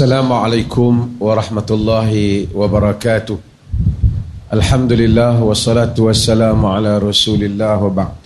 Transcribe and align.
Assalamualaikum 0.00 1.20
warahmatullahi 1.20 2.48
wabarakatuh. 2.56 3.36
Alhamdulillah 4.48 5.36
wassalatu 5.44 6.08
wassalamu 6.08 6.72
ala 6.72 6.96
Rasulillah 6.96 7.76
wa 7.76 7.92
ba'd. 7.92 8.16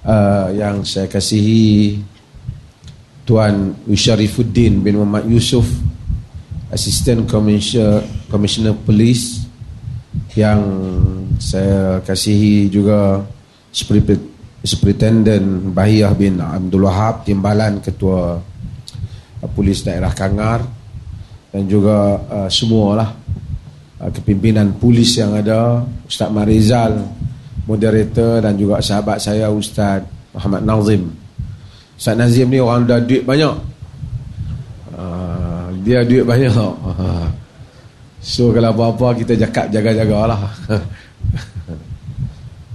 Uh, 0.00 0.48
yang 0.56 0.80
saya 0.80 1.04
kasihi 1.04 2.00
Tuan 3.28 3.76
Usharifuddin 3.92 4.80
bin 4.80 4.96
Muhammad 5.04 5.28
Yusuf 5.28 5.68
Assistant 6.72 7.28
Commissioner, 7.28 8.00
Commissioner 8.32 8.72
Police 8.72 9.44
yang 10.32 10.64
saya 11.36 12.00
kasihi 12.00 12.72
juga 12.72 13.20
Superintendent 14.64 15.76
Bahiyah 15.76 16.16
bin 16.16 16.40
Abdul 16.40 16.88
Wahab 16.88 17.28
Timbalan 17.28 17.84
Ketua 17.84 18.48
Uh, 19.40 19.50
polis 19.56 19.80
daerah 19.80 20.12
Kangar 20.12 20.60
dan 21.48 21.64
juga 21.64 22.20
uh, 22.28 22.48
semualah 22.52 23.08
uh, 24.04 24.10
kepimpinan 24.12 24.76
polis 24.76 25.16
yang 25.16 25.32
ada 25.32 25.80
Ustaz 26.04 26.28
Marizal 26.28 27.00
moderator 27.64 28.44
dan 28.44 28.54
juga 28.60 28.84
sahabat 28.84 29.16
saya 29.16 29.48
Ustaz 29.48 30.04
Muhammad 30.36 30.62
Nazim. 30.68 31.02
Ustaz 31.96 32.20
Nazim 32.20 32.52
ni 32.52 32.60
orang 32.60 32.84
dah 32.84 33.00
duit 33.00 33.24
banyak. 33.24 33.56
Uh, 34.92 35.72
dia 35.84 36.04
duit 36.04 36.24
banyak. 36.28 36.52
So 38.20 38.52
kalau 38.52 38.76
apa-apa 38.76 39.16
kita 39.16 39.32
cakap 39.48 39.72
jaga-jagalah. 39.72 40.44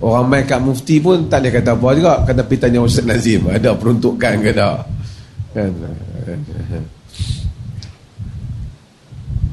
Orang 0.01 0.25
main 0.25 0.41
kat 0.41 0.57
mufti 0.57 0.97
pun 0.97 1.29
tak 1.29 1.45
ada 1.45 1.49
kata 1.53 1.77
apa 1.77 1.87
juga. 1.93 2.13
Kata 2.25 2.41
pergi 2.41 2.61
tanya 2.65 2.81
Ustaz 2.81 3.05
Nazim 3.05 3.45
ada 3.45 3.77
peruntukan 3.77 4.41
ke 4.41 4.51
tak? 4.51 4.89
Kan 5.53 5.69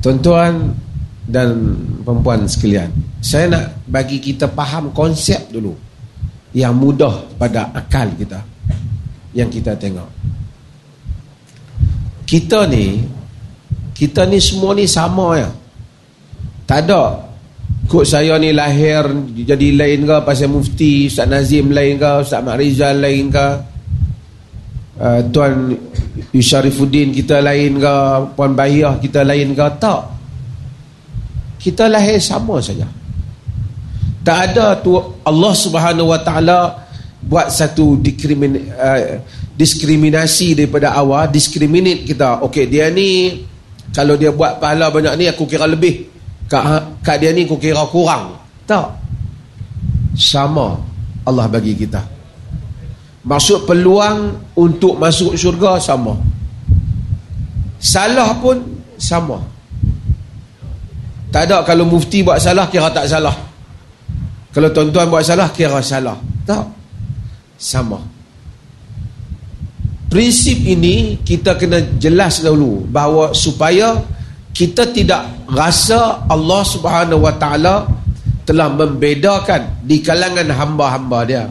Tuan-tuan 0.02 0.74
dan 1.28 1.48
perempuan 2.02 2.48
sekalian, 2.50 2.90
saya 3.22 3.46
nak 3.46 3.64
bagi 3.86 4.18
kita 4.18 4.50
faham 4.50 4.90
konsep 4.90 5.38
dulu 5.52 5.76
yang 6.52 6.74
mudah 6.74 7.22
pada 7.38 7.70
akal 7.70 8.10
kita 8.18 8.42
yang 9.32 9.48
kita 9.48 9.78
tengok. 9.78 10.10
Kita 12.26 12.66
ni 12.66 13.04
kita 13.92 14.26
ni 14.26 14.42
semua 14.42 14.74
ni 14.74 14.88
sama 14.88 15.38
ya. 15.38 15.50
Tak 16.66 16.88
ada 16.88 17.32
Kut 17.90 18.06
saya 18.06 18.38
ni 18.38 18.54
lahir 18.54 19.04
jadi 19.34 19.74
lain 19.74 20.06
ke 20.06 20.16
pasal 20.22 20.48
mufti 20.48 21.10
Ustaz 21.10 21.26
Nazim 21.26 21.74
lain 21.74 21.98
ke 21.98 22.10
Ustaz 22.22 22.40
Mak 22.40 22.56
Rizal 22.56 23.02
lain 23.02 23.26
ke 23.28 23.46
uh, 25.02 25.20
Tuan 25.34 25.74
Yusharifuddin 26.30 27.10
kita 27.10 27.42
lain 27.42 27.82
ke 27.82 27.94
Puan 28.38 28.54
Bahiyah 28.54 29.02
kita 29.02 29.26
lain 29.26 29.52
ke 29.52 29.66
tak. 29.82 30.14
Kita 31.58 31.86
lahir 31.86 32.18
sama 32.18 32.58
saja. 32.58 32.86
Tak 34.22 34.38
ada 34.54 34.78
tu 34.78 34.98
Allah 35.22 35.54
subhanahu 35.54 36.10
wa 36.10 36.18
ta'ala 36.22 36.74
buat 37.22 37.50
satu 37.50 37.98
diskrimin, 37.98 38.70
uh, 38.74 39.22
diskriminasi 39.58 40.58
daripada 40.58 40.94
awal 40.94 41.26
diskriminate 41.30 42.06
kita. 42.06 42.42
Ok 42.42 42.66
dia 42.70 42.90
ni 42.90 43.42
kalau 43.94 44.18
dia 44.18 44.30
buat 44.30 44.58
pahala 44.62 44.90
banyak 44.90 45.14
ni 45.18 45.24
aku 45.26 45.46
kira 45.46 45.66
lebih. 45.66 46.10
Kat, 46.50 46.98
kat 47.02 47.22
dia 47.22 47.30
ni 47.30 47.46
aku 47.46 47.58
kira 47.58 47.82
kurang. 47.90 48.38
Tak. 48.66 48.98
Sama 50.12 50.76
Allah 51.24 51.46
bagi 51.48 51.72
kita 51.78 52.21
Maksud 53.22 53.70
peluang 53.70 54.34
untuk 54.58 54.98
masuk 54.98 55.38
syurga 55.38 55.78
sama. 55.78 56.18
Salah 57.78 58.34
pun 58.42 58.58
sama. 58.98 59.38
Tak 61.30 61.48
ada 61.48 61.62
kalau 61.62 61.86
mufti 61.86 62.26
buat 62.26 62.42
salah 62.42 62.66
kira 62.66 62.90
tak 62.90 63.06
salah. 63.06 63.34
Kalau 64.50 64.68
tuan-tuan 64.74 65.06
buat 65.06 65.22
salah 65.22 65.48
kira 65.54 65.78
salah. 65.80 66.18
Tak. 66.42 66.66
Sama. 67.56 68.02
Prinsip 70.10 70.58
ini 70.66 71.22
kita 71.22 71.56
kena 71.56 71.78
jelas 71.96 72.42
dahulu 72.42 72.84
bahawa 72.90 73.32
supaya 73.32 74.02
kita 74.52 74.92
tidak 74.92 75.24
rasa 75.48 76.26
Allah 76.28 76.62
Subhanahu 76.68 77.24
Wa 77.24 77.34
Taala 77.38 77.88
telah 78.44 78.68
membedakan 78.68 79.80
di 79.86 80.02
kalangan 80.04 80.44
hamba-hamba 80.52 81.18
dia 81.24 81.44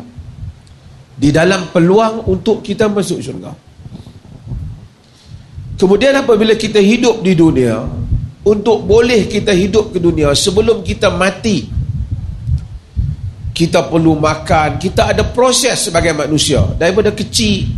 di 1.17 1.29
dalam 1.29 1.69
peluang 1.69 2.27
untuk 2.31 2.63
kita 2.63 2.87
masuk 2.87 3.19
syurga. 3.19 3.51
Kemudian 5.77 6.13
apabila 6.13 6.53
kita 6.53 6.77
hidup 6.77 7.25
di 7.25 7.33
dunia, 7.33 7.81
untuk 8.41 8.85
boleh 8.85 9.29
kita 9.29 9.53
hidup 9.53 9.93
ke 9.93 10.01
dunia 10.01 10.33
sebelum 10.33 10.81
kita 10.85 11.09
mati, 11.13 11.69
kita 13.53 13.85
perlu 13.89 14.17
makan, 14.17 14.77
kita 14.81 15.13
ada 15.13 15.25
proses 15.25 15.89
sebagai 15.89 16.13
manusia. 16.17 16.65
Daripada 16.77 17.13
kecil, 17.13 17.69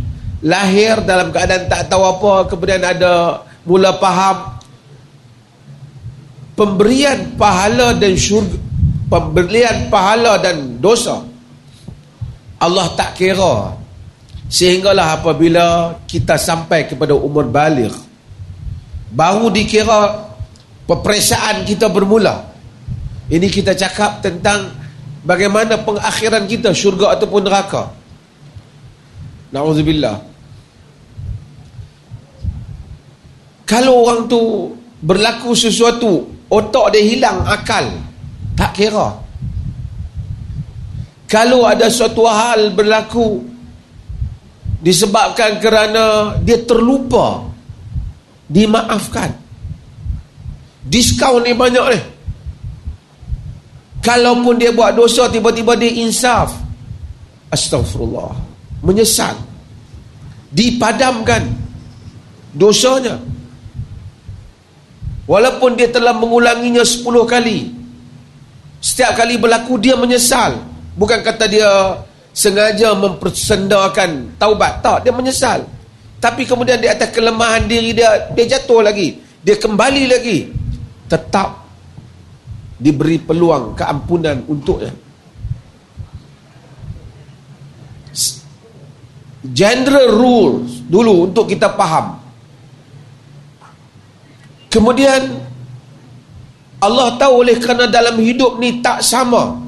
lahir 0.44 1.00
dalam 1.04 1.32
keadaan 1.32 1.68
tak 1.68 1.88
tahu 1.88 2.04
apa, 2.04 2.32
kemudian 2.48 2.80
ada 2.84 3.44
mula 3.64 3.96
faham 3.96 4.60
pemberian 6.56 7.36
pahala 7.40 7.96
dan 7.96 8.12
syurga, 8.16 8.56
pemberian 9.08 9.88
pahala 9.88 10.40
dan 10.40 10.76
dosa 10.80 11.33
Allah 12.64 12.88
tak 12.96 13.20
kira. 13.20 13.76
Sehinggalah 14.48 15.20
apabila 15.20 15.98
kita 16.04 16.36
sampai 16.36 16.88
kepada 16.88 17.16
umur 17.16 17.48
balik 17.48 17.92
baru 19.14 19.48
dikira 19.48 20.30
peperiksaan 20.84 21.64
kita 21.64 21.88
bermula. 21.88 22.50
Ini 23.30 23.48
kita 23.48 23.72
cakap 23.72 24.20
tentang 24.20 24.68
bagaimana 25.24 25.80
pengakhiran 25.80 26.44
kita 26.44 26.76
syurga 26.76 27.16
ataupun 27.16 27.40
neraka. 27.40 27.88
Na'udzubillah 29.54 30.34
kalau 33.64 34.04
orang 34.04 34.28
tu 34.28 34.72
berlaku 35.00 35.56
sesuatu 35.56 36.28
otak 36.52 36.94
dia 36.94 37.02
hilang 37.04 37.42
akal 37.48 37.86
tak 38.54 38.76
kira 38.76 39.23
kalau 41.34 41.66
ada 41.66 41.90
suatu 41.90 42.30
hal 42.30 42.70
berlaku 42.70 43.42
disebabkan 44.78 45.58
kerana 45.58 46.38
dia 46.38 46.62
terlupa 46.62 47.42
dimaafkan. 48.46 49.34
Diskaun 50.86 51.42
ni 51.42 51.50
banyak 51.50 51.86
ni. 51.90 52.00
Kalaupun 53.98 54.62
dia 54.62 54.70
buat 54.70 54.94
dosa 54.94 55.26
tiba-tiba 55.26 55.74
dia 55.74 55.90
insaf. 56.06 56.54
Astagfirullah 57.50 58.30
menyesal. 58.86 59.34
Dipadamkan 60.54 61.50
dosanya. 62.54 63.18
Walaupun 65.26 65.74
dia 65.74 65.90
telah 65.90 66.14
mengulanginya 66.14 66.86
10 66.86 67.02
kali 67.26 67.74
setiap 68.84 69.16
kali 69.16 69.40
berlaku 69.40 69.80
dia 69.80 69.96
menyesal 69.96 70.73
Bukan 70.94 71.26
kata 71.26 71.50
dia 71.50 71.70
sengaja 72.30 72.94
mempersendakan 72.94 74.38
taubat. 74.38 74.82
Tak, 74.82 75.06
dia 75.06 75.12
menyesal. 75.14 75.66
Tapi 76.22 76.46
kemudian 76.46 76.78
di 76.78 76.90
atas 76.90 77.10
kelemahan 77.10 77.66
diri 77.66 77.94
dia, 77.94 78.30
dia 78.34 78.58
jatuh 78.58 78.82
lagi. 78.82 79.18
Dia 79.42 79.58
kembali 79.58 80.04
lagi. 80.10 80.38
Tetap 81.10 81.62
diberi 82.78 83.18
peluang 83.22 83.74
keampunan 83.78 84.42
untuknya. 84.50 84.92
General 89.44 90.08
rules 90.08 90.82
dulu 90.88 91.28
untuk 91.28 91.44
kita 91.50 91.74
faham. 91.76 92.16
Kemudian 94.72 95.22
Allah 96.80 97.14
tahu 97.20 97.44
oleh 97.44 97.60
kerana 97.60 97.86
dalam 97.86 98.16
hidup 98.18 98.56
ni 98.58 98.80
tak 98.80 99.04
sama 99.04 99.63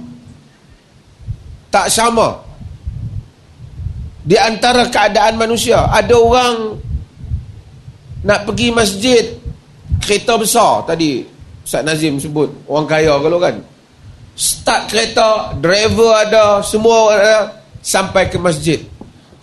tak 1.77 1.93
sama. 1.93 2.41
Di 4.25 4.41
antara 4.41 4.89
keadaan 4.89 5.37
manusia 5.37 5.85
ada 5.93 6.17
orang 6.17 6.81
nak 8.25 8.49
pergi 8.49 8.73
masjid 8.73 9.37
kereta 10.01 10.41
besar 10.41 10.89
tadi 10.89 11.23
Ustaz 11.61 11.85
Nazim 11.85 12.17
sebut 12.17 12.49
orang 12.65 12.89
kaya 12.89 13.13
kalau 13.21 13.37
kan? 13.37 13.61
Start 14.33 14.89
kereta 14.89 15.53
driver 15.61 16.17
ada 16.17 16.65
semua 16.65 17.13
ada 17.13 17.37
sampai 17.85 18.33
ke 18.33 18.41
masjid. 18.41 18.81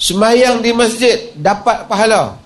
Semayang 0.01 0.59
di 0.65 0.73
masjid 0.73 1.31
dapat 1.37 1.85
pahala. 1.85 2.41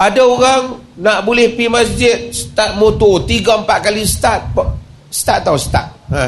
Ada 0.00 0.24
orang 0.24 0.62
nak 0.96 1.20
boleh 1.22 1.52
pergi 1.52 1.68
masjid 1.68 2.16
start 2.32 2.80
motor 2.80 3.22
3 3.22 3.66
4 3.68 3.86
kali 3.86 4.02
start. 4.08 4.42
Start 5.12 5.40
tau 5.44 5.58
start. 5.60 5.88
Ha. 6.10 6.24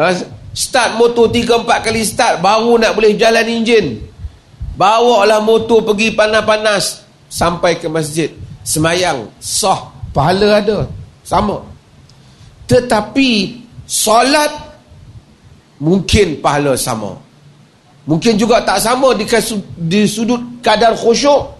ha 0.00 0.43
Start 0.54 0.94
motor 1.02 1.26
3-4 1.34 1.66
kali 1.82 2.06
start 2.06 2.38
Baru 2.38 2.78
nak 2.78 2.94
boleh 2.94 3.18
jalan 3.18 3.42
enjin. 3.42 3.98
Bawa 4.78 5.26
lah 5.26 5.42
motor 5.42 5.82
pergi 5.82 6.14
panas-panas 6.14 7.02
Sampai 7.26 7.74
ke 7.82 7.90
masjid. 7.90 8.30
Semayang 8.62 9.26
sah 9.42 9.90
pahala 10.14 10.62
ada. 10.62 10.86
Sama. 11.26 11.58
Tetapi 12.70 13.60
solat 13.82 14.54
mungkin 15.82 16.38
pahala 16.38 16.78
sama. 16.78 17.18
Mungkin 18.06 18.38
juga 18.38 18.62
tak 18.62 18.78
sama 18.78 19.10
di, 19.18 19.26
di 19.90 20.06
sudut 20.06 20.62
kadar 20.62 20.94
khusyuk. 20.94 21.50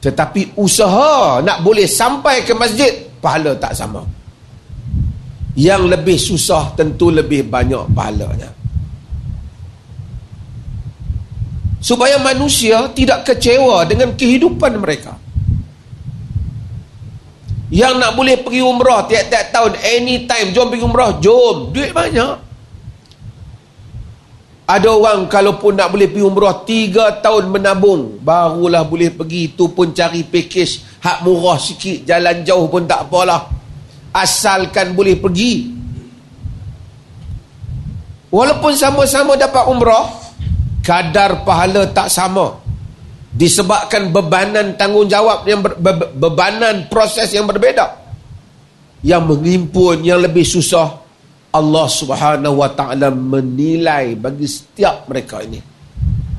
Tetapi 0.00 0.56
usaha 0.56 1.44
nak 1.44 1.60
boleh 1.60 1.84
sampai 1.84 2.40
ke 2.46 2.56
masjid 2.56 3.04
pahala 3.20 3.52
tak 3.58 3.76
sama 3.76 4.00
yang 5.58 5.90
lebih 5.90 6.14
susah 6.14 6.78
tentu 6.78 7.10
lebih 7.10 7.50
banyak 7.50 7.90
pahalanya. 7.90 8.54
Supaya 11.82 12.22
manusia 12.22 12.86
tidak 12.94 13.26
kecewa 13.26 13.82
dengan 13.82 14.14
kehidupan 14.14 14.78
mereka. 14.78 15.18
Yang 17.74 17.94
nak 17.98 18.12
boleh 18.14 18.38
pergi 18.38 18.62
umrah 18.62 19.02
tiap-tiap 19.10 19.44
tahun 19.50 19.72
anytime 19.82 20.54
jom 20.54 20.70
pergi 20.70 20.86
umrah 20.86 21.18
jom. 21.18 21.74
Duit 21.74 21.90
banyak. 21.90 22.46
Ada 24.68 24.88
orang 24.94 25.26
kalaupun 25.26 25.74
nak 25.74 25.90
boleh 25.90 26.06
pergi 26.06 26.24
umrah 26.28 26.62
tiga 26.62 27.18
tahun 27.18 27.50
menabung 27.50 28.22
barulah 28.22 28.86
boleh 28.86 29.10
pergi 29.10 29.58
tu 29.58 29.74
pun 29.74 29.90
cari 29.90 30.22
package 30.22 31.02
hak 31.02 31.24
murah 31.24 31.56
sikit 31.56 32.04
jalan 32.04 32.44
jauh 32.44 32.68
pun 32.68 32.84
tak 32.84 33.08
apalah 33.08 33.57
asalkan 34.12 34.96
boleh 34.96 35.16
pergi. 35.18 35.76
Walaupun 38.28 38.72
sama-sama 38.76 39.40
dapat 39.40 39.64
umrah 39.72 40.06
kadar 40.84 41.44
pahala 41.44 41.88
tak 41.92 42.12
sama. 42.12 42.60
Disebabkan 43.28 44.10
bebanan 44.10 44.74
tanggungjawab 44.74 45.46
yang 45.46 45.60
ber, 45.60 45.76
be, 45.78 45.92
bebanan 46.16 46.88
proses 46.88 47.32
yang 47.32 47.44
berbeza. 47.44 47.96
Yang 49.04 49.22
menghimpun 49.30 50.02
yang 50.02 50.18
lebih 50.18 50.42
susah 50.42 50.98
Allah 51.54 51.86
Subhanahu 51.86 52.60
wa 52.60 52.68
taala 52.72 53.08
menilai 53.14 54.18
bagi 54.18 54.44
setiap 54.44 55.08
mereka 55.08 55.40
ini. 55.40 55.62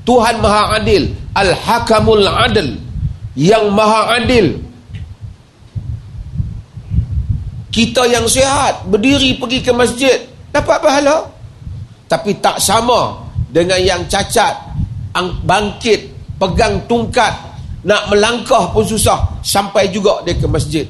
Tuhan 0.06 0.42
Maha 0.42 0.82
Adil 0.82 1.10
Al-Hakamul 1.34 2.26
Adil. 2.26 2.78
Yang 3.38 3.66
Maha 3.72 4.20
Adil 4.20 4.69
kita 7.70 8.06
yang 8.10 8.26
sihat 8.26 8.90
berdiri 8.90 9.38
pergi 9.38 9.60
ke 9.62 9.72
masjid 9.74 10.18
dapat 10.50 10.78
pahala. 10.82 11.30
Tapi 12.10 12.42
tak 12.42 12.58
sama 12.58 13.22
dengan 13.54 13.78
yang 13.78 14.02
cacat 14.10 14.74
bangkit 15.46 16.10
pegang 16.42 16.82
tungkat 16.90 17.30
nak 17.86 18.10
melangkah 18.10 18.74
pun 18.74 18.82
susah 18.82 19.40
sampai 19.46 19.94
juga 19.94 20.26
dia 20.26 20.34
ke 20.34 20.50
masjid. 20.50 20.86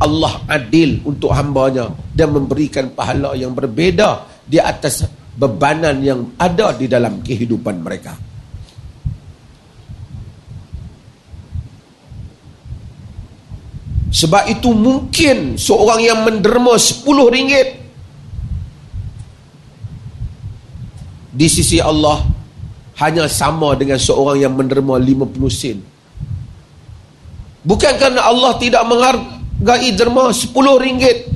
Allah 0.00 0.40
adil 0.48 1.04
untuk 1.04 1.30
hambanya. 1.30 1.92
Dan 2.14 2.30
memberikan 2.30 2.94
pahala 2.94 3.34
yang 3.34 3.52
berbeza 3.52 4.22
di 4.46 4.56
atas 4.62 5.04
bebanan 5.34 5.98
yang 6.00 6.20
ada 6.38 6.70
di 6.78 6.86
dalam 6.86 7.18
kehidupan 7.20 7.82
mereka 7.82 8.33
Sebab 14.14 14.46
itu 14.46 14.70
mungkin 14.70 15.58
seorang 15.58 15.98
yang 15.98 16.22
menderma 16.22 16.78
10 16.78 17.02
ringgit 17.34 17.68
di 21.34 21.50
sisi 21.50 21.82
Allah 21.82 22.22
hanya 23.02 23.26
sama 23.26 23.74
dengan 23.74 23.98
seorang 23.98 24.38
yang 24.38 24.54
menderma 24.54 25.02
50 25.02 25.34
sen. 25.50 25.82
Bukan 27.66 27.92
kerana 27.98 28.22
Allah 28.22 28.54
tidak 28.62 28.86
menghargai 28.86 29.90
derma 29.98 30.30
10 30.30 30.46
ringgit 30.78 31.34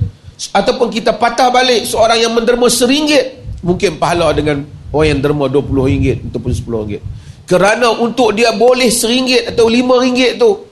ataupun 0.54 0.86
kita 0.94 1.18
patah 1.18 1.50
balik 1.50 1.82
seorang 1.82 2.22
yang 2.22 2.30
menderma 2.30 2.70
seringgit 2.70 3.58
mungkin 3.58 3.98
pahala 3.98 4.30
dengan 4.30 4.62
orang 4.94 5.18
yang 5.18 5.20
derma 5.24 5.50
20 5.50 5.66
ringgit 5.90 6.18
ataupun 6.30 6.52
10 6.54 6.62
ringgit. 6.62 7.02
Kerana 7.42 7.90
untuk 7.90 8.38
dia 8.38 8.54
boleh 8.54 8.86
seringgit 8.86 9.50
atau 9.50 9.66
5 9.66 10.04
ringgit 10.04 10.38
tu 10.38 10.67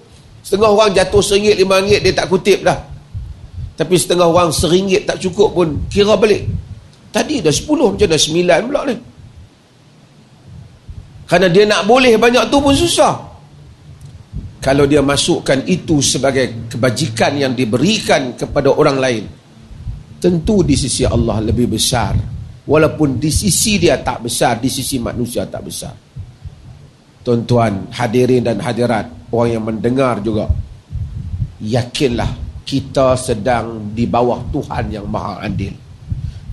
Setengah 0.46 0.70
orang 0.70 0.94
jatuh 0.94 1.18
seringgit, 1.18 1.58
lima 1.58 1.82
ringgit, 1.82 2.06
dia 2.06 2.14
tak 2.14 2.30
kutip 2.30 2.62
dah. 2.62 2.78
Tapi 3.74 3.98
setengah 3.98 4.30
orang 4.30 4.54
seringgit 4.54 5.02
tak 5.02 5.18
cukup 5.18 5.50
pun, 5.50 5.90
kira 5.90 6.14
balik. 6.14 6.46
Tadi 7.10 7.42
dah 7.42 7.50
sepuluh, 7.50 7.90
macam 7.90 8.06
dah 8.06 8.20
sembilan 8.20 8.58
pula 8.70 8.80
ni. 8.86 8.96
Kerana 11.26 11.50
dia 11.50 11.66
nak 11.66 11.82
boleh 11.90 12.14
banyak 12.14 12.46
tu 12.46 12.62
pun 12.62 12.70
susah. 12.78 13.14
Kalau 14.62 14.86
dia 14.86 15.02
masukkan 15.02 15.66
itu 15.66 15.98
sebagai 15.98 16.70
kebajikan 16.70 17.34
yang 17.34 17.50
diberikan 17.50 18.38
kepada 18.38 18.70
orang 18.70 19.02
lain, 19.02 19.24
tentu 20.22 20.62
di 20.62 20.78
sisi 20.78 21.02
Allah 21.02 21.42
lebih 21.42 21.74
besar. 21.74 22.14
Walaupun 22.66 23.18
di 23.18 23.34
sisi 23.34 23.82
dia 23.82 23.98
tak 23.98 24.30
besar, 24.30 24.62
di 24.62 24.70
sisi 24.70 25.02
manusia 25.02 25.42
tak 25.50 25.66
besar. 25.66 25.94
Tuan-tuan, 27.26 27.90
hadirin 27.90 28.46
dan 28.46 28.62
hadirat, 28.62 29.25
orang 29.36 29.52
yang 29.52 29.64
mendengar 29.68 30.24
juga 30.24 30.48
yakinlah 31.60 32.32
kita 32.66 33.14
sedang 33.14 33.94
di 33.94 34.08
bawah 34.08 34.42
Tuhan 34.50 34.90
yang 34.90 35.06
maha 35.06 35.44
adil. 35.46 35.70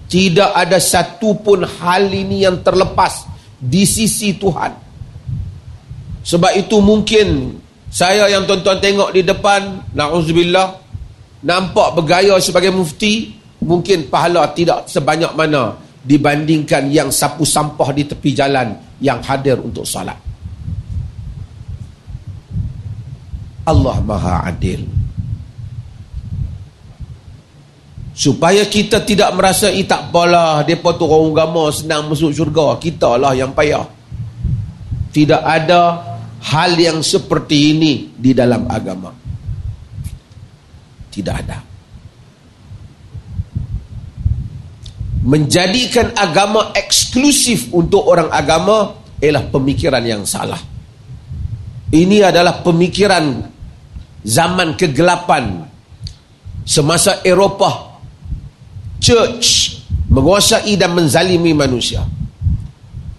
Tidak 0.05 0.51
ada 0.53 0.77
satu 0.77 1.41
pun 1.41 1.65
hal 1.65 2.05
ini 2.11 2.45
yang 2.45 2.61
terlepas 2.61 3.25
di 3.57 3.81
sisi 3.81 4.37
Tuhan. 4.37 4.71
Sebab 6.21 6.53
itu 6.53 6.77
mungkin 6.83 7.57
saya 7.89 8.29
yang 8.29 8.45
tuan-tuan 8.45 8.77
tengok 8.77 9.09
di 9.09 9.25
depan 9.25 9.89
na'udzubillah 9.97 10.67
nampak 11.43 11.97
bergaya 11.97 12.37
sebagai 12.37 12.69
mufti 12.69 13.33
mungkin 13.63 14.07
pahala 14.07 14.53
tidak 14.53 14.85
sebanyak 14.85 15.33
mana 15.33 15.75
dibandingkan 16.03 16.91
yang 16.93 17.09
sapu 17.09 17.47
sampah 17.47 17.89
di 17.95 18.03
tepi 18.07 18.35
jalan 18.35 18.75
yang 18.99 19.19
hadir 19.23 19.59
untuk 19.59 19.87
salat 19.87 20.32
Allah 23.63 23.97
Maha 24.03 24.43
Adil. 24.47 24.83
Supaya 28.13 28.61
kita 28.69 29.01
tidak 29.01 29.33
merasa 29.33 29.73
tak 29.73 30.13
apalah 30.13 30.61
depa 30.61 30.93
tu 30.93 31.09
orang 31.09 31.33
agama 31.33 31.73
senang 31.73 32.13
masuk 32.13 32.29
syurga, 32.29 32.77
kita 32.77 33.17
lah 33.17 33.33
yang 33.33 33.57
payah. 33.57 33.89
Tidak 35.09 35.41
ada 35.41 35.81
hal 36.45 36.77
yang 36.77 37.01
seperti 37.01 37.73
ini 37.73 38.13
di 38.13 38.37
dalam 38.37 38.69
agama. 38.69 39.09
Tidak 41.09 41.35
ada. 41.35 41.57
Menjadikan 45.23 46.13
agama 46.13 46.75
eksklusif 46.75 47.71
untuk 47.71 48.05
orang 48.05 48.29
agama 48.29 48.93
ialah 49.23 49.47
pemikiran 49.49 50.03
yang 50.03 50.27
salah. 50.27 50.59
Ini 51.93 52.29
adalah 52.29 52.59
pemikiran 52.65 53.52
zaman 54.23 54.75
kegelapan 54.79 55.67
semasa 56.63 57.19
Eropah 57.27 57.99
church 59.03 59.79
menguasai 60.07 60.79
dan 60.79 60.95
menzalimi 60.95 61.51
manusia 61.51 62.07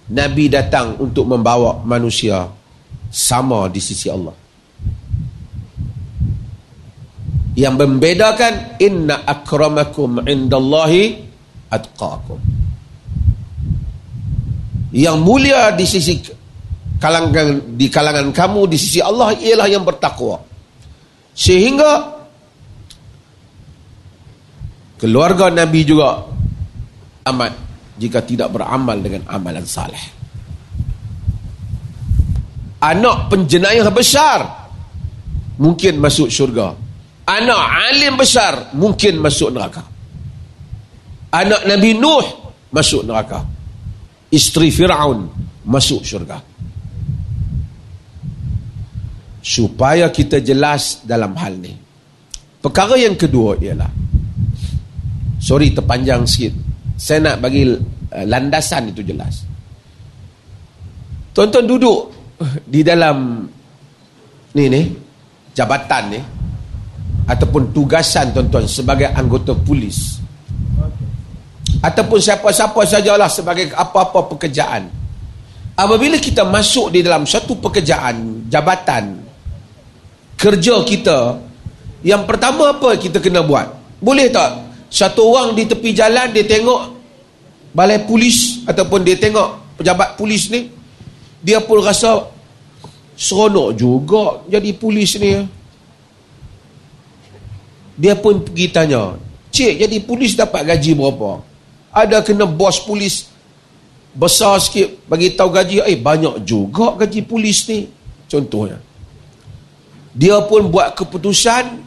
Nabi 0.05 0.53
datang 0.53 1.01
untuk 1.01 1.25
membawa 1.25 1.81
manusia 1.81 2.45
sama 3.09 3.73
di 3.73 3.81
sisi 3.81 4.13
Allah. 4.13 4.37
Yang 7.55 7.75
membedakan 7.87 8.83
inna 8.83 9.23
akramakum 9.25 10.27
indallahi 10.27 11.23
atqakum 11.71 12.43
yang 14.95 15.19
mulia 15.23 15.75
di 15.75 15.87
sisi 15.87 16.19
kalangan 16.99 17.75
di 17.75 17.87
kalangan 17.91 18.31
kamu 18.31 18.71
di 18.71 18.79
sisi 18.79 19.03
Allah 19.03 19.35
ialah 19.35 19.67
yang 19.71 19.83
bertakwa 19.83 20.43
Sehingga 21.35 22.15
keluarga 25.03 25.51
Nabi 25.51 25.83
juga 25.83 26.23
amat 27.27 27.53
jika 27.99 28.23
tidak 28.23 28.55
beramal 28.55 29.03
dengan 29.03 29.27
amalan 29.27 29.67
saleh. 29.67 30.01
Anak 32.79 33.35
penjenayah 33.35 33.91
besar 33.91 34.71
mungkin 35.59 35.99
masuk 35.99 36.31
syurga. 36.31 36.79
Anak 37.27 37.63
alim 37.91 38.15
besar 38.15 38.71
mungkin 38.77 39.19
masuk 39.19 39.51
neraka. 39.51 39.83
Anak 41.35 41.67
Nabi 41.67 41.99
Nuh 41.99 42.55
masuk 42.71 43.03
neraka. 43.03 43.43
Isteri 44.31 44.71
Fir'aun 44.71 45.27
masuk 45.67 46.05
syurga 46.07 46.54
supaya 49.45 50.09
kita 50.09 50.41
jelas 50.41 51.05
dalam 51.05 51.37
hal 51.37 51.61
ni. 51.61 51.77
Perkara 52.65 52.97
yang 52.97 53.13
kedua 53.13 53.61
ialah 53.61 53.93
sorry 55.37 55.77
terpanjang 55.77 56.25
sikit. 56.25 56.57
Saya 56.97 57.21
nak 57.21 57.45
bagi 57.45 57.69
uh, 57.69 58.25
landasan 58.25 58.89
itu 58.89 59.05
jelas. 59.05 59.45
Tonton 61.37 61.69
duduk 61.69 62.01
di 62.65 62.81
dalam 62.81 63.45
ni 64.57 64.65
ni 64.73 64.83
jabatan 65.53 66.05
ni 66.09 66.21
ataupun 67.29 67.75
tugasan 67.75 68.33
tuan-tuan 68.33 68.65
sebagai 68.65 69.13
anggota 69.13 69.53
polis 69.53 70.23
ataupun 71.81 72.21
siapa-siapa 72.21 72.81
sajalah 72.85 73.29
sebagai 73.29 73.73
apa-apa 73.73 74.31
pekerjaan 74.37 74.89
apabila 75.75 76.21
kita 76.21 76.47
masuk 76.47 76.95
di 76.95 77.01
dalam 77.03 77.27
satu 77.27 77.59
pekerjaan 77.59 78.47
jabatan 78.47 79.24
kerja 80.37 80.85
kita 80.85 81.41
yang 82.05 82.29
pertama 82.29 82.77
apa 82.77 83.01
kita 83.01 83.17
kena 83.17 83.41
buat? 83.41 83.65
Boleh 84.05 84.29
tak 84.29 84.61
satu 84.93 85.33
orang 85.33 85.57
di 85.57 85.65
tepi 85.65 85.97
jalan 85.97 86.29
dia 86.37 86.45
tengok 86.45 86.93
balai 87.73 88.05
polis 88.05 88.61
ataupun 88.69 89.01
dia 89.01 89.17
tengok 89.17 89.81
pejabat 89.81 90.21
polis 90.21 90.53
ni 90.53 90.69
dia 91.41 91.65
pun 91.65 91.81
rasa 91.81 92.29
seronok 93.17 93.73
juga 93.73 94.25
jadi 94.53 94.71
polis 94.77 95.17
ni. 95.17 95.49
Dia 97.97 98.19
pun 98.21 98.45
pergi 98.45 98.69
tanya 98.69 99.17
cik 99.49 99.81
jadi 99.81 99.97
polis 100.05 100.37
dapat 100.37 100.61
gaji 100.69 100.93
berapa? 100.93 101.41
Ada 101.89 102.21
kena 102.21 102.45
bos 102.45 102.85
polis 102.85 103.33
besar 104.13 104.61
sikit 104.61 105.09
bagi 105.09 105.33
tahu 105.33 105.49
gaji. 105.49 105.81
Eh 105.89 105.97
banyak 105.97 106.45
juga 106.45 107.01
gaji 107.01 107.25
polis 107.25 107.65
ni. 107.65 107.89
Contohnya 108.29 108.84
dia 110.15 110.39
pun 110.47 110.71
buat 110.71 110.95
keputusan 110.95 111.83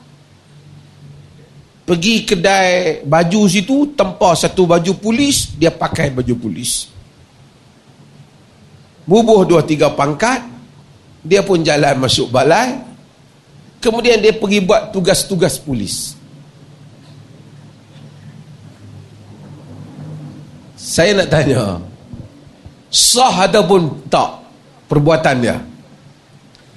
pergi 1.87 2.27
kedai 2.27 2.99
baju 3.07 3.47
situ 3.47 3.95
tempah 3.95 4.35
satu 4.35 4.67
baju 4.67 4.91
polis 4.99 5.55
dia 5.55 5.71
pakai 5.71 6.11
baju 6.11 6.35
polis. 6.35 6.91
Bubuh 9.07 9.47
dua 9.47 9.63
tiga 9.63 9.87
pangkat 9.95 10.43
dia 11.23 11.39
pun 11.39 11.63
jalan 11.63 12.03
masuk 12.03 12.27
balai. 12.27 12.83
Kemudian 13.79 14.19
dia 14.19 14.35
pergi 14.35 14.59
buat 14.59 14.91
tugas-tugas 14.91 15.55
polis. 15.63 16.17
Saya 20.75 21.13
nak 21.13 21.29
tanya 21.29 21.77
Sah 22.87 23.43
ataupun 23.43 24.07
tak 24.07 24.39
Perbuatan 24.87 25.35
dia? 25.43 25.59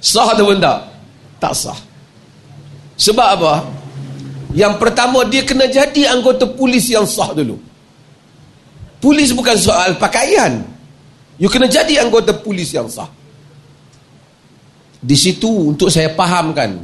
Sah 0.03 0.35
ataupun 0.35 0.59
tak 0.59 0.90
Tak 1.41 1.53
sah. 1.57 1.79
Sebab 3.01 3.27
apa? 3.41 3.53
Yang 4.53 4.73
pertama 4.77 5.25
dia 5.25 5.41
kena 5.41 5.65
jadi 5.65 6.13
anggota 6.13 6.45
polis 6.45 6.85
yang 6.93 7.09
sah 7.09 7.33
dulu. 7.33 7.57
Polis 9.01 9.33
bukan 9.33 9.57
soal 9.57 9.97
pakaian. 9.97 10.61
You 11.41 11.49
kena 11.49 11.65
jadi 11.65 12.05
anggota 12.05 12.37
polis 12.37 12.69
yang 12.69 12.85
sah. 12.85 13.09
Di 15.01 15.17
situ 15.17 15.49
untuk 15.49 15.89
saya 15.89 16.13
fahamkan 16.13 16.77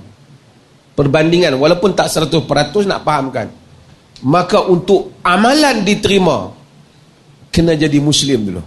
Perbandingan 0.98 1.54
Walaupun 1.62 1.94
tak 1.94 2.10
100% 2.10 2.50
nak 2.90 3.06
fahamkan 3.06 3.46
Maka 4.26 4.66
untuk 4.66 5.22
amalan 5.22 5.86
diterima 5.86 6.58
kena 7.58 7.74
jadi 7.74 7.98
muslim 7.98 8.54
dulu. 8.54 8.64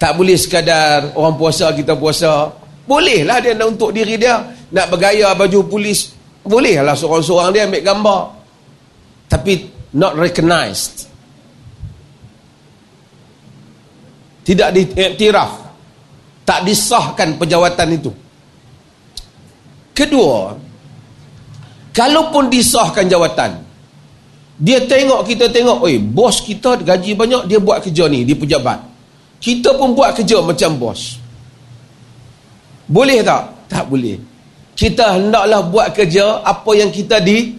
Tak 0.00 0.12
boleh 0.16 0.36
sekadar 0.40 1.12
orang 1.12 1.36
puasa 1.36 1.68
kita 1.72 1.92
puasa 1.92 2.48
bolehlah 2.86 3.42
dia 3.42 3.52
nak 3.52 3.76
untuk 3.76 3.90
diri 3.92 4.16
dia. 4.16 4.40
Nak 4.72 4.86
bergaya 4.90 5.34
baju 5.34 5.66
polis. 5.66 6.14
Bolehlah 6.46 6.94
seorang-seorang 6.94 7.50
dia 7.52 7.62
ambil 7.66 7.82
gambar. 7.82 8.22
Tapi 9.26 9.52
not 9.98 10.14
recognized. 10.14 11.10
Tidak 14.46 14.68
diiktiraf. 14.70 15.52
Tak 16.46 16.62
disahkan 16.62 17.34
pejawatan 17.34 17.88
itu. 17.98 18.10
Kedua 19.90 20.54
kalaupun 21.90 22.52
disahkan 22.52 23.08
jawatan 23.08 23.66
dia 24.56 24.80
tengok 24.88 25.28
kita 25.28 25.52
tengok, 25.52 25.84
oi, 25.84 26.00
bos 26.00 26.40
kita 26.40 26.80
gaji 26.80 27.12
banyak, 27.12 27.44
dia 27.44 27.60
buat 27.60 27.84
kerja 27.84 28.08
ni, 28.08 28.24
dia 28.24 28.32
pejabat. 28.32 28.80
Kita 29.36 29.76
pun 29.76 29.92
buat 29.92 30.16
kerja 30.16 30.40
macam 30.40 30.80
bos. 30.80 31.20
Boleh 32.86 33.22
tak? 33.22 33.66
Tak 33.66 33.84
boleh. 33.90 34.18
Kita 34.76 35.18
hendaklah 35.18 35.66
buat 35.66 35.90
kerja 35.96 36.44
apa 36.44 36.70
yang 36.76 36.92
kita 36.92 37.18
di 37.18 37.56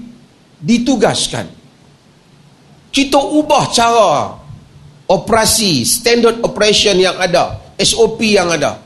ditugaskan. 0.61 1.45
Kita 2.93 3.19
ubah 3.19 3.63
cara 3.69 4.33
operasi, 5.07 5.85
standard 5.85 6.41
operation 6.41 6.97
yang 6.97 7.17
ada, 7.19 7.59
SOP 7.77 8.23
yang 8.23 8.49
ada. 8.49 8.79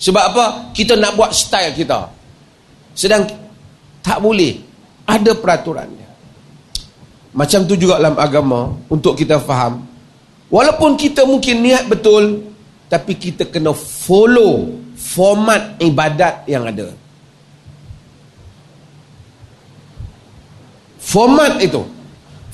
Sebab 0.00 0.24
apa? 0.34 0.44
Kita 0.74 0.98
nak 0.98 1.14
buat 1.16 1.30
style 1.32 1.72
kita. 1.72 2.10
Sedang 2.92 3.24
tak 4.02 4.18
boleh. 4.20 4.60
Ada 5.04 5.36
peraturannya. 5.36 6.08
Macam 7.34 7.66
tu 7.68 7.76
juga 7.76 8.00
dalam 8.00 8.16
agama 8.16 8.72
untuk 8.88 9.18
kita 9.18 9.36
faham. 9.42 9.84
Walaupun 10.48 10.96
kita 10.96 11.26
mungkin 11.26 11.66
niat 11.66 11.90
betul 11.90 12.46
tapi 12.86 13.18
kita 13.18 13.50
kena 13.50 13.74
follow 13.74 14.83
format 14.94 15.76
ibadat 15.82 16.46
yang 16.46 16.64
ada. 16.64 16.90
Format 20.98 21.60
itu. 21.60 21.82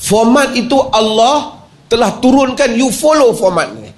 Format 0.00 0.56
itu 0.56 0.76
Allah 0.90 1.64
telah 1.86 2.16
turunkan 2.18 2.72
you 2.74 2.88
follow 2.90 3.30
format 3.36 3.68
ni. 3.76 3.92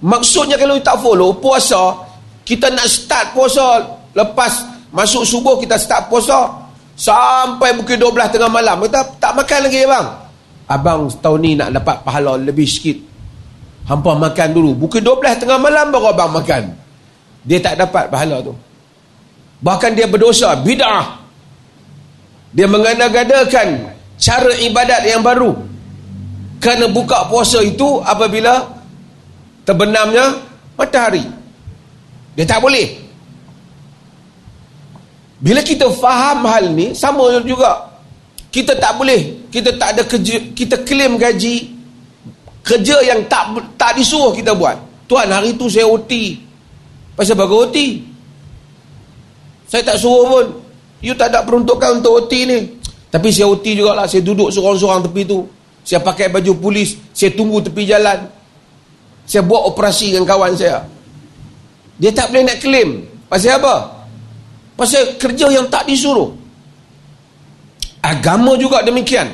Maksudnya 0.00 0.56
kalau 0.56 0.78
you 0.78 0.84
tak 0.84 1.02
follow 1.02 1.34
puasa, 1.36 1.98
kita 2.46 2.70
nak 2.70 2.86
start 2.86 3.34
puasa 3.34 3.82
lepas 4.14 4.52
masuk 4.94 5.26
subuh 5.26 5.58
kita 5.58 5.76
start 5.76 6.06
puasa, 6.06 6.66
Sampai 6.96 7.76
pukul 7.76 8.00
12 8.00 8.32
tengah 8.32 8.48
malam 8.48 8.80
Kita 8.88 9.20
tak 9.20 9.36
makan 9.36 9.68
lagi 9.68 9.84
abang 9.84 10.06
Abang 10.64 11.00
tahun 11.20 11.38
ni 11.44 11.52
nak 11.52 11.76
dapat 11.76 12.00
pahala 12.00 12.40
lebih 12.40 12.64
sikit 12.64 12.96
Hampa 13.84 14.16
makan 14.16 14.48
dulu 14.56 14.88
Pukul 14.88 15.04
12 15.04 15.44
tengah 15.44 15.60
malam 15.60 15.92
baru 15.92 16.16
abang 16.16 16.32
makan 16.32 16.72
Dia 17.46 17.62
tak 17.62 17.78
dapat 17.78 18.10
pahala 18.10 18.42
tu 18.42 18.52
Bahkan 19.62 19.94
dia 19.94 20.10
berdosa 20.10 20.58
Bid'ah 20.60 21.22
Dia 22.52 22.66
mengadakan 22.66 23.94
Cara 24.18 24.52
ibadat 24.58 25.06
yang 25.06 25.22
baru 25.22 25.54
Kerana 26.58 26.90
buka 26.90 27.30
puasa 27.30 27.62
itu 27.62 28.02
Apabila 28.02 28.66
Terbenamnya 29.62 30.42
Matahari 30.74 31.24
Dia 32.34 32.44
tak 32.44 32.60
boleh 32.60 33.06
bila 35.36 35.60
kita 35.60 35.92
faham 35.92 36.48
hal 36.48 36.72
ni 36.72 36.96
sama 36.96 37.28
juga. 37.44 37.92
Kita 38.48 38.72
tak 38.80 38.96
boleh, 38.96 39.44
kita 39.52 39.76
tak 39.76 39.92
ada 39.92 40.02
kerja, 40.08 40.40
kita 40.56 40.80
claim 40.88 41.20
gaji 41.20 41.76
kerja 42.64 42.96
yang 43.04 43.20
tak 43.28 43.52
tak 43.76 43.94
disuruh 44.00 44.32
kita 44.32 44.56
buat. 44.56 44.74
Tuan 45.06 45.28
hari 45.28 45.54
tu 45.54 45.68
saya 45.68 45.86
OT. 45.86 46.40
Pasal 47.16 47.34
bagi 47.34 47.56
OT? 47.56 47.76
Saya 49.66 49.82
tak 49.82 49.96
suruh 49.96 50.24
pun. 50.28 50.46
You 51.00 51.16
tak 51.16 51.32
ada 51.32 51.42
peruntukan 51.42 52.04
untuk 52.04 52.24
OT 52.24 52.32
ni. 52.44 52.58
Tapi 53.08 53.32
saya 53.32 53.48
OT 53.48 53.72
jugalah. 53.72 54.04
Saya 54.04 54.20
duduk 54.20 54.52
seorang-seorang 54.52 55.08
tepi 55.08 55.22
tu. 55.24 55.48
Saya 55.80 56.04
pakai 56.04 56.28
baju 56.28 56.52
polis. 56.60 57.00
Saya 57.16 57.32
tunggu 57.32 57.64
tepi 57.64 57.88
jalan. 57.88 58.28
Saya 59.24 59.42
buat 59.42 59.64
operasi 59.72 60.12
dengan 60.12 60.28
kawan 60.28 60.54
saya. 60.54 60.84
Dia 61.96 62.12
tak 62.12 62.30
boleh 62.30 62.44
nak 62.44 62.58
claim. 62.60 62.88
Pasal 63.26 63.58
apa? 63.58 63.74
Pasal 64.76 65.16
kerja 65.16 65.48
yang 65.48 65.66
tak 65.72 65.88
disuruh. 65.88 66.30
Agama 68.04 68.54
juga 68.60 68.84
demikian. 68.84 69.26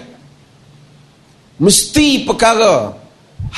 Mesti 1.60 2.24
perkara 2.24 2.94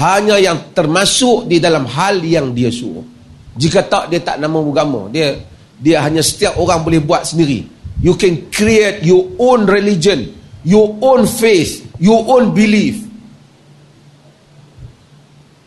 hanya 0.01 0.41
yang 0.43 0.75
termasuk 0.75 1.47
di 1.47 1.63
dalam 1.63 1.87
hal 1.87 2.19
yang 2.25 2.51
dia 2.51 2.73
suruh. 2.73 3.14
Jika 3.55 3.87
tak 3.87 4.11
dia 4.11 4.21
tak 4.23 4.43
nama 4.43 4.59
agama. 4.59 5.07
Dia 5.11 5.39
dia 5.79 6.03
hanya 6.03 6.23
setiap 6.23 6.59
orang 6.59 6.83
boleh 6.83 7.01
buat 7.03 7.27
sendiri. 7.27 7.67
You 8.03 8.19
can 8.19 8.51
create 8.51 9.07
your 9.07 9.31
own 9.39 9.65
religion, 9.71 10.35
your 10.67 10.99
own 11.01 11.25
faith, 11.25 11.87
your 12.03 12.27
own 12.27 12.53
belief. 12.53 13.01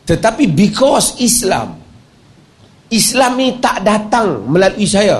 Tetapi 0.07 0.47
because 0.51 1.19
Islam 1.19 1.79
Islam 2.87 3.31
ni 3.35 3.59
tak 3.59 3.83
datang 3.83 4.47
melalui 4.47 4.87
saya 4.87 5.19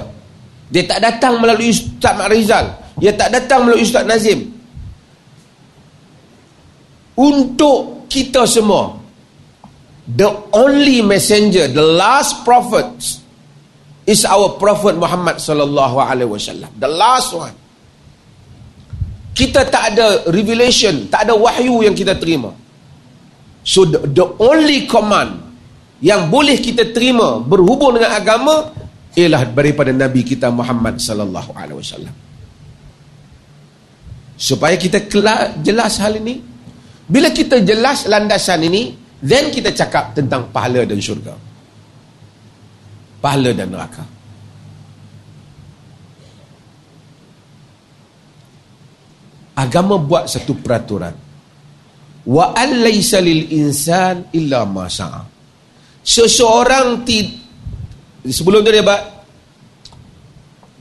dia 0.67 0.83
tak 0.83 0.99
datang 0.99 1.39
melalui 1.39 1.71
Ustaz 1.71 2.13
Mak 2.19 2.27
Rizal. 2.27 2.65
Dia 2.99 3.15
tak 3.15 3.31
datang 3.31 3.63
melalui 3.63 3.87
Ustaz 3.87 4.03
Nazim. 4.03 4.51
Untuk 7.17 8.05
kita 8.11 8.45
semua, 8.45 8.96
the 10.07 10.29
only 10.55 11.03
messenger, 11.03 11.67
the 11.67 11.83
last 11.83 12.47
prophet 12.47 12.87
is 14.07 14.23
our 14.23 14.55
prophet 14.55 14.95
Muhammad 14.95 15.43
sallallahu 15.43 15.99
alaihi 15.99 16.31
wasallam. 16.31 16.71
The 16.79 16.87
last 16.87 17.35
one. 17.35 17.55
Kita 19.35 19.67
tak 19.69 19.93
ada 19.93 20.25
revelation, 20.33 21.11
tak 21.11 21.29
ada 21.29 21.37
wahyu 21.37 21.85
yang 21.85 21.93
kita 21.93 22.17
terima. 22.17 22.55
So 23.61 23.83
the, 23.83 24.07
the 24.07 24.25
only 24.39 24.87
command 24.87 25.43
yang 25.99 26.31
boleh 26.31 26.57
kita 26.57 26.89
terima 26.95 27.37
berhubung 27.43 27.99
dengan 27.99 28.15
agama 28.15 28.71
ialah 29.13 29.49
daripada 29.51 29.91
Nabi 29.91 30.23
kita 30.23 30.49
Muhammad 30.49 30.97
sallallahu 31.03 31.51
alaihi 31.53 31.77
wasallam. 31.77 32.15
Supaya 34.37 34.77
kita 34.79 35.09
jelas 35.61 35.97
hal 35.99 36.17
ini. 36.21 36.39
Bila 37.07 37.31
kita 37.33 37.63
jelas 37.63 38.05
landasan 38.05 38.61
ini, 38.67 39.06
then 39.23 39.49
kita 39.49 39.73
cakap 39.73 40.13
tentang 40.13 40.49
pahala 40.53 40.85
dan 40.85 41.01
syurga. 41.01 41.33
Pahala 43.17 43.49
dan 43.53 43.67
neraka. 43.73 44.05
Agama 49.57 49.97
buat 49.97 50.29
satu 50.29 50.53
peraturan. 50.61 51.15
Wa 52.29 52.53
an 52.53 52.69
laysa 52.85 53.17
lil 53.17 53.49
insan 53.57 54.29
illa 54.37 54.67
ma 54.69 54.85
sa'a. 54.85 55.23
Seseorang 56.05 57.01
ti 57.01 57.25
sebelum 58.21 58.61
tu 58.61 58.69
dia 58.69 58.85
buat 58.85 59.01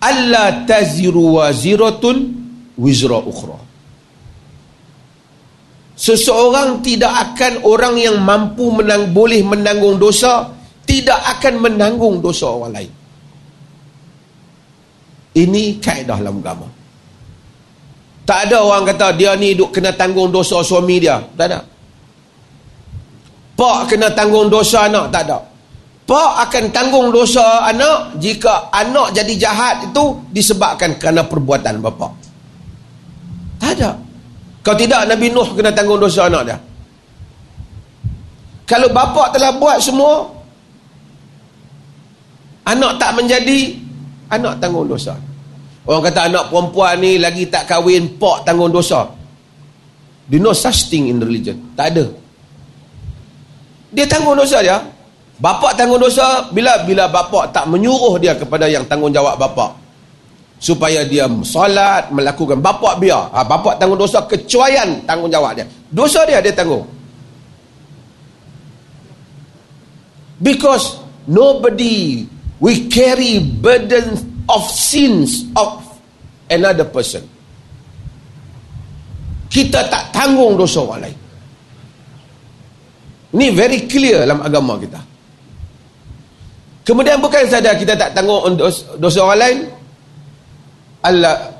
alla 0.02 0.68
taziru 0.68 1.40
waziratun 1.40 2.16
wizra 2.76 3.16
ukhra. 3.16 3.65
Seseorang 5.96 6.84
tidak 6.84 7.08
akan 7.08 7.64
orang 7.64 7.96
yang 7.96 8.20
mampu 8.20 8.68
menang 8.68 9.16
boleh 9.16 9.40
menanggung 9.40 9.96
dosa 9.96 10.52
tidak 10.84 11.16
akan 11.36 11.64
menanggung 11.64 12.20
dosa 12.20 12.52
orang 12.52 12.72
lain. 12.76 12.92
Ini 15.36 15.80
kaedah 15.80 16.20
dalam 16.20 16.40
agama. 16.40 16.68
Tak 18.28 18.38
ada 18.48 18.58
orang 18.60 18.84
kata 18.92 19.16
dia 19.16 19.32
ni 19.40 19.56
duk 19.56 19.72
kena 19.72 19.96
tanggung 19.96 20.28
dosa 20.28 20.60
suami 20.60 21.00
dia. 21.00 21.16
Tak 21.16 21.46
ada. 21.48 21.60
Pak 23.56 23.78
kena 23.88 24.12
tanggung 24.12 24.52
dosa 24.52 24.88
anak. 24.88 25.08
Tak 25.08 25.22
ada. 25.28 25.38
Pak 26.06 26.32
akan 26.48 26.64
tanggung 26.70 27.08
dosa 27.10 27.66
anak 27.66 28.14
jika 28.22 28.70
anak 28.70 29.10
jadi 29.10 29.34
jahat 29.48 29.90
itu 29.90 30.22
disebabkan 30.30 30.94
kerana 31.00 31.26
perbuatan 31.26 31.82
bapa. 31.82 32.14
Tak 33.58 33.70
ada. 33.80 34.05
Kalau 34.66 34.82
tidak 34.82 35.06
Nabi 35.06 35.30
Nuh 35.30 35.46
kena 35.54 35.70
tanggung 35.70 36.02
dosa 36.02 36.26
anak 36.26 36.42
dia. 36.42 36.58
Kalau 38.66 38.90
bapa 38.90 39.30
telah 39.30 39.54
buat 39.54 39.78
semua 39.78 40.26
anak 42.66 42.98
tak 42.98 43.14
menjadi 43.14 43.78
anak 44.26 44.58
tanggung 44.58 44.90
dosa. 44.90 45.14
Orang 45.86 46.02
kata 46.02 46.26
anak 46.26 46.50
perempuan 46.50 46.98
ni 46.98 47.14
lagi 47.14 47.46
tak 47.46 47.70
kahwin, 47.70 48.18
pak 48.18 48.42
tanggung 48.42 48.74
dosa. 48.74 49.06
Dia 50.26 50.42
no 50.42 50.50
such 50.50 50.90
thing 50.90 51.14
in 51.14 51.22
religion. 51.22 51.54
Tak 51.78 51.94
ada. 51.94 52.10
Dia 53.94 54.02
tanggung 54.10 54.34
dosa 54.34 54.66
dia. 54.66 54.82
Bapak 55.38 55.78
tanggung 55.78 56.02
dosa 56.02 56.50
bila 56.50 56.82
bila 56.82 57.06
bapak 57.06 57.54
tak 57.54 57.70
menyuruh 57.70 58.18
dia 58.18 58.34
kepada 58.34 58.66
yang 58.66 58.82
tanggungjawab 58.82 59.38
bapak. 59.38 59.85
Supaya 60.56 61.04
dia 61.04 61.28
solat, 61.44 62.08
melakukan. 62.08 62.64
Bapak 62.64 62.96
biar. 62.96 63.28
Ha, 63.32 63.44
bapak 63.44 63.76
tanggung 63.76 64.00
dosa 64.00 64.24
kecuaian 64.24 65.04
tanggungjawab 65.04 65.52
dia. 65.52 65.66
Dosa 65.92 66.24
dia, 66.24 66.40
dia 66.40 66.56
tanggung. 66.56 66.88
Because 70.40 71.00
nobody 71.28 72.24
we 72.60 72.88
carry 72.88 73.40
burden 73.40 74.16
of 74.48 74.64
sins 74.68 75.44
of 75.56 75.80
another 76.48 76.88
person. 76.88 77.24
Kita 79.48 79.88
tak 79.88 80.12
tanggung 80.12 80.56
dosa 80.60 80.84
orang 80.84 81.08
lain. 81.08 81.18
Ini 83.36 83.46
very 83.52 83.84
clear 83.84 84.24
dalam 84.24 84.40
agama 84.40 84.80
kita. 84.80 85.00
Kemudian 86.86 87.18
bukan 87.18 87.44
saja 87.50 87.74
kita 87.74 87.98
tak 87.98 88.14
tanggung 88.14 88.56
dosa 89.00 89.20
orang 89.20 89.40
lain. 89.40 89.58
Allah 91.06 91.56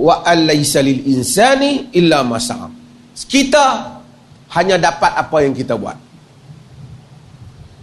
wa 0.00 0.24
alaysa 0.24 0.80
lil 0.80 1.04
insani 1.12 1.92
illa 1.92 2.24
ma 2.24 2.40
Kita 3.12 3.64
hanya 4.56 4.76
dapat 4.80 5.12
apa 5.12 5.36
yang 5.44 5.52
kita 5.52 5.76
buat. 5.76 5.96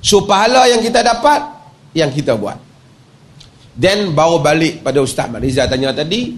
So 0.02 0.26
pahala 0.26 0.66
yang 0.70 0.82
kita 0.82 1.06
dapat 1.06 1.42
yang 1.94 2.10
kita 2.10 2.34
buat. 2.34 2.58
Then 3.80 4.12
baru 4.12 4.44
balik 4.44 4.84
pada 4.84 5.00
Ustaz 5.00 5.32
Mat 5.32 5.44
Rizal 5.44 5.70
tanya 5.72 5.96
tadi. 5.96 6.36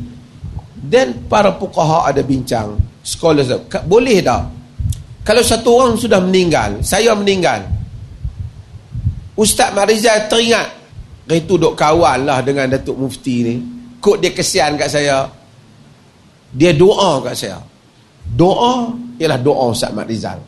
Then 0.81 1.25
para 1.25 1.55
pukaha 1.55 2.09
ada 2.09 2.21
bincang. 2.21 2.77
Scholars 3.01 3.49
boleh 3.89 4.21
tak? 4.21 4.43
Kalau 5.21 5.41
satu 5.45 5.69
orang 5.77 5.95
sudah 5.97 6.17
meninggal, 6.21 6.81
saya 6.81 7.13
meninggal. 7.13 7.65
Ustaz 9.37 9.73
Mat 9.73 9.89
Rizal 9.89 10.29
teringat. 10.29 10.80
Itu 11.29 11.61
duk 11.61 11.77
kawan 11.77 12.25
lah 12.25 12.41
dengan 12.41 12.71
Datuk 12.71 12.97
Mufti 12.97 13.35
ni. 13.45 13.55
Kok 14.01 14.17
dia 14.17 14.33
kesian 14.33 14.73
kat 14.79 14.89
saya. 14.89 15.29
Dia 16.51 16.73
doa 16.73 17.21
kat 17.21 17.35
saya. 17.37 17.61
Doa 18.25 18.89
ialah 19.21 19.39
doa 19.39 19.69
Ustaz 19.69 19.93
Mat 19.93 20.09
Rizal. 20.09 20.41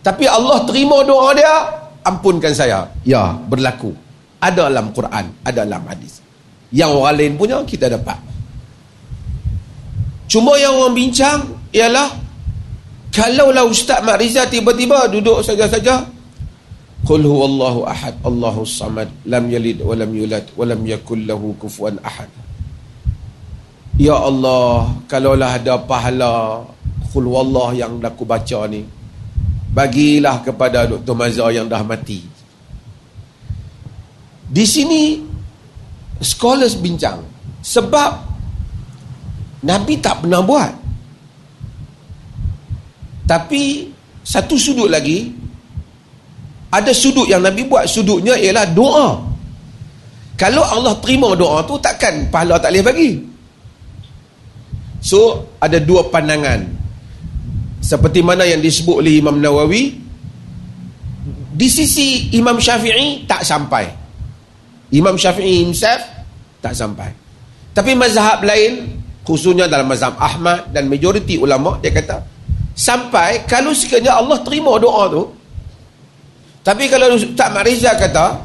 Tapi 0.00 0.24
Allah 0.24 0.64
terima 0.64 1.04
doa 1.04 1.32
dia, 1.36 1.54
ampunkan 2.04 2.52
saya. 2.52 2.88
Ya, 3.04 3.32
berlaku. 3.36 3.92
Ada 4.40 4.72
dalam 4.72 4.92
Quran, 4.96 5.24
ada 5.44 5.64
dalam 5.64 5.84
hadis. 5.84 6.24
Yang 6.72 6.90
orang 6.96 7.16
lain 7.16 7.32
punya 7.36 7.56
kita 7.64 7.92
dapat. 7.92 8.16
Cuma 10.30 10.54
yang 10.56 10.78
orang 10.78 10.94
bincang 10.94 11.42
ialah 11.74 12.08
kalaulah 13.10 13.66
Ustaz 13.66 14.00
Mak 14.06 14.16
Rizal 14.16 14.46
tiba-tiba 14.46 15.10
duduk 15.10 15.42
saja-saja 15.42 16.06
Qul 17.00 17.24
huwallahu 17.24 17.88
ahad 17.88 18.20
Allahu 18.20 18.68
samad 18.68 19.08
lam 19.24 19.48
yalid 19.48 19.80
wa 19.80 19.96
lam 19.96 20.12
yulad 20.12 20.44
wa 20.52 20.64
lam 20.68 20.80
yakul 20.84 21.20
lahu 21.24 21.56
kufuwan 21.56 21.96
ahad. 22.04 22.28
Ya 23.96 24.16
Allah, 24.16 24.96
kalaulah 25.08 25.60
ada 25.60 25.80
pahala 25.80 26.64
Qul 27.10 27.26
huwallah 27.26 27.74
yang 27.74 27.98
aku 27.98 28.22
baca 28.28 28.68
ni 28.68 28.84
bagilah 29.70 30.42
kepada 30.42 30.86
Dr. 30.86 31.14
Mazhar 31.14 31.50
yang 31.54 31.66
dah 31.70 31.82
mati. 31.82 32.22
Di 34.50 34.66
sini 34.66 35.22
scholars 36.18 36.74
bincang 36.76 37.22
sebab 37.62 38.28
Nabi 39.62 39.94
tak 40.02 40.24
pernah 40.26 40.42
buat 40.42 40.72
tapi 43.30 43.88
satu 44.26 44.58
sudut 44.58 44.90
lagi 44.90 45.30
ada 46.70 46.94
sudut 46.94 47.26
yang 47.26 47.42
Nabi 47.42 47.66
buat 47.66 47.90
sudutnya 47.90 48.38
ialah 48.38 48.66
doa. 48.70 49.08
Kalau 50.38 50.64
Allah 50.64 50.94
terima 51.02 51.34
doa 51.34 51.60
tu 51.66 51.76
takkan 51.82 52.30
pahala 52.30 52.56
tak 52.56 52.72
boleh 52.72 52.84
bagi. 52.86 53.10
So 55.02 55.50
ada 55.58 55.82
dua 55.82 56.06
pandangan. 56.08 56.64
Seperti 57.82 58.22
mana 58.22 58.46
yang 58.46 58.62
disebut 58.62 59.02
oleh 59.02 59.18
Imam 59.18 59.40
Nawawi 59.40 59.98
di 61.50 61.68
sisi 61.68 62.32
Imam 62.38 62.56
Syafi'i 62.56 63.26
tak 63.26 63.42
sampai. 63.44 63.84
Imam 64.94 65.18
Syafi'i 65.18 65.66
himself 65.66 66.00
tak 66.62 66.72
sampai. 66.72 67.10
Tapi 67.74 67.92
mazhab 67.96 68.44
lain, 68.44 69.00
khususnya 69.24 69.66
dalam 69.66 69.88
mazhab 69.88 70.16
Ahmad 70.20 70.72
dan 70.72 70.88
majoriti 70.88 71.36
ulama, 71.40 71.78
dia 71.80 71.92
kata, 71.94 72.20
sampai 72.76 73.44
kalau 73.48 73.72
sekiranya 73.72 74.18
Allah 74.20 74.40
terima 74.44 74.76
doa 74.76 75.08
tu, 75.08 75.22
tapi 76.60 76.92
kalau 76.92 77.16
Ustaz 77.16 77.48
Mariza 77.56 77.96
kata, 77.96 78.36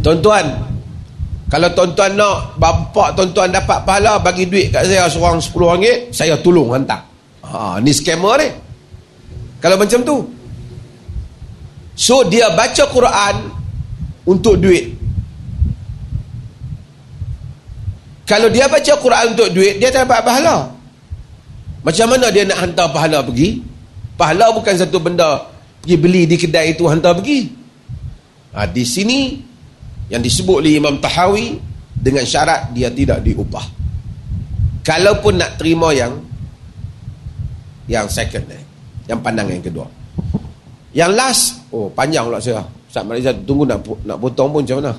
tuan-tuan, 0.00 0.68
kalau 1.48 1.68
tuan-tuan 1.72 2.12
nak 2.16 2.60
bapak 2.60 3.16
tuan-tuan 3.16 3.48
dapat 3.48 3.80
pahala 3.84 4.20
bagi 4.20 4.44
duit 4.44 4.68
kat 4.68 4.84
saya 4.84 5.08
seorang 5.08 5.40
10 5.40 5.52
ringgit, 5.52 5.98
saya 6.12 6.36
tolong 6.40 6.76
hantar. 6.76 7.08
Ha, 7.44 7.80
ni 7.80 7.92
scammer 7.92 8.36
ni. 8.40 8.48
Kalau 9.60 9.80
macam 9.80 10.00
tu. 10.04 10.16
So 11.96 12.20
dia 12.28 12.52
baca 12.52 12.84
Quran 12.92 13.34
untuk 14.28 14.60
duit. 14.60 14.92
Kalau 18.28 18.52
dia 18.52 18.68
baca 18.68 18.92
Quran 19.00 19.24
untuk 19.32 19.48
duit, 19.56 19.80
dia 19.80 19.88
tak 19.88 20.04
dapat 20.04 20.20
pahala. 20.20 20.68
Macam 21.80 22.06
mana 22.12 22.28
dia 22.28 22.44
nak 22.44 22.60
hantar 22.60 22.92
pahala 22.92 23.24
pergi? 23.24 23.64
Pahala 24.20 24.52
bukan 24.52 24.74
satu 24.76 25.00
benda 25.00 25.48
pergi 25.82 25.96
beli 25.96 26.22
di 26.26 26.36
kedai 26.36 26.74
itu 26.74 26.84
hantar 26.86 27.16
pergi. 27.18 27.40
Ha, 28.54 28.66
di 28.66 28.82
sini 28.82 29.38
yang 30.08 30.24
disebut 30.24 30.64
oleh 30.64 30.80
Imam 30.80 30.96
Tahawi 30.98 31.60
dengan 31.94 32.24
syarat 32.24 32.72
dia 32.72 32.88
tidak 32.88 33.20
diupah. 33.22 33.66
Kalaupun 34.82 35.36
nak 35.36 35.60
terima 35.60 35.92
yang 35.92 36.16
yang 37.88 38.08
second 38.08 38.44
eh, 38.48 38.62
yang 39.08 39.20
pandang 39.20 39.48
yang 39.52 39.64
kedua. 39.64 39.86
Yang 40.96 41.12
last, 41.12 41.42
oh 41.72 41.92
panjang 41.92 42.24
pula 42.24 42.40
saya. 42.40 42.64
Ustaz 42.88 43.04
Malaysia 43.04 43.32
tunggu 43.44 43.68
nak 43.68 43.84
nak 44.08 44.16
potong 44.16 44.48
pun 44.48 44.64
macam 44.64 44.80
mana. 44.80 44.92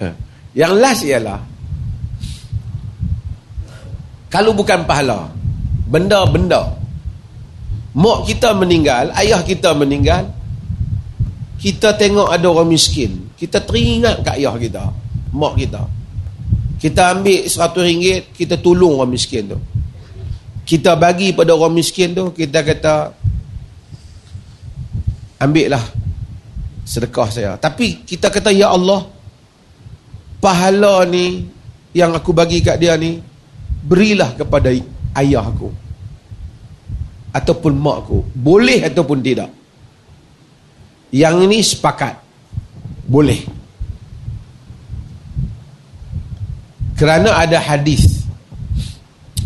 yang 0.60 0.72
last 0.80 1.04
ialah 1.04 1.40
kalau 4.32 4.52
bukan 4.52 4.84
pahala 4.88 5.28
benda-benda 5.86 6.66
mak 7.96 8.28
kita 8.28 8.52
meninggal 8.52 9.08
ayah 9.16 9.40
kita 9.40 9.72
meninggal 9.72 10.28
kita 11.56 11.96
tengok 11.96 12.28
ada 12.28 12.46
orang 12.52 12.68
miskin. 12.68 13.32
Kita 13.32 13.64
teringat 13.64 14.20
kat 14.20 14.36
ayah 14.36 14.54
kita 14.60 14.84
mak 15.32 15.56
kita. 15.56 15.82
Kita 16.76 17.16
ambil 17.16 17.48
seratus 17.48 17.82
ringgit 17.82 18.22
kita 18.36 18.60
tolong 18.60 19.00
orang 19.00 19.16
miskin 19.16 19.48
tu. 19.48 19.58
Kita 20.68 20.92
bagi 21.00 21.32
pada 21.32 21.56
orang 21.56 21.72
miskin 21.72 22.12
tu 22.12 22.36
kita 22.36 22.60
kata 22.60 22.94
ambil 25.40 25.66
lah 25.72 25.84
sedekah 26.84 27.28
saya. 27.32 27.52
Tapi 27.56 28.04
kita 28.04 28.28
kata 28.28 28.52
ya 28.52 28.76
Allah 28.76 29.08
pahala 30.36 31.08
ni 31.08 31.48
yang 31.96 32.12
aku 32.12 32.36
bagi 32.36 32.60
kat 32.60 32.76
dia 32.76 32.92
ni 33.00 33.16
berilah 33.80 34.36
kepada 34.36 34.68
ayah 35.16 35.48
aku 35.48 35.85
ataupun 37.36 37.72
mak 37.76 37.96
aku 38.08 38.18
boleh 38.32 38.80
ataupun 38.88 39.18
tidak 39.20 39.52
yang 41.12 41.36
ini 41.44 41.60
sepakat 41.60 42.16
boleh 43.04 43.44
kerana 46.96 47.36
ada 47.36 47.60
hadis 47.60 48.16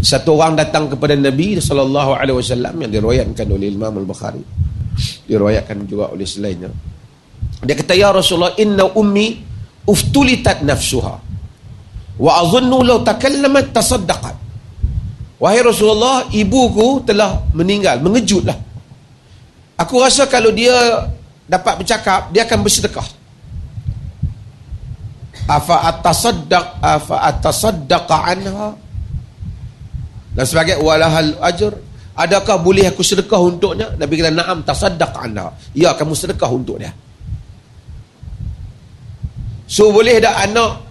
satu 0.00 0.40
orang 0.40 0.57
datang 0.57 0.88
kepada 0.88 1.12
Nabi 1.12 1.61
sallallahu 1.61 2.16
alaihi 2.16 2.37
wasallam 2.40 2.72
yang 2.81 2.90
diriwayatkan 2.90 3.44
oleh 3.53 3.68
Imam 3.68 3.92
Al-Bukhari. 4.00 4.40
Diriwayatkan 5.29 5.85
juga 5.85 6.09
oleh 6.09 6.24
selainnya. 6.24 6.72
Dia 7.61 7.76
kata 7.76 7.92
ya 7.92 8.09
Rasulullah 8.09 8.57
inna 8.57 8.88
ummi 8.96 9.37
uftulitat 9.85 10.64
nafsuha 10.64 11.14
wa 12.16 12.31
azunnu 12.40 12.81
law 12.81 13.05
takallamat 13.05 13.76
tasaddaqat. 13.76 14.37
Wahai 15.40 15.64
Rasulullah, 15.64 16.29
ibuku 16.29 17.00
telah 17.09 17.40
meninggal, 17.57 17.96
mengejutlah. 18.05 18.55
Aku 19.81 19.96
rasa 19.96 20.29
kalau 20.29 20.53
dia 20.53 21.09
dapat 21.48 21.81
bercakap, 21.81 22.29
dia 22.29 22.44
akan 22.44 22.61
bersedekah. 22.61 23.09
Afa 25.48 25.88
atasaddaq 25.88 26.66
afa 26.85 27.16
atasaddaqa 27.33 28.16
anha? 28.29 28.76
Dan 30.31 30.44
sebagai 30.46 30.79
walahal 30.79 31.35
ajr 31.42 31.74
adakah 32.14 32.61
boleh 32.61 32.87
aku 32.87 33.00
sedekah 33.03 33.40
untuknya? 33.40 33.90
Nabi 33.96 34.20
kata 34.20 34.31
na'am 34.31 34.62
tasaddaq 34.62 35.11
anha. 35.16 35.50
Ya 35.72 35.96
kamu 35.96 36.12
sedekah 36.14 36.53
untuk 36.53 36.79
dia. 36.79 36.92
So 39.66 39.88
boleh 39.90 40.20
tak 40.20 40.37
anak 40.50 40.85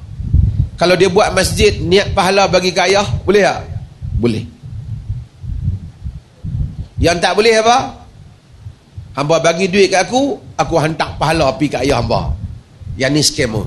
kalau 0.75 0.95
dia 0.97 1.07
buat 1.07 1.31
masjid 1.35 1.77
niat 1.79 2.12
pahala 2.17 2.49
bagi 2.49 2.73
ke 2.73 2.81
ayah 2.83 3.05
boleh 3.27 3.43
tak 3.43 3.79
boleh. 4.19 4.43
Yang 6.99 7.17
tak 7.23 7.34
boleh 7.39 7.55
apa? 7.63 7.77
Hamba 9.15 9.39
bagi 9.39 9.71
duit 9.71 9.88
ke 9.89 9.97
aku 9.97 10.36
aku 10.60 10.75
hantar 10.75 11.15
pahala 11.15 11.55
pergi 11.55 11.71
ke 11.71 11.77
ayah 11.88 12.03
hamba. 12.03 12.36
Yang 12.99 13.12
ni 13.15 13.21
scammer. 13.23 13.65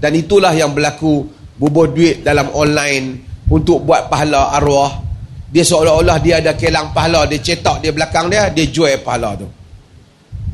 Dan 0.00 0.16
itulah 0.16 0.56
yang 0.56 0.72
berlaku 0.72 1.28
bubuh 1.60 1.88
duit 1.92 2.24
dalam 2.24 2.48
online 2.56 3.20
untuk 3.52 3.84
buat 3.84 4.08
pahala 4.08 4.56
arwah. 4.56 5.04
Dia 5.52 5.62
seolah-olah 5.62 6.16
dia 6.24 6.40
ada 6.40 6.56
kelang 6.56 6.90
pahala 6.96 7.28
dia 7.28 7.38
cetak 7.38 7.84
di 7.84 7.92
belakang 7.92 8.32
dia 8.32 8.48
dia 8.48 8.64
jual 8.66 8.96
pahala 9.04 9.36
tu. 9.36 9.48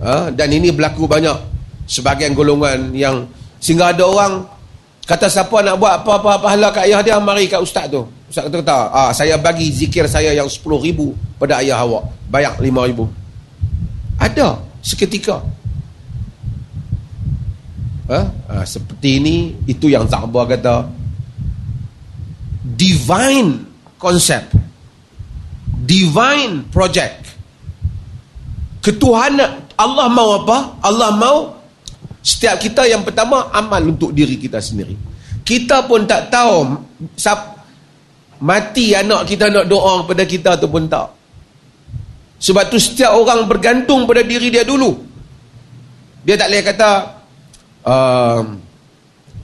Ha? 0.03 0.35
dan 0.35 0.51
ini 0.51 0.75
berlaku 0.75 1.07
banyak 1.07 1.39
sebagian 1.87 2.35
golongan 2.35 2.91
yang 2.91 3.23
sehingga 3.63 3.95
ada 3.95 4.03
orang 4.03 4.43
kata 5.03 5.27
siapa 5.27 5.57
nak 5.63 5.77
buat 5.79 5.93
apa-apa 6.03 6.39
pahala 6.39 6.71
kat 6.71 6.87
ayah 6.87 7.01
dia 7.03 7.19
mari 7.19 7.51
kat 7.51 7.59
ustaz 7.59 7.91
tu. 7.91 8.07
Ustaz 8.31 8.49
kata, 8.49 8.63
kata 8.63 8.79
ah, 8.91 9.11
saya 9.11 9.35
bagi 9.37 9.69
zikir 9.69 10.07
saya 10.07 10.33
yang 10.33 10.47
10 10.47 10.63
ribu 10.81 11.13
pada 11.37 11.61
ayah 11.61 11.83
awak. 11.83 12.07
Bayar 12.31 12.57
5 12.57 12.89
ribu. 12.89 13.05
Ada 14.17 14.57
seketika. 14.81 15.43
Ha? 18.13 18.21
ha, 18.51 18.63
seperti 18.67 19.23
ini 19.23 19.37
itu 19.65 19.89
yang 19.89 20.07
Zahbah 20.07 20.45
kata. 20.47 20.87
Divine 22.63 23.63
concept. 23.99 24.55
Divine 25.83 26.67
project. 26.71 27.23
Ketuhanan 28.83 29.63
Allah 29.79 30.07
mau 30.11 30.43
apa? 30.43 30.59
Allah 30.83 31.11
mau 31.15 31.62
setiap 32.23 32.57
kita 32.63 32.87
yang 32.87 33.03
pertama 33.03 33.51
amal 33.51 33.83
untuk 33.83 34.15
diri 34.15 34.39
kita 34.39 34.63
sendiri. 34.63 34.95
Kita 35.43 35.91
pun 35.91 36.07
tak 36.07 36.31
tahu 36.31 36.71
sap, 37.19 37.67
mati 38.39 38.95
anak 38.95 39.27
kita 39.27 39.51
nak 39.51 39.67
doa 39.67 40.07
kepada 40.07 40.23
kita 40.23 40.51
tu 40.55 40.71
pun 40.71 40.87
tak. 40.87 41.11
Sebab 42.43 42.71
tu 42.71 42.79
setiap 42.79 43.15
orang 43.15 43.47
bergantung 43.51 44.07
pada 44.07 44.23
diri 44.23 44.55
dia 44.55 44.63
dulu. 44.63 44.95
Dia 46.23 46.39
tak 46.39 46.51
boleh 46.51 46.63
kata 46.63 46.91
uh, 47.87 48.43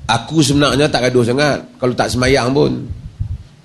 aku 0.06 0.38
sebenarnya 0.42 0.86
tak 0.86 1.10
gaduh 1.10 1.26
sangat. 1.26 1.58
Kalau 1.78 1.94
tak 1.94 2.10
semayang 2.10 2.54
pun. 2.54 2.86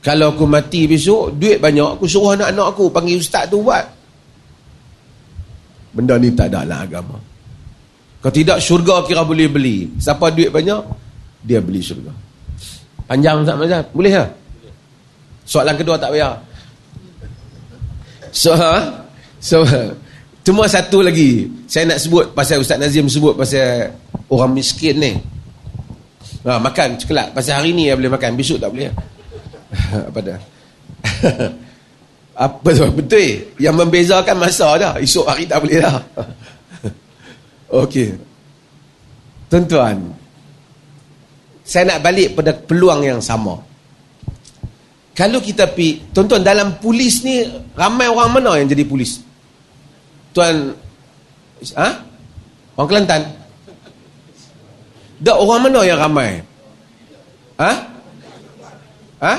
Kalau 0.03 0.35
aku 0.35 0.43
mati 0.43 0.83
besok, 0.83 1.39
duit 1.39 1.63
banyak, 1.63 1.95
aku 1.95 2.03
suruh 2.03 2.35
anak-anak 2.35 2.67
aku 2.75 2.91
panggil 2.91 3.23
ustaz 3.23 3.47
tu 3.47 3.63
buat. 3.63 3.87
Benda 5.95 6.19
ni 6.19 6.33
tak 6.33 6.51
ada 6.51 6.67
lah 6.67 6.79
agama. 6.83 7.32
Kalau 8.23 8.33
tidak, 8.33 8.57
syurga 8.63 9.03
kira 9.03 9.27
boleh 9.27 9.51
beli. 9.51 9.91
Siapa 9.99 10.31
duit 10.31 10.47
banyak, 10.47 10.79
dia 11.43 11.59
beli 11.59 11.83
syurga. 11.83 12.15
Panjang 13.03 13.43
Ustaz 13.43 13.59
Mazhab? 13.59 13.85
Boleh 13.91 14.11
tak? 14.15 14.29
Soalan 15.43 15.75
kedua 15.75 15.99
tak 15.99 16.15
payah. 16.15 16.39
So, 18.31 18.55
ha? 18.55 19.03
so, 19.43 19.59
cuma 20.47 20.71
satu 20.71 21.03
lagi. 21.03 21.51
Saya 21.67 21.91
nak 21.91 21.99
sebut 21.99 22.31
pasal 22.31 22.63
Ustaz 22.63 22.79
Nazim 22.79 23.11
sebut 23.11 23.35
pasal 23.35 23.91
orang 24.31 24.55
miskin 24.55 24.95
ni. 25.03 25.13
Ha, 26.47 26.55
makan 26.63 26.95
cekelat. 26.95 27.35
Pasal 27.35 27.59
hari 27.59 27.75
ni 27.75 27.91
ya 27.91 27.99
boleh 27.99 28.07
makan. 28.07 28.39
Besok 28.39 28.63
tak 28.63 28.71
boleh. 28.71 28.87
apa 30.09 30.19
dah 30.21 30.39
apa 32.45 32.69
tu 32.73 32.85
betul 32.97 33.29
yang 33.61 33.75
membezakan 33.77 34.35
masa 34.37 34.67
dah 34.77 34.93
esok 34.97 35.25
hari 35.29 35.45
tak 35.45 35.61
boleh 35.61 35.77
dah 35.81 35.97
okey 37.73 38.13
tuan-tuan 39.49 39.97
saya 41.65 41.95
nak 41.95 42.05
balik 42.05 42.37
pada 42.37 42.53
peluang 42.53 43.01
yang 43.01 43.17
sama 43.17 43.57
kalau 45.17 45.41
kita 45.41 45.69
pi 45.73 46.01
tuan-tuan 46.13 46.45
dalam 46.45 46.77
polis 46.77 47.25
ni 47.25 47.41
ramai 47.73 48.05
orang 48.09 48.29
mana 48.37 48.61
yang 48.61 48.69
jadi 48.69 48.85
polis 48.85 49.25
tuan 50.29 50.77
ha 51.73 51.89
orang 52.77 52.89
Kelantan 52.89 53.21
dak 55.17 55.37
orang 55.37 55.61
mana 55.65 55.79
yang 55.81 55.97
ramai 55.97 56.29
ha 57.57 57.71
ha 59.17 59.33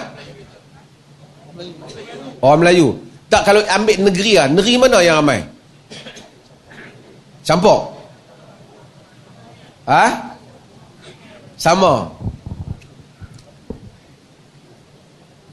Orang 2.44 2.61
Melayu. 2.61 2.92
Tak 3.33 3.49
kalau 3.49 3.64
ambil 3.64 3.97
negeri 4.05 4.37
lah. 4.37 4.53
Negeri 4.53 4.75
mana 4.77 5.01
yang 5.01 5.25
ramai? 5.25 5.40
Campur. 7.40 7.93
Ha? 9.85 10.05
Sama. 11.61 12.09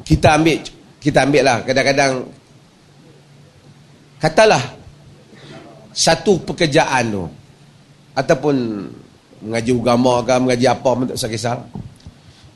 Kita 0.07 0.35
ambil 0.39 0.59
kita 1.01 1.25
ambil 1.25 1.41
lah 1.41 1.57
kadang-kadang 1.65 2.29
katalah 4.21 4.61
satu 5.89 6.37
pekerjaan 6.45 7.09
tu 7.09 7.25
ataupun 8.13 8.55
mengaji 9.41 9.71
agama 9.73 10.21
ke 10.21 10.33
mengaji 10.37 10.65
apa 10.69 10.89
pun 10.93 11.09
tak 11.09 11.17
kisah 11.25 11.57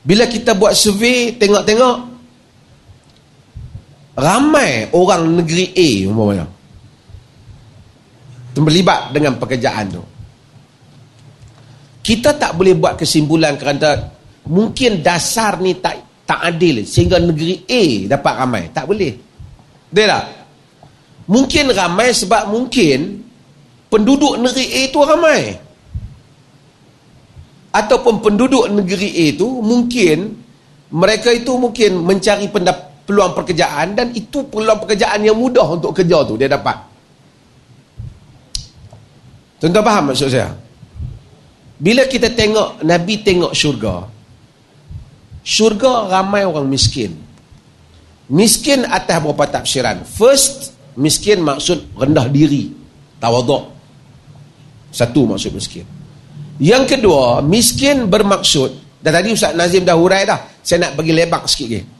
bila 0.06 0.30
kita 0.30 0.54
buat 0.54 0.78
survey 0.78 1.34
tengok-tengok 1.34 1.96
ramai 4.14 4.86
orang 4.94 5.42
negeri 5.42 5.74
A 5.74 5.88
umpamanya 6.06 6.46
terlibat 8.54 9.10
dengan 9.10 9.34
pekerjaan 9.42 9.90
tu 9.90 10.02
kita 12.06 12.38
tak 12.38 12.54
boleh 12.54 12.78
buat 12.78 12.94
kesimpulan 12.94 13.58
kerana 13.58 14.14
mungkin 14.46 15.02
dasar 15.02 15.58
ni 15.58 15.74
tak 15.82 16.22
tak 16.22 16.38
adil 16.54 16.86
sehingga 16.86 17.18
negeri 17.18 17.66
A 17.66 17.82
dapat 18.14 18.34
ramai. 18.46 18.62
Tak 18.70 18.86
boleh. 18.86 19.10
Betul 19.90 20.06
tak 20.06 20.24
mungkin 21.26 21.74
ramai 21.74 22.14
sebab 22.14 22.46
mungkin 22.46 23.26
penduduk 23.90 24.38
negeri 24.38 24.66
A 24.70 24.82
tu 24.94 24.98
ramai. 25.02 25.40
Ataupun 27.74 28.22
penduduk 28.22 28.70
negeri 28.70 29.10
A 29.10 29.26
tu 29.34 29.58
mungkin 29.58 30.46
mereka 30.94 31.34
itu 31.34 31.58
mungkin 31.58 32.06
mencari 32.06 32.46
pendapat 32.46 33.02
peluang 33.02 33.34
pekerjaan 33.34 33.98
dan 33.98 34.14
itu 34.14 34.46
peluang 34.46 34.78
pekerjaan 34.86 35.26
yang 35.26 35.34
mudah 35.34 35.74
untuk 35.74 35.90
kerja 35.90 36.22
tu 36.22 36.38
dia 36.38 36.46
dapat. 36.46 36.78
Tuan-tuan 39.58 39.82
faham 39.82 40.04
maksud 40.14 40.30
saya 40.30 40.65
bila 41.76 42.08
kita 42.08 42.32
tengok 42.32 42.82
Nabi 42.82 43.20
tengok 43.20 43.52
syurga 43.52 44.08
syurga 45.44 46.10
ramai 46.10 46.42
orang 46.48 46.66
miskin 46.66 47.14
miskin 48.26 48.82
atas 48.88 49.22
beberapa 49.22 49.46
tafsiran 49.46 50.02
first 50.02 50.74
miskin 50.98 51.44
maksud 51.44 51.94
rendah 51.94 52.26
diri 52.32 52.72
tawaduk 53.22 53.70
satu 54.90 55.36
maksud 55.36 55.52
miskin 55.52 55.86
yang 56.56 56.88
kedua 56.88 57.44
miskin 57.44 58.08
bermaksud 58.08 58.72
dan 59.04 59.20
tadi 59.20 59.36
Ustaz 59.36 59.52
Nazim 59.52 59.84
dah 59.84 59.94
hurai 59.94 60.24
dah 60.24 60.40
saya 60.64 60.88
nak 60.88 60.98
bagi 60.98 61.12
lebak 61.14 61.44
sikit 61.46 61.68
lagi 61.68 61.96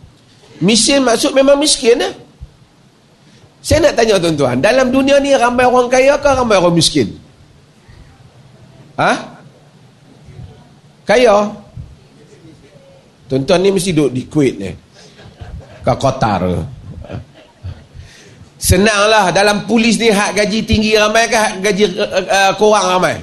Miskin 0.61 1.05
maksud 1.05 1.37
memang 1.37 1.61
miskin 1.61 2.01
lah. 2.01 2.12
Saya 3.61 3.91
nak 3.91 3.99
tanya 3.99 4.23
tuan-tuan, 4.23 4.62
dalam 4.62 4.95
dunia 4.95 5.19
ni 5.19 5.35
ramai 5.35 5.67
orang 5.67 5.91
kaya 5.91 6.15
ke 6.23 6.31
ramai 6.31 6.55
orang 6.55 6.71
miskin? 6.71 7.19
Ha? 8.95 9.36
Kaya? 11.07 11.47
Tuan-tuan 13.31 13.62
ni 13.62 13.71
mesti 13.71 13.95
duduk 13.95 14.11
di 14.11 14.23
Kuwait 14.27 14.55
ni. 14.59 14.71
Ke 15.87 15.95
Qatar. 15.95 16.42
Senanglah 18.59 19.31
dalam 19.31 19.62
polis 19.71 19.95
ni 20.03 20.11
hak 20.11 20.35
gaji 20.35 20.66
tinggi 20.66 20.99
ramai 20.99 21.31
ke 21.31 21.37
hak 21.38 21.55
gaji 21.62 21.85
uh, 21.95 22.27
uh, 22.27 22.51
kurang 22.59 22.99
ramai? 22.99 23.14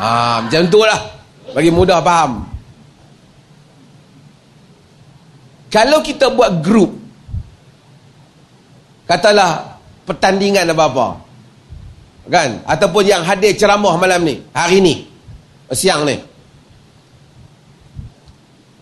Ha, 0.00 0.40
macam 0.40 0.64
tu 0.72 0.80
lah. 0.80 1.00
Bagi 1.52 1.68
mudah 1.68 2.00
faham. 2.00 2.48
Kalau 5.68 6.00
kita 6.00 6.32
buat 6.32 6.64
grup 6.64 6.96
katalah 9.08 9.80
pertandingan 10.04 10.68
apa-apa 10.68 11.16
kan 12.28 12.60
ataupun 12.68 13.08
yang 13.08 13.24
hadir 13.24 13.56
ceramah 13.56 13.96
malam 13.96 14.20
ni 14.20 14.36
hari 14.52 14.84
ni 14.84 14.94
siang 15.72 16.04
ni 16.04 16.27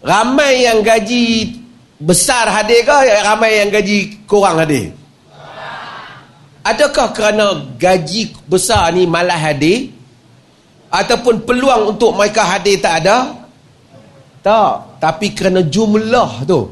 ramai 0.02 0.64
yang 0.64 0.84
gaji 0.84 1.56
besar 1.96 2.48
hadir 2.52 2.84
ke 2.84 2.96
ramai 3.24 3.64
yang 3.64 3.70
gaji 3.72 4.20
kurang 4.28 4.60
hadir? 4.60 4.92
Adakah 6.66 7.14
kerana 7.14 7.46
gaji 7.78 8.34
besar 8.50 8.90
ni 8.90 9.06
malah 9.06 9.38
hadir? 9.38 9.94
Ataupun 10.90 11.46
peluang 11.46 11.94
untuk 11.94 12.14
mereka 12.18 12.42
hadir 12.42 12.82
tak 12.82 13.06
ada? 13.06 13.30
Tak. 14.42 14.98
Tapi 14.98 15.30
kerana 15.30 15.62
jumlah 15.62 16.42
tu. 16.42 16.66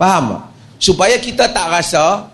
Faham 0.00 0.24
tak? 0.36 0.44
Supaya 0.76 1.16
kita 1.16 1.48
tak 1.52 1.72
rasa 1.72 2.24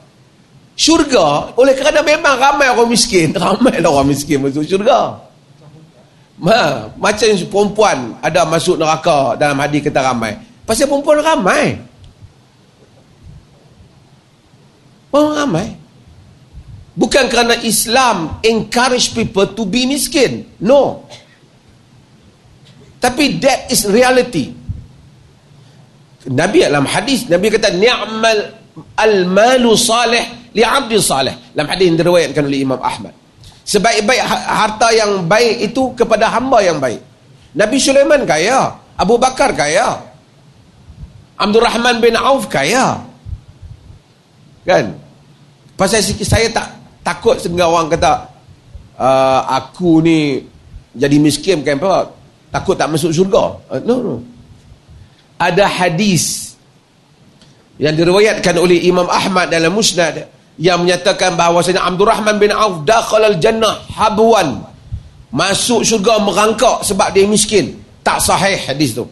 syurga 0.75 1.55
oleh 1.55 1.75
kerana 1.79 2.03
memang 2.03 2.39
ramai 2.39 2.71
orang 2.71 2.91
miskin. 2.91 3.35
Ramai 3.43 3.83
lah 3.83 3.91
orang 3.91 4.15
miskin 4.15 4.43
masuk 4.43 4.67
syurga 4.67 5.32
Ma, 6.41 6.89
macam 6.97 7.29
perempuan 7.29 8.17
ada 8.25 8.49
masuk 8.49 8.81
neraka 8.81 9.37
dalam 9.37 9.59
hadis 9.61 9.85
kata 9.85 10.01
ramai. 10.01 10.41
Pasal 10.65 10.89
perempuan 10.89 11.21
ramai. 11.21 11.77
Orang 15.13 15.35
ramai. 15.37 15.69
Bukan 16.97 17.29
kerana 17.29 17.61
Islam 17.61 18.41
encourage 18.41 19.13
people 19.13 19.49
to 19.53 19.69
be 19.69 19.85
miskin. 19.85 20.49
No. 20.61 21.05
Tapi 22.97 23.37
that 23.43 23.69
is 23.69 23.85
reality. 23.89 24.57
Nabi 26.23 26.63
dalam 26.63 26.87
hadis 26.87 27.27
Nabi 27.27 27.51
kata 27.51 27.75
ni'mal 27.75 28.39
al-malu 28.97 29.75
salih 29.77 30.53
li 30.57 30.65
abdi 30.65 30.97
salih. 30.97 31.35
Dalam 31.53 31.69
hadis 31.69 31.85
yang 31.93 31.99
diriwayatkan 32.01 32.43
oleh 32.45 32.61
Imam 32.63 32.81
Ahmad 32.81 33.22
sebaik-baik 33.67 34.23
ha-, 34.23 34.47
harta 34.67 34.89
yang 34.95 35.27
baik 35.27 35.73
itu 35.73 35.95
kepada 35.95 36.29
hamba 36.31 36.59
yang 36.63 36.79
baik. 36.83 37.01
Nabi 37.53 37.77
Sulaiman 37.79 38.25
kaya. 38.25 38.79
Abu 38.97 39.17
Bakar 39.17 39.57
kaya. 39.57 39.99
Abdul 41.37 41.65
Rahman 41.65 41.99
bin 41.99 42.15
Auf 42.15 42.47
kaya. 42.47 43.03
Kan? 44.63 44.95
Pasal 45.75 46.05
saya 46.05 46.47
tak 46.55 46.69
takut 47.03 47.35
sehingga 47.43 47.67
orang 47.67 47.91
kata 47.91 48.31
uh, 48.95 49.41
aku 49.51 50.05
ni 50.05 50.47
jadi 50.95 51.17
miskin 51.19 51.67
kan 51.67 51.81
apa. 51.83 52.15
Takut 52.53 52.77
tak 52.77 52.93
masuk 52.93 53.11
syurga. 53.11 53.59
Uh, 53.73 53.81
no 53.83 53.95
no. 53.99 54.15
Ada 55.41 55.67
hadis 55.67 56.55
yang 57.81 57.99
diriwayatkan 57.99 58.55
oleh 58.63 58.79
Imam 58.87 59.09
Ahmad 59.11 59.51
dalam 59.51 59.75
Musnad 59.75 60.29
yang 60.63 60.87
menyatakan 60.87 61.35
bahawasanya 61.35 61.83
Abdul 61.83 62.07
Rahman 62.07 62.39
bin 62.39 62.55
Auf 62.55 62.87
dakhala 62.87 63.35
al-jannah 63.35 63.83
habwan 63.99 64.63
masuk 65.35 65.83
syurga 65.83 66.23
merangkak 66.23 66.87
sebab 66.87 67.11
dia 67.11 67.27
miskin. 67.27 67.83
Tak 68.07 68.23
sahih 68.23 68.55
hadis 68.55 68.95
tu. 68.95 69.03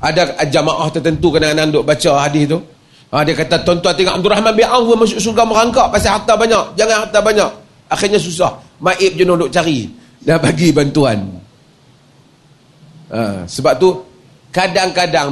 Ada 0.00 0.40
jamaah 0.48 0.88
tertentu 0.88 1.28
kadang-kadang 1.28 1.68
duk 1.68 1.84
baca 1.84 2.10
hadis 2.24 2.48
tu. 2.48 2.58
Ha, 3.12 3.22
dia 3.22 3.36
kata 3.36 3.60
tuan-tuan 3.60 3.92
tengok 3.92 4.14
Abdul 4.16 4.32
Rahman 4.32 4.52
bin 4.56 4.64
Auf 4.64 4.88
masuk 4.96 5.20
syurga 5.20 5.44
merangkak 5.44 5.92
pasal 5.92 6.16
harta 6.16 6.32
banyak. 6.32 6.80
Jangan 6.80 6.96
harta 7.04 7.18
banyak. 7.20 7.50
Akhirnya 7.92 8.16
susah. 8.16 8.56
Maib 8.80 9.12
jenuh 9.20 9.36
duk 9.36 9.52
cari. 9.52 9.92
Dah 10.24 10.40
bagi 10.40 10.72
bantuan. 10.72 11.20
Ha, 13.12 13.44
sebab 13.44 13.76
tu 13.76 14.00
kadang-kadang 14.48 15.28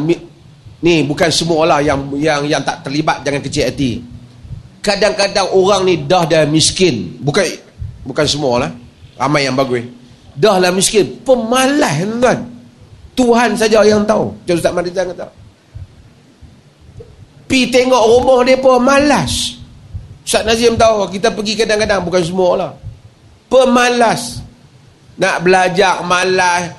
ni 0.84 0.94
bukan 1.08 1.30
semua 1.32 1.64
lah 1.64 1.80
yang 1.80 2.04
yang 2.20 2.44
yang 2.44 2.60
tak 2.60 2.84
terlibat 2.84 3.24
jangan 3.24 3.40
kecil 3.40 3.64
hati 3.70 4.02
kadang-kadang 4.82 5.48
orang 5.54 5.86
ni 5.86 5.94
dah 6.04 6.26
dah 6.26 6.42
miskin. 6.44 7.16
Bukan 7.22 7.46
bukan 8.02 8.26
semua 8.26 8.66
lah. 8.66 8.70
Ramai 9.16 9.46
yang 9.46 9.54
bagus. 9.54 9.86
Dah 10.34 10.58
lah 10.58 10.74
miskin. 10.74 11.22
Pemalas 11.22 12.02
tuan. 12.18 12.38
Tuhan 13.14 13.54
saja 13.54 13.86
yang 13.86 14.02
tahu. 14.02 14.34
Macam 14.34 14.54
Ustaz 14.58 14.72
Marizan 14.74 15.06
kata. 15.14 15.26
Pi 17.46 17.68
tengok 17.70 18.02
rumah 18.08 18.40
dia 18.42 18.58
pun 18.58 18.80
malas. 18.82 19.60
Ustaz 20.24 20.42
Nazim 20.42 20.74
tahu 20.74 21.06
kita 21.12 21.30
pergi 21.30 21.54
kadang-kadang. 21.54 22.02
Bukan 22.02 22.22
semua 22.24 22.50
lah. 22.58 22.70
Pemalas. 23.46 24.42
Nak 25.20 25.36
belajar 25.44 26.02
malas. 26.02 26.72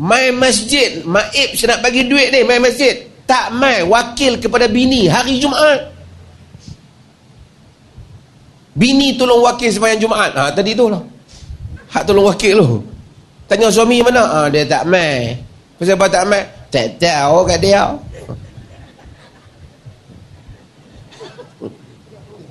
Main 0.00 0.38
masjid. 0.38 1.02
Maib 1.04 1.58
saya 1.58 1.76
nak 1.76 1.80
bagi 1.84 2.06
duit 2.06 2.30
ni 2.30 2.46
main 2.46 2.62
masjid. 2.62 3.04
Tak 3.26 3.50
main. 3.52 3.84
Wakil 3.90 4.38
kepada 4.38 4.70
bini. 4.70 5.10
Hari 5.10 5.42
Jumaat 5.42 5.89
Bini 8.80 9.12
tolong 9.12 9.44
wakil 9.44 9.68
sembahyang 9.68 10.00
Jumaat. 10.00 10.32
Ha 10.32 10.56
tadi 10.56 10.72
tu 10.72 10.88
lah. 10.88 11.04
Hak 11.92 12.08
tolong 12.08 12.32
wakil 12.32 12.56
tu. 12.64 12.80
Tanya 13.44 13.68
suami 13.68 14.00
mana? 14.00 14.24
Ha 14.24 14.40
dia 14.48 14.64
tak 14.64 14.88
mai. 14.88 15.36
Pasal 15.76 16.00
apa 16.00 16.06
tak 16.08 16.24
mai? 16.24 16.42
Tak 16.72 16.96
tahu 16.96 17.44
kat 17.44 17.58
dia. 17.60 17.84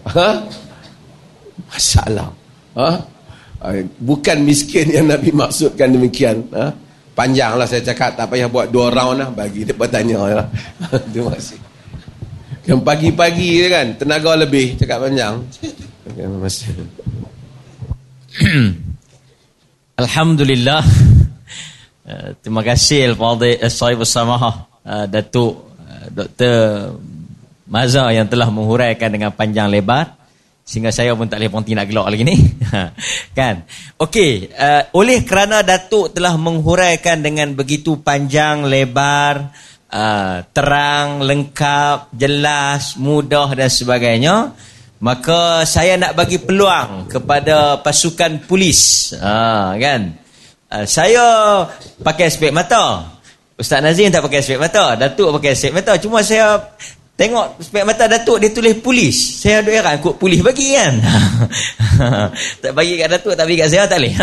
Ha? 0.10 0.30
Masalah. 1.70 2.30
Ha? 2.78 2.90
Bukan 3.98 4.38
miskin 4.46 4.86
yang 4.94 5.10
Nabi 5.10 5.34
maksudkan 5.34 5.90
demikian. 5.90 6.46
Ha? 6.54 6.70
Panjanglah 7.18 7.66
saya 7.66 7.82
cakap. 7.82 8.14
Tak 8.14 8.30
payah 8.30 8.46
buat 8.46 8.70
dua 8.70 8.94
round 8.94 9.18
lah. 9.18 9.30
Bagi 9.34 9.66
dia 9.66 9.74
bertanya. 9.74 10.18
Ya. 10.30 10.44
Terima 11.14 11.34
kasih. 11.34 11.58
Yang 12.70 12.82
pagi-pagi 12.86 13.50
kan. 13.66 13.88
Tenaga 13.98 14.38
lebih. 14.38 14.78
Cakap 14.78 15.10
panjang. 15.10 15.42
Alhamdulillah. 20.02 20.82
Uh, 22.10 22.34
terima 22.42 22.66
kasih 22.66 23.14
Al-Fadhil 23.14 23.62
Al-Sahib 23.62 24.02
Al-Samahah 24.02 24.56
uh, 24.82 25.06
Datuk 25.06 25.70
uh, 25.78 26.08
Dr. 26.10 26.58
Maza 27.70 28.10
yang 28.10 28.26
telah 28.26 28.50
menghuraikan 28.50 29.14
dengan 29.14 29.30
panjang 29.30 29.70
lebar 29.70 30.18
sehingga 30.66 30.90
saya 30.94 31.14
pun 31.18 31.26
tak 31.26 31.42
boleh 31.42 31.50
berhenti 31.50 31.74
nak 31.74 31.90
gelak 31.90 32.08
lagi 32.14 32.24
ni. 32.26 32.38
kan? 33.38 33.66
Okey, 33.98 34.54
uh, 34.54 34.90
oleh 34.94 35.26
kerana 35.26 35.66
Datuk 35.66 36.14
telah 36.14 36.38
menghuraikan 36.38 37.26
dengan 37.26 37.58
begitu 37.58 37.98
panjang 38.02 38.70
lebar, 38.70 39.50
uh, 39.90 40.46
terang, 40.54 41.26
lengkap, 41.26 42.14
jelas, 42.14 42.98
mudah 43.02 43.50
dan 43.58 43.66
sebagainya, 43.66 44.54
Maka 45.00 45.64
saya 45.64 45.96
nak 45.96 46.12
bagi 46.12 46.44
peluang 46.44 47.08
kepada 47.08 47.80
pasukan 47.80 48.44
polis. 48.44 49.12
Ha, 49.16 49.72
kan? 49.80 50.12
Uh, 50.68 50.84
saya 50.84 51.24
pakai 52.04 52.28
spek 52.28 52.52
mata. 52.52 53.08
Ustaz 53.56 53.80
Nazim 53.80 54.12
tak 54.12 54.28
pakai 54.28 54.44
spek 54.44 54.60
mata. 54.60 55.00
Datuk 55.00 55.40
pakai 55.40 55.56
spek 55.56 55.72
mata. 55.72 55.96
Cuma 55.96 56.20
saya 56.20 56.60
tengok 57.16 57.64
spek 57.64 57.88
mata 57.88 58.12
Datuk 58.12 58.44
dia 58.44 58.52
tulis 58.52 58.76
polis. 58.84 59.40
Saya 59.40 59.64
ada 59.64 59.72
heran 59.72 60.04
kok 60.04 60.20
polis 60.20 60.44
bagi 60.44 60.76
kan. 60.76 61.00
tak 62.64 62.76
bagi 62.76 63.00
kat 63.00 63.08
Datuk 63.08 63.40
tapi 63.40 63.56
kat 63.56 63.72
saya 63.72 63.88
tak 63.88 64.04
boleh. 64.04 64.14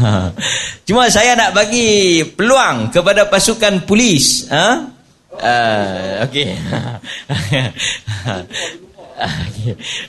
Cuma 0.88 1.12
saya 1.12 1.36
nak 1.36 1.52
bagi 1.52 2.24
peluang 2.32 2.88
kepada 2.88 3.28
pasukan 3.28 3.84
polis. 3.84 4.48
Ha? 4.48 4.96
Uh, 5.34 6.24
okay 6.24 6.54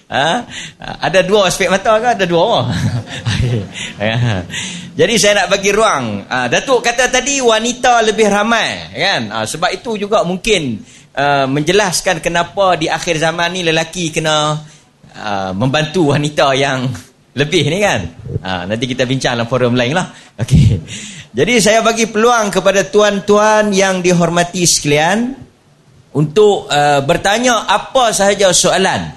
ha? 0.10 0.30
Ada 1.06 1.22
dua 1.22 1.50
aspek 1.50 1.70
mata 1.70 1.98
ke? 2.02 2.08
Ada 2.18 2.26
dua. 2.26 2.66
Jadi 5.00 5.14
saya 5.20 5.44
nak 5.44 5.48
bagi 5.54 5.70
ruang. 5.76 6.26
Ha, 6.26 6.48
Datuk 6.50 6.82
kata 6.82 7.12
tadi 7.12 7.44
wanita 7.44 8.02
lebih 8.02 8.32
ramai. 8.32 8.96
kan? 8.96 9.22
Ha, 9.32 9.38
sebab 9.46 9.70
itu 9.76 10.00
juga 10.00 10.24
mungkin 10.24 10.82
uh, 11.14 11.46
menjelaskan 11.46 12.24
kenapa 12.24 12.80
di 12.80 12.88
akhir 12.88 13.20
zaman 13.20 13.54
ni 13.54 13.62
lelaki 13.68 14.10
kena 14.10 14.58
uh, 15.16 15.52
membantu 15.54 16.16
wanita 16.16 16.56
yang 16.56 16.88
lebih 17.40 17.64
ni 17.68 17.80
kan. 17.84 18.02
Ha, 18.42 18.50
nanti 18.66 18.88
kita 18.88 19.04
bincang 19.04 19.36
dalam 19.36 19.52
forum 19.52 19.76
lain 19.76 19.94
lah. 19.94 20.08
Okay. 20.40 20.80
Jadi 21.36 21.60
saya 21.60 21.84
bagi 21.84 22.08
peluang 22.08 22.48
kepada 22.48 22.88
tuan-tuan 22.88 23.68
yang 23.76 24.00
dihormati 24.00 24.64
sekalian 24.64 25.36
untuk 26.16 26.72
uh, 26.72 27.04
bertanya 27.04 27.68
apa 27.68 28.16
sahaja 28.16 28.56
soalan 28.56 29.12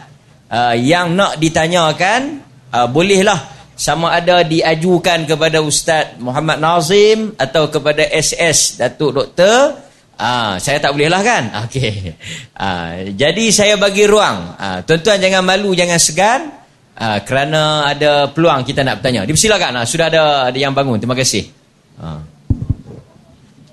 uh, 0.50 0.74
yang 0.74 1.14
nak 1.14 1.38
ditanyakan 1.38 2.42
uh, 2.74 2.90
bolehlah 2.90 3.38
sama 3.78 4.10
ada 4.18 4.42
diajukan 4.42 5.22
kepada 5.22 5.62
Ustaz 5.62 6.18
Muhammad 6.18 6.58
Nazim 6.58 7.38
atau 7.38 7.70
kepada 7.70 8.02
SS 8.10 8.82
Datuk 8.82 9.14
Doktor 9.14 9.88
Ah, 10.18 10.58
saya 10.58 10.82
tak 10.82 10.98
boleh 10.98 11.06
lah 11.06 11.22
kan? 11.22 11.46
Okey. 11.70 12.10
Ah, 12.58 13.06
jadi 13.14 13.54
saya 13.54 13.78
bagi 13.78 14.02
ruang. 14.02 14.58
Ah, 14.58 14.82
tuan-tuan 14.82 15.22
jangan 15.22 15.46
malu, 15.46 15.78
jangan 15.78 15.94
segan. 16.02 16.40
Ah, 16.98 17.22
kerana 17.22 17.86
ada 17.86 18.26
peluang 18.26 18.66
kita 18.66 18.82
nak 18.82 18.98
bertanya. 18.98 19.22
Dipersilakan. 19.22 19.78
Ah, 19.78 19.86
sudah 19.86 20.10
ada, 20.10 20.50
ada 20.50 20.58
yang 20.58 20.74
bangun. 20.74 20.98
Terima 20.98 21.14
kasih. 21.14 21.46
Ah. 22.02 22.18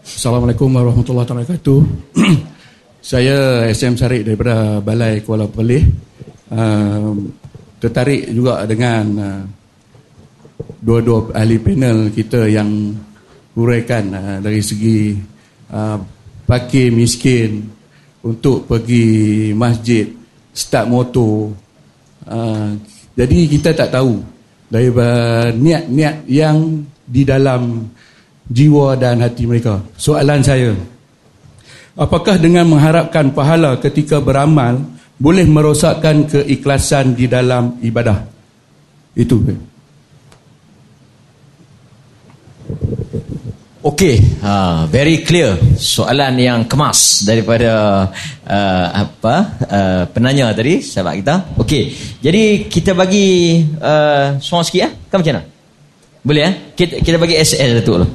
Assalamualaikum 0.05 0.69
warahmatullahi 0.69 1.25
wabarakatuh. 1.25 1.79
saya 3.05 3.69
SM 3.69 3.93
Sarik 4.01 4.25
daripada 4.25 4.81
Balai 4.81 5.21
Kuala 5.21 5.45
Pelih. 5.45 5.85
Uh, 6.49 7.13
tertarik 7.77 8.33
juga 8.33 8.65
dengan 8.65 9.05
uh, 9.21 9.41
dua-dua 10.81 11.29
ahli 11.37 11.61
panel 11.61 12.09
kita 12.09 12.49
yang 12.49 12.97
huraikan 13.53 14.09
uh, 14.09 14.37
dari 14.41 14.57
segi 14.57 15.13
uh, 15.69 16.01
fakir 16.49 16.89
miskin 16.89 17.61
untuk 18.25 18.65
pergi 18.65 19.53
masjid 19.53 20.09
start 20.53 20.89
motor 20.89 21.49
uh, 22.29 22.73
jadi 23.17 23.37
kita 23.49 23.73
tak 23.73 23.89
tahu 23.93 24.21
daripada 24.69 25.49
niat-niat 25.53 26.25
yang 26.29 26.85
di 27.05 27.21
dalam 27.25 27.89
jiwa 28.49 28.93
dan 28.97 29.25
hati 29.25 29.49
mereka 29.49 29.81
soalan 29.97 30.41
saya 30.45 30.73
apakah 31.95 32.35
dengan 32.35 32.67
mengharapkan 32.67 33.31
pahala 33.31 33.79
ketika 33.79 34.19
beramal 34.19 34.83
boleh 35.15 35.47
merosakkan 35.47 36.27
keikhlasan 36.27 37.15
di 37.15 37.25
dalam 37.31 37.79
ibadah 37.79 38.19
itu 39.15 39.39
Okey, 43.85 44.41
uh, 44.41 44.89
very 44.89 45.21
clear 45.21 45.61
soalan 45.77 46.41
yang 46.41 46.65
kemas 46.65 47.21
daripada 47.21 48.09
uh, 48.41 48.87
apa 48.91 49.35
uh, 49.61 50.03
penanya 50.09 50.49
tadi 50.57 50.81
sahabat 50.81 51.21
kita. 51.21 51.35
Okey, 51.61 51.93
jadi 52.17 52.65
kita 52.65 52.97
bagi 52.97 53.61
uh, 53.77 54.41
soalan 54.41 54.65
sikit 54.65 54.81
ya. 54.81 54.89
Kan 55.05 55.21
macam 55.21 55.37
mana? 55.37 55.45
Boleh 56.25 56.41
ya? 56.41 56.51
Kita, 56.73 56.93
kita 56.97 57.17
bagi 57.21 57.37
SL 57.37 57.85
tu 57.85 57.93
dulu. 57.93 58.07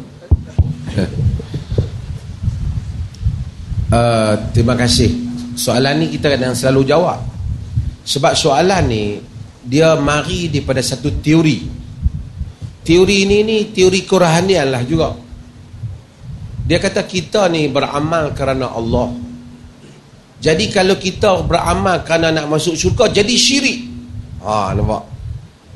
Uh, 3.91 4.39
terima 4.55 4.79
kasih. 4.79 5.11
Soalan 5.59 6.07
ni 6.07 6.15
kita 6.15 6.39
kadang 6.39 6.55
selalu 6.55 6.87
jawab. 6.87 7.19
Sebab 8.07 8.39
soalan 8.39 8.87
ni 8.87 9.19
dia 9.67 9.99
mari 9.99 10.47
daripada 10.47 10.79
satu 10.79 11.11
teori. 11.19 11.67
Teori 12.87 13.17
ini 13.27 13.43
ni 13.43 13.57
teori 13.75 14.07
kerohanian 14.07 14.71
lah 14.71 14.83
juga. 14.87 15.11
Dia 16.71 16.79
kata 16.79 17.03
kita 17.03 17.51
ni 17.51 17.67
beramal 17.67 18.31
kerana 18.31 18.71
Allah. 18.71 19.11
Jadi 20.39 20.71
kalau 20.71 20.95
kita 20.95 21.43
beramal 21.43 22.07
kerana 22.07 22.31
nak 22.31 22.47
masuk 22.47 22.79
syurga 22.79 23.11
jadi 23.11 23.35
syirik. 23.35 23.91
Ha 24.47 24.71
nampak. 24.73 25.03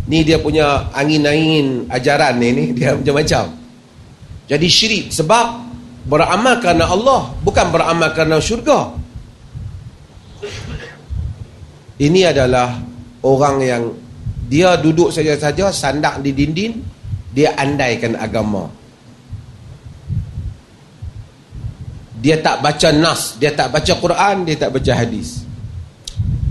Ni 0.06 0.22
dia 0.22 0.38
punya 0.38 0.86
angin-angin 0.94 1.90
ajaran 1.90 2.38
ni 2.38 2.48
ni 2.54 2.64
dia 2.78 2.94
macam-macam. 2.94 3.58
Jadi 4.46 4.66
syirik 4.70 5.04
sebab 5.10 5.63
beramal 6.04 6.60
kerana 6.60 6.84
Allah 6.88 7.32
bukan 7.40 7.66
beramal 7.72 8.12
kerana 8.12 8.38
syurga. 8.40 8.92
Ini 11.98 12.34
adalah 12.34 12.80
orang 13.24 13.56
yang 13.62 13.82
dia 14.50 14.76
duduk 14.76 15.14
saja-saja 15.14 15.72
sandak 15.72 16.20
di 16.20 16.30
dinding 16.36 16.74
dia 17.32 17.56
andaikan 17.56 18.18
agama. 18.18 18.68
dia 22.24 22.40
tak 22.40 22.64
baca 22.64 22.88
nas, 22.88 23.36
dia 23.36 23.52
tak 23.52 23.68
baca 23.68 23.92
Quran, 24.00 24.48
dia 24.48 24.56
tak 24.56 24.72
baca 24.72 24.92
hadis. 24.96 25.44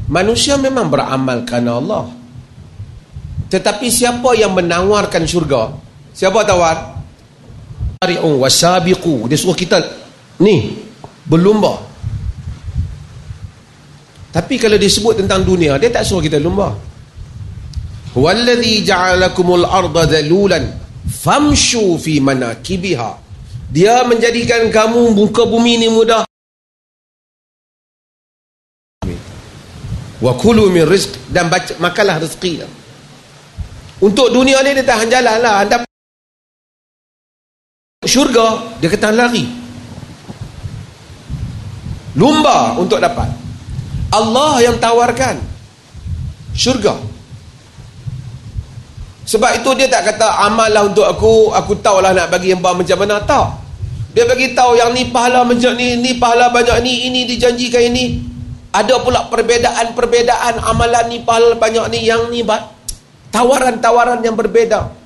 Manusia 0.05 0.53
memang 0.53 0.85
beramal 0.85 1.41
kerana 1.49 1.81
Allah. 1.81 2.13
Tetapi 3.49 3.89
siapa 3.89 4.37
yang 4.37 4.53
menawarkan 4.53 5.25
syurga? 5.25 5.73
Siapa 6.13 6.45
tawar? 6.45 6.92
Tari'un 8.03 8.35
wasabiqu. 8.35 9.31
Dia 9.31 9.39
suruh 9.39 9.55
kita 9.55 9.79
ni 10.43 10.75
berlumba. 11.23 11.79
Tapi 14.35 14.59
kalau 14.59 14.75
disebut 14.75 15.23
tentang 15.23 15.47
dunia, 15.47 15.79
dia 15.79 15.87
tak 15.87 16.03
suruh 16.03 16.19
kita 16.19 16.35
lumba. 16.35 16.75
Wallazi 18.11 18.83
ja'alakumul 18.83 19.63
arda 19.63 20.03
dhalulan 20.19 20.67
famshu 21.07 21.95
fi 21.97 22.19
manakibiha 22.19 23.23
dia 23.73 24.05
menjadikan 24.05 24.69
kamu 24.69 25.17
muka 25.17 25.49
bumi 25.49 25.81
ini 25.81 25.89
mudah. 25.89 26.21
Wa 30.21 30.37
kulu 30.37 30.69
min 30.69 30.85
rizq 30.85 31.17
dan 31.33 31.49
baca, 31.49 31.73
makanlah 31.81 32.21
rezeki. 32.21 32.69
Untuk 33.97 34.29
dunia 34.29 34.61
ni 34.61 34.77
dia 34.77 34.85
tahan 34.85 35.09
jalan 35.09 35.37
lah. 35.41 35.65
Syurga 38.13 38.78
dia 38.78 38.93
kata 38.93 39.10
lari. 39.10 39.41
Lumba 42.13 42.78
untuk 42.78 43.02
dapat. 43.02 43.26
Allah 44.13 44.62
yang 44.62 44.78
tawarkan 44.78 45.41
syurga. 46.54 46.93
Sebab 49.26 49.58
itu 49.58 49.69
dia 49.82 49.89
tak 49.89 50.13
kata 50.13 50.45
amallah 50.45 50.86
untuk 50.86 51.10
aku, 51.10 51.49
aku 51.58 51.73
tahulah 51.82 52.13
nak 52.13 52.30
bagi 52.30 52.54
hamba 52.54 52.78
macam 52.78 53.02
mana. 53.02 53.17
Tak. 53.26 53.65
Dia 54.13 54.30
bagi 54.30 54.54
tahu 54.54 54.78
yang 54.78 54.93
ni 54.93 55.10
pahala 55.10 55.41
macam 55.41 55.73
ni, 55.73 55.97
ni 55.97 56.13
pahala 56.21 56.54
banyak 56.54 56.86
ni, 56.86 57.10
ini 57.10 57.26
dijanjikan 57.26 57.82
ini. 57.82 58.21
Ada 58.69 59.02
pula 59.02 59.26
perbedaan-perbedaan 59.26 60.62
amalan 60.62 61.10
ni 61.10 61.17
pahala 61.26 61.58
banyak 61.58 61.89
ni, 61.89 62.06
yang 62.06 62.30
ni 62.30 62.45
tawaran-tawaran 63.34 64.21
yang 64.21 64.38
berbeza. 64.38 65.02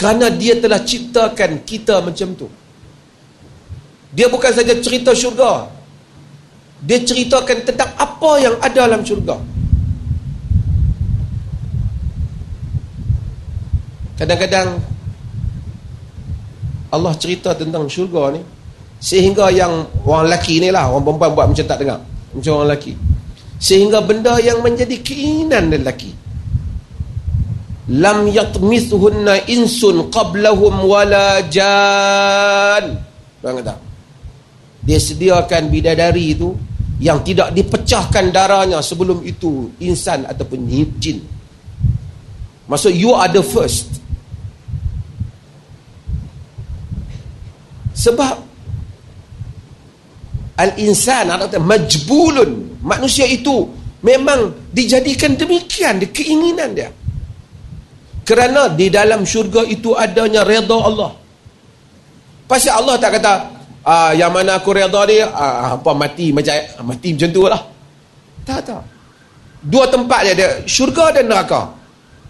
Kerana 0.00 0.32
dia 0.32 0.56
telah 0.56 0.80
ciptakan 0.80 1.60
kita 1.68 2.00
macam 2.00 2.32
tu. 2.32 2.48
Dia 4.16 4.32
bukan 4.32 4.48
saja 4.48 4.72
cerita 4.80 5.12
syurga. 5.12 5.68
Dia 6.80 7.04
ceritakan 7.04 7.68
tentang 7.68 7.92
apa 8.00 8.30
yang 8.40 8.56
ada 8.64 8.88
dalam 8.88 9.04
syurga. 9.04 9.36
Kadang-kadang 14.16 14.80
Allah 16.90 17.14
cerita 17.16 17.54
tentang 17.54 17.86
syurga 17.86 18.34
ni 18.34 18.42
sehingga 19.00 19.48
yang 19.48 19.88
orang 20.04 20.28
lelaki 20.28 20.60
ni 20.60 20.68
lah 20.68 20.92
orang 20.92 21.06
perempuan 21.08 21.32
buat 21.32 21.46
macam 21.54 21.64
tak 21.64 21.78
dengar 21.80 21.98
macam 22.36 22.50
orang 22.60 22.66
lelaki 22.68 22.92
sehingga 23.56 24.04
benda 24.04 24.36
yang 24.42 24.60
menjadi 24.60 24.96
keinginan 25.00 25.72
lelaki 25.72 26.12
lam 27.90 28.30
yatmisuhunna 28.30 29.50
insun 29.50 30.06
qablahum 30.14 30.86
wala 30.86 31.42
jan. 31.50 33.02
Bang 33.42 33.58
kata 33.58 33.74
dia 34.80 34.96
sediakan 34.96 35.68
bidadari 35.68 36.32
itu 36.32 36.56
yang 37.00 37.20
tidak 37.24 37.52
dipecahkan 37.52 38.32
darahnya 38.32 38.80
sebelum 38.80 39.24
itu 39.24 39.72
insan 39.80 40.24
ataupun 40.28 40.68
jin. 41.00 41.20
Maksud 42.68 42.92
you 42.94 43.10
are 43.12 43.28
the 43.28 43.42
first. 43.42 43.98
Sebab 47.96 48.36
al-insan 50.60 51.28
atau 51.28 51.48
majbulun. 51.60 52.80
Manusia 52.80 53.28
itu 53.28 53.68
memang 54.00 54.72
dijadikan 54.72 55.36
demikian 55.36 56.00
keinginan 56.08 56.72
dia. 56.72 56.88
Kerana 58.30 58.70
di 58.70 58.86
dalam 58.86 59.26
syurga 59.26 59.66
itu 59.66 59.90
adanya 59.98 60.46
redha 60.46 60.78
Allah. 60.78 61.10
Pasal 62.46 62.78
Allah 62.78 62.94
tak 62.94 63.18
kata 63.18 63.32
ah, 63.82 64.14
yang 64.14 64.30
mana 64.30 64.62
aku 64.62 64.70
redha 64.70 65.02
dia 65.10 65.26
ah, 65.34 65.74
apa 65.74 65.90
mati 65.98 66.30
macam 66.30 66.54
mati 66.86 67.10
macam 67.10 67.30
tu 67.34 67.42
lah. 67.50 67.58
Tak 68.46 68.62
tak. 68.62 68.82
Dua 69.66 69.90
tempat 69.90 70.30
dia 70.30 70.32
ada 70.38 70.48
syurga 70.62 71.10
dan 71.10 71.26
neraka. 71.26 71.74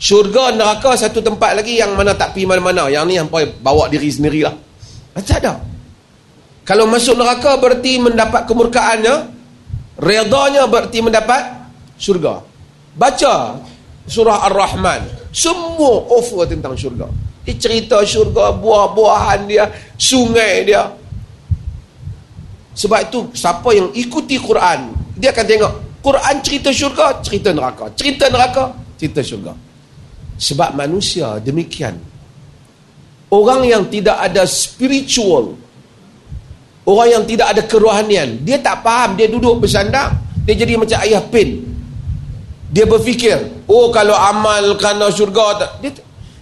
Syurga 0.00 0.56
neraka 0.56 0.96
satu 0.96 1.20
tempat 1.20 1.60
lagi 1.60 1.76
yang 1.76 1.92
mana 1.92 2.16
tak 2.16 2.32
pergi 2.32 2.48
mana-mana. 2.48 2.88
Yang 2.88 3.04
ni 3.04 3.14
hampa 3.20 3.44
bawa 3.60 3.92
diri 3.92 4.08
sendirilah. 4.08 4.56
Tak 5.20 5.36
ada. 5.44 5.60
Kalau 6.64 6.88
masuk 6.88 7.12
neraka 7.12 7.60
berarti 7.60 8.00
mendapat 8.00 8.48
kemurkaannya. 8.48 9.36
Redanya 10.00 10.64
berarti 10.64 11.04
mendapat 11.04 11.68
syurga. 12.00 12.40
Baca 12.96 13.60
surah 14.08 14.48
Ar-Rahman. 14.48 15.19
Semua 15.30 16.10
offer 16.10 16.50
tentang 16.50 16.74
syurga. 16.74 17.06
Dia 17.46 17.54
cerita 17.56 18.02
syurga, 18.02 18.50
buah-buahan 18.54 19.46
dia, 19.46 19.64
sungai 19.94 20.66
dia. 20.66 20.90
Sebab 22.74 23.00
itu 23.06 23.18
siapa 23.34 23.70
yang 23.74 23.90
ikuti 23.94 24.38
Quran, 24.38 24.94
dia 25.14 25.30
akan 25.30 25.46
tengok 25.46 25.72
Quran 26.00 26.34
cerita 26.42 26.70
syurga, 26.74 27.20
cerita 27.22 27.52
neraka. 27.54 27.92
Cerita 27.94 28.26
neraka, 28.32 28.74
cerita 28.98 29.20
syurga. 29.22 29.52
Sebab 30.40 30.72
manusia 30.74 31.36
demikian. 31.38 31.94
Orang 33.30 33.62
yang 33.62 33.86
tidak 33.86 34.18
ada 34.18 34.42
spiritual, 34.48 35.54
orang 36.82 37.08
yang 37.14 37.24
tidak 37.28 37.46
ada 37.54 37.62
kerohanian, 37.62 38.42
dia 38.42 38.58
tak 38.58 38.82
faham, 38.82 39.14
dia 39.14 39.30
duduk 39.30 39.62
bersandar, 39.62 40.18
dia 40.42 40.58
jadi 40.58 40.74
macam 40.74 40.98
ayah 41.06 41.22
pin. 41.30 41.69
Dia 42.70 42.86
berfikir, 42.86 43.66
oh 43.66 43.90
kalau 43.90 44.14
amal 44.14 44.78
kerana 44.78 45.10
syurga, 45.10 45.74
dia, 45.82 45.90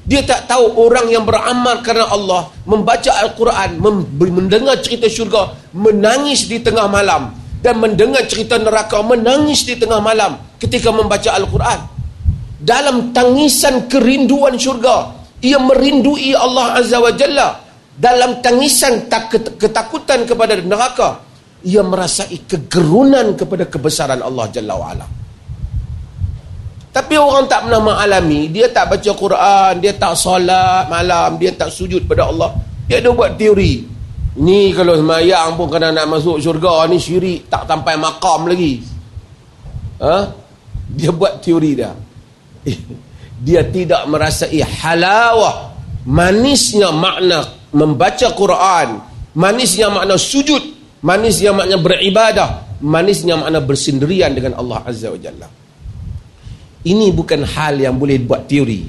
dia 0.05 0.21
tak 0.25 0.45
tahu 0.45 0.77
orang 0.77 1.09
yang 1.09 1.25
beramal 1.25 1.81
kerana 1.81 2.09
Allah, 2.13 2.53
membaca 2.69 3.13
Al-Quran, 3.25 3.81
mendengar 4.13 4.77
cerita 4.85 5.09
syurga, 5.09 5.57
menangis 5.73 6.45
di 6.45 6.61
tengah 6.61 6.85
malam. 6.89 7.33
Dan 7.59 7.83
mendengar 7.83 8.23
cerita 8.31 8.55
neraka, 8.55 9.03
menangis 9.03 9.67
di 9.67 9.75
tengah 9.75 9.99
malam 9.99 10.39
ketika 10.63 10.95
membaca 10.95 11.35
Al-Quran. 11.35 11.81
Dalam 12.63 13.11
tangisan 13.11 13.91
kerinduan 13.91 14.55
syurga, 14.55 15.11
ia 15.43 15.59
merindui 15.59 16.39
Allah 16.39 16.79
Azza 16.79 17.03
wa 17.03 17.11
Jalla. 17.11 17.59
Dalam 17.99 18.39
tangisan 18.39 19.11
ketakutan 19.59 20.23
kepada 20.23 20.55
neraka, 20.63 21.19
ia 21.67 21.83
merasai 21.83 22.47
kegerunan 22.47 23.35
kepada 23.35 23.67
kebesaran 23.67 24.23
Allah 24.23 24.47
Jalla 24.55 24.79
wa'ala. 24.79 25.07
Tapi 26.99 27.15
orang 27.15 27.47
tak 27.47 27.63
pernah 27.63 27.79
mengalami, 27.79 28.51
dia 28.51 28.67
tak 28.75 28.91
baca 28.91 29.11
Quran, 29.15 29.79
dia 29.79 29.95
tak 29.95 30.19
solat 30.19 30.91
malam, 30.91 31.39
dia 31.39 31.55
tak 31.55 31.71
sujud 31.71 32.03
pada 32.11 32.27
Allah. 32.27 32.51
Dia 32.91 32.99
ada 32.99 33.15
buat 33.15 33.39
teori. 33.39 33.87
Ni 34.43 34.75
kalau 34.75 34.99
semayang 34.99 35.55
pun 35.55 35.71
kena 35.71 35.95
nak 35.95 36.11
masuk 36.11 36.43
syurga, 36.43 36.91
ni 36.91 36.99
syirik 36.99 37.47
tak 37.47 37.71
sampai 37.71 37.95
makam 37.95 38.51
lagi. 38.51 38.83
Ha? 40.03 40.27
Dia 40.91 41.15
buat 41.15 41.39
teori 41.39 41.79
dia. 41.79 41.95
Dia 43.47 43.63
tidak 43.63 44.03
merasai 44.11 44.59
halawah, 44.59 45.71
manisnya 46.03 46.91
makna 46.91 47.47
membaca 47.71 48.27
Quran, 48.35 48.99
manisnya 49.39 49.87
makna 49.87 50.19
sujud, 50.19 50.67
manisnya 51.07 51.55
makna 51.55 51.79
beribadah, 51.79 52.83
manisnya 52.83 53.39
makna 53.39 53.63
bersendirian 53.63 54.35
dengan 54.35 54.59
Allah 54.59 54.83
Azza 54.83 55.15
wa 55.15 55.21
Jalla. 55.23 55.68
Ini 56.87 57.11
bukan 57.11 57.43
hal 57.43 57.83
yang 57.83 57.99
boleh 57.99 58.23
buat 58.23 58.47
teori. 58.47 58.87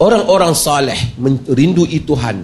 Orang-orang 0.00 0.56
saleh 0.56 0.96
merindui 1.20 2.00
Tuhan. 2.00 2.40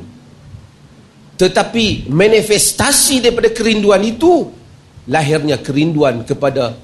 Tetapi 1.41 2.12
manifestasi 2.12 3.25
daripada 3.25 3.49
kerinduan 3.49 4.05
itu 4.05 4.45
lahirnya 5.09 5.57
kerinduan 5.57 6.21
kepada 6.29 6.77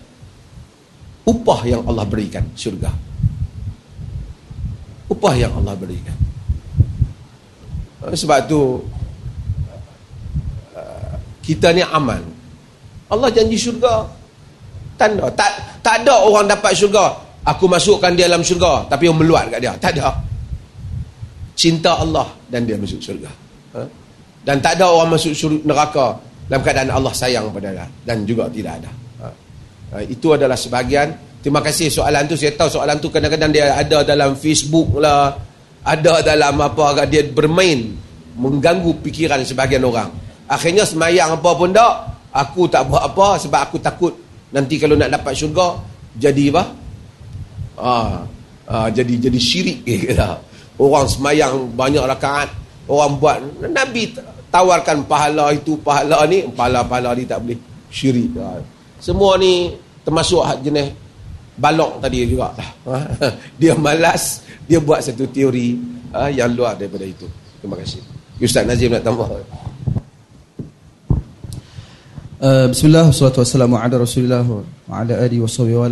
upah 1.28 1.60
yang 1.68 1.84
Allah 1.84 2.08
berikan 2.08 2.48
syurga. 2.56 2.88
Upah 5.12 5.34
yang 5.36 5.52
Allah 5.60 5.76
berikan. 5.76 6.16
Sebab 8.16 8.48
tu 8.48 8.80
uh, 10.72 11.12
kita 11.44 11.76
ni 11.76 11.84
aman. 11.84 12.24
Allah 13.12 13.28
janji 13.28 13.60
syurga. 13.60 14.08
Tanda 14.96 15.28
tak 15.36 15.84
tak 15.84 16.00
ada 16.00 16.24
orang 16.24 16.48
dapat 16.48 16.72
syurga 16.72 17.25
aku 17.46 17.64
masukkan 17.70 18.10
dia 18.12 18.26
dalam 18.26 18.42
syurga 18.42 18.84
tapi 18.90 19.06
yang 19.06 19.16
meluat 19.16 19.48
kat 19.54 19.62
dia. 19.62 19.72
Tak 19.78 19.94
ada. 19.96 20.10
Cinta 21.56 21.96
Allah 21.96 22.26
dan 22.50 22.66
dia 22.66 22.76
masuk 22.76 23.00
syurga. 23.00 23.30
Ha? 23.76 23.82
dan 24.46 24.62
tak 24.62 24.78
ada 24.78 24.86
orang 24.86 25.18
masuk 25.18 25.34
neraka 25.66 26.14
dalam 26.46 26.62
keadaan 26.62 26.90
Allah 26.94 27.10
sayang 27.10 27.50
pada 27.50 27.74
dia. 27.74 27.86
Dan 28.06 28.22
juga 28.22 28.46
tidak 28.46 28.78
ada. 28.78 28.90
Ha? 29.18 29.26
Ha, 29.90 29.96
itu 30.06 30.30
adalah 30.30 30.54
sebahagian. 30.54 31.10
Terima 31.42 31.58
kasih 31.58 31.90
soalan 31.90 32.30
tu. 32.30 32.38
Saya 32.38 32.54
tahu 32.54 32.70
soalan 32.70 33.02
tu 33.02 33.10
kadang-kadang 33.10 33.50
dia 33.50 33.74
ada 33.74 34.06
dalam 34.06 34.38
Facebook 34.38 35.02
lah. 35.02 35.34
Ada 35.82 36.22
dalam 36.22 36.62
apa 36.62 37.06
dia 37.10 37.26
bermain 37.26 37.94
mengganggu 38.38 39.02
fikiran 39.02 39.42
sebahagian 39.42 39.82
orang. 39.82 40.10
Akhirnya 40.46 40.86
semayang 40.86 41.34
apa 41.34 41.50
pun 41.58 41.74
tak 41.74 41.94
aku 42.30 42.70
tak 42.70 42.86
buat 42.86 43.02
apa 43.02 43.42
sebab 43.42 43.60
aku 43.66 43.76
takut 43.82 44.14
nanti 44.54 44.78
kalau 44.78 44.94
nak 44.94 45.10
dapat 45.10 45.34
syurga 45.34 45.82
jadi 46.14 46.54
apa 46.54 46.62
Ah, 47.76 48.24
ah, 48.66 48.88
jadi 48.88 49.28
jadi 49.28 49.38
syirik 49.38 49.84
kita. 49.84 50.40
Orang 50.76 51.08
semayang 51.08 51.72
banyak 51.72 52.04
rakaat, 52.04 52.52
orang 52.88 53.16
buat 53.16 53.36
Nabi 53.64 54.12
tawarkan 54.52 55.04
pahala 55.08 55.52
itu, 55.52 55.76
pahala 55.80 56.24
ni, 56.28 56.44
pahala-pahala 56.52 57.16
ni 57.16 57.24
tak 57.24 57.44
boleh 57.44 57.60
syirik. 57.92 58.32
Ah. 58.40 58.60
Semua 59.00 59.36
ni 59.36 59.76
termasuk 60.04 60.40
jenis 60.64 60.92
balok 61.56 62.00
tadi 62.00 62.24
juga. 62.24 62.52
Ah, 62.88 63.04
dia 63.60 63.76
malas, 63.76 64.44
dia 64.64 64.80
buat 64.80 65.04
satu 65.04 65.28
teori 65.28 65.76
ah, 66.12 66.32
yang 66.32 66.52
luar 66.52 66.76
daripada 66.76 67.04
itu. 67.04 67.28
Terima 67.60 67.76
kasih. 67.76 68.00
Ustaz 68.36 68.68
Nazim 68.68 68.92
nak 68.92 69.00
tambah. 69.00 69.28
Uh, 72.36 72.68
Bismillah, 72.68 73.08
wassalamu 73.08 73.80
ala 73.80 73.96
rasulillah 73.96 74.44
wa 74.44 74.60
ala 74.92 75.24
alihi 75.24 75.40
wa 75.40 75.48
sahbihi 75.48 75.80
wa 75.80 75.88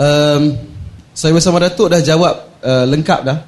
um, 0.00 0.42
saya 1.14 1.30
bersama 1.30 1.62
Datuk 1.62 1.94
dah 1.94 2.02
jawab 2.02 2.34
uh, 2.58 2.84
lengkap 2.90 3.20
dah. 3.22 3.38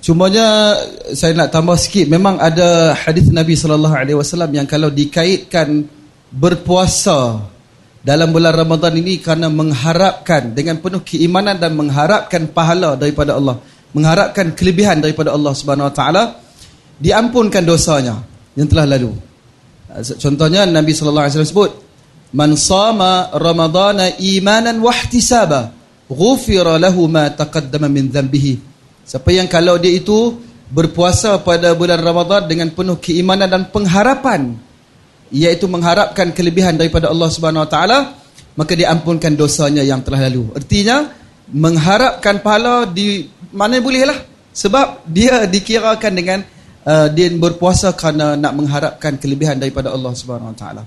Cumanya 0.00 0.76
saya 1.16 1.32
nak 1.32 1.52
tambah 1.52 1.76
sikit 1.76 2.08
memang 2.08 2.36
ada 2.36 2.92
hadis 2.92 3.28
Nabi 3.32 3.56
sallallahu 3.56 3.92
alaihi 3.92 4.16
wasallam 4.16 4.52
yang 4.52 4.68
kalau 4.68 4.92
dikaitkan 4.92 5.88
berpuasa 6.28 7.40
dalam 8.04 8.28
bulan 8.32 8.52
Ramadan 8.52 9.00
ini 9.00 9.16
kerana 9.16 9.48
mengharapkan 9.48 10.52
dengan 10.52 10.76
penuh 10.80 11.00
keimanan 11.00 11.56
dan 11.56 11.72
mengharapkan 11.72 12.52
pahala 12.52 13.00
daripada 13.00 13.36
Allah, 13.36 13.60
mengharapkan 13.96 14.52
kelebihan 14.52 15.00
daripada 15.00 15.32
Allah 15.32 15.56
Subhanahu 15.56 15.88
wa 15.88 15.94
taala, 15.96 16.36
diampunkan 17.00 17.64
dosanya 17.64 18.20
yang 18.56 18.68
telah 18.68 18.84
lalu. 18.84 19.12
Contohnya 20.20 20.68
Nabi 20.68 20.92
sallallahu 20.92 21.24
alaihi 21.28 21.32
wasallam 21.32 21.52
sebut, 21.56 21.70
"Man 22.36 22.60
sama 22.60 23.32
Ramadana 23.32 24.20
imanan 24.20 24.84
wa 24.84 24.92
ihtisaba" 24.92 25.83
ghufira 26.10 26.76
lahu 26.76 27.08
ma 27.08 27.30
taqaddama 27.32 27.88
min 27.88 28.10
dhanbihi 28.10 28.60
siapa 29.04 29.30
yang 29.32 29.48
kalau 29.48 29.80
dia 29.80 29.92
itu 29.94 30.36
berpuasa 30.68 31.40
pada 31.44 31.72
bulan 31.76 32.00
Ramadan 32.00 32.48
dengan 32.48 32.68
penuh 32.72 32.96
keimanan 33.00 33.48
dan 33.48 33.62
pengharapan 33.68 34.56
iaitu 35.32 35.66
mengharapkan 35.66 36.30
kelebihan 36.30 36.76
daripada 36.76 37.08
Allah 37.08 37.28
Subhanahu 37.28 37.64
wa 37.64 37.70
taala 37.70 37.98
maka 38.54 38.72
diampunkan 38.78 39.34
dosanya 39.34 39.82
yang 39.82 40.00
telah 40.02 40.30
lalu. 40.30 40.50
Artinya 40.54 41.10
mengharapkan 41.50 42.40
pahala 42.40 42.86
di 42.86 43.26
mana 43.50 43.78
bolehlah. 43.82 44.16
Sebab 44.54 45.02
dia 45.10 45.50
dikirakan 45.50 46.12
dengan 46.14 46.38
uh, 46.86 47.10
dia 47.10 47.26
berpuasa 47.34 47.90
kerana 47.90 48.38
nak 48.38 48.54
mengharapkan 48.54 49.18
kelebihan 49.18 49.58
daripada 49.58 49.90
Allah 49.90 50.14
Subhanahu 50.14 50.54
wa 50.54 50.58
taala. 50.58 50.82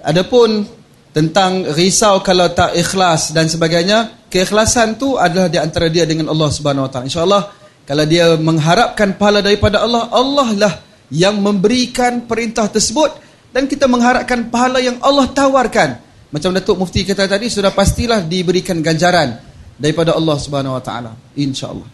Adapun 0.00 0.64
tentang 1.12 1.68
risau 1.76 2.24
kalau 2.24 2.48
tak 2.56 2.72
ikhlas 2.72 3.36
dan 3.36 3.44
sebagainya 3.46 4.23
keikhlasan 4.34 4.98
tu 4.98 5.14
adalah 5.14 5.46
di 5.46 5.62
antara 5.62 5.86
dia 5.86 6.02
dengan 6.02 6.34
Allah 6.34 6.50
Subhanahu 6.50 6.84
Wa 6.86 6.90
Taala. 6.90 7.06
Insyaallah 7.06 7.42
kalau 7.86 8.04
dia 8.10 8.34
mengharapkan 8.34 9.14
pahala 9.14 9.38
daripada 9.38 9.86
Allah 9.86 10.10
Allah 10.10 10.48
lah 10.58 10.74
yang 11.14 11.38
memberikan 11.38 12.26
perintah 12.26 12.66
tersebut 12.66 13.14
dan 13.54 13.70
kita 13.70 13.86
mengharapkan 13.86 14.50
pahala 14.50 14.82
yang 14.82 14.98
Allah 14.98 15.30
tawarkan. 15.30 16.02
Macam 16.34 16.50
Datuk 16.50 16.82
Mufti 16.82 17.06
kata 17.06 17.30
tadi 17.30 17.46
sudah 17.46 17.70
pastilah 17.70 18.26
diberikan 18.26 18.82
ganjaran 18.82 19.38
daripada 19.78 20.18
Allah 20.18 20.34
Subhanahu 20.34 20.74
Wa 20.74 20.82
Taala. 20.82 21.14
Insyaallah. 21.38 21.88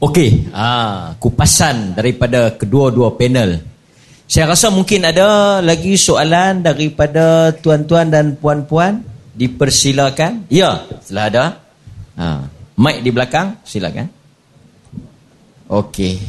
Okey, 0.00 0.48
ah 0.56 1.12
kupasan 1.20 1.92
daripada 1.92 2.56
kedua-dua 2.56 3.12
panel. 3.20 3.60
Saya 4.24 4.56
rasa 4.56 4.72
mungkin 4.72 5.04
ada 5.04 5.60
lagi 5.60 6.00
soalan 6.00 6.64
daripada 6.64 7.52
tuan-tuan 7.52 8.08
dan 8.08 8.40
puan-puan. 8.40 9.13
Dipersilakan. 9.34 10.46
Ya, 10.46 10.86
setelah 11.02 11.26
ada. 11.26 11.44
Ha, 12.14 12.26
mic 12.78 13.02
di 13.02 13.10
belakang, 13.10 13.58
silakan. 13.66 14.06
Okey. 15.66 16.22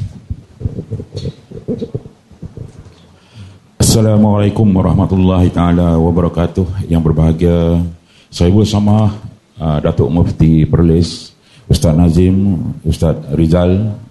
Assalamualaikum 3.77 4.65
warahmatullahi 4.73 5.53
taala 5.53 5.95
wabarakatuh. 6.01 6.89
Yang 6.89 7.01
berbahagia 7.05 7.79
saya 8.33 8.49
bersama 8.49 9.13
uh, 9.61 9.77
Datuk 9.79 10.09
Mufti 10.09 10.65
Perlis, 10.65 11.31
Ustaz 11.69 11.93
Nazim, 11.93 12.59
Ustaz 12.83 13.15
Rizal, 13.37 14.01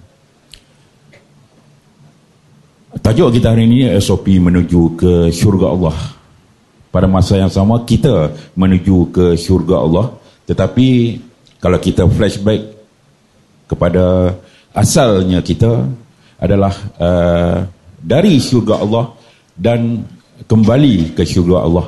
Tajuk 3.05 3.37
kita 3.37 3.53
hari 3.53 3.67
ini 3.67 3.91
SOP 3.99 4.39
menuju 4.39 4.97
ke 4.97 5.13
syurga 5.29 5.69
Allah. 5.75 6.14
Pada 6.95 7.11
masa 7.11 7.35
yang 7.35 7.51
sama 7.51 7.83
kita 7.83 8.31
menuju 8.55 9.11
ke 9.11 9.27
syurga 9.35 9.83
Allah. 9.83 10.15
Tetapi 10.47 11.19
kalau 11.59 11.83
kita 11.83 12.07
flashback 12.07 12.63
kepada 13.67 14.37
asalnya 14.71 15.43
kita 15.43 15.91
adalah 16.39 16.75
uh, 17.01 17.67
dari 17.99 18.37
syurga 18.39 18.79
Allah 18.85 19.11
dan 19.57 20.05
kembali 20.45 21.17
ke 21.17 21.23
syurga 21.25 21.65
Allah. 21.65 21.87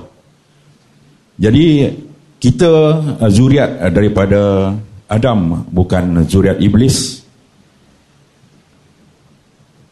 Jadi 1.36 1.92
kita 2.40 2.72
uh, 3.20 3.30
zuriat 3.30 3.84
uh, 3.84 3.92
daripada 3.92 4.72
Adam 5.06 5.68
bukan 5.70 6.24
zuriat 6.26 6.58
iblis. 6.58 7.22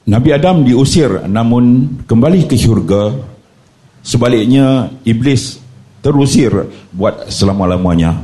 Nabi 0.04 0.32
Adam 0.32 0.64
diusir 0.64 1.28
namun 1.28 1.92
kembali 2.08 2.48
ke 2.48 2.56
syurga. 2.56 3.33
Sebaliknya 4.04 4.92
iblis 5.08 5.56
terusir 6.04 6.52
buat 6.92 7.32
selama-lamanya. 7.32 8.20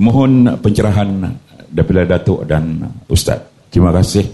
Mohon 0.00 0.56
pencerahan 0.64 1.28
daripada 1.68 2.16
Datuk 2.16 2.48
dan 2.48 2.88
Ustaz. 3.04 3.44
Terima 3.68 3.92
kasih. 3.92 4.24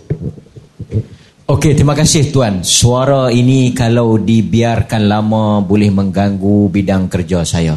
Okey, 1.45 1.75
terima 1.75 1.93
kasih 1.99 2.31
Tuan. 2.31 2.63
Suara 2.63 3.29
ini 3.35 3.75
kalau 3.75 4.17
dibiarkan 4.17 5.11
lama 5.11 5.61
boleh 5.61 5.91
mengganggu 5.91 6.71
bidang 6.71 7.11
kerja 7.11 7.43
saya. 7.43 7.75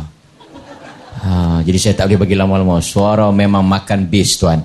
Ha, 1.25 1.59
jadi 1.65 1.78
saya 1.82 1.93
tak 1.97 2.13
boleh 2.13 2.21
bagi 2.23 2.38
lama-lama. 2.38 2.80
Suara 2.80 3.28
memang 3.34 3.65
makan 3.65 4.05
bis 4.05 4.38
Tuan. 4.38 4.61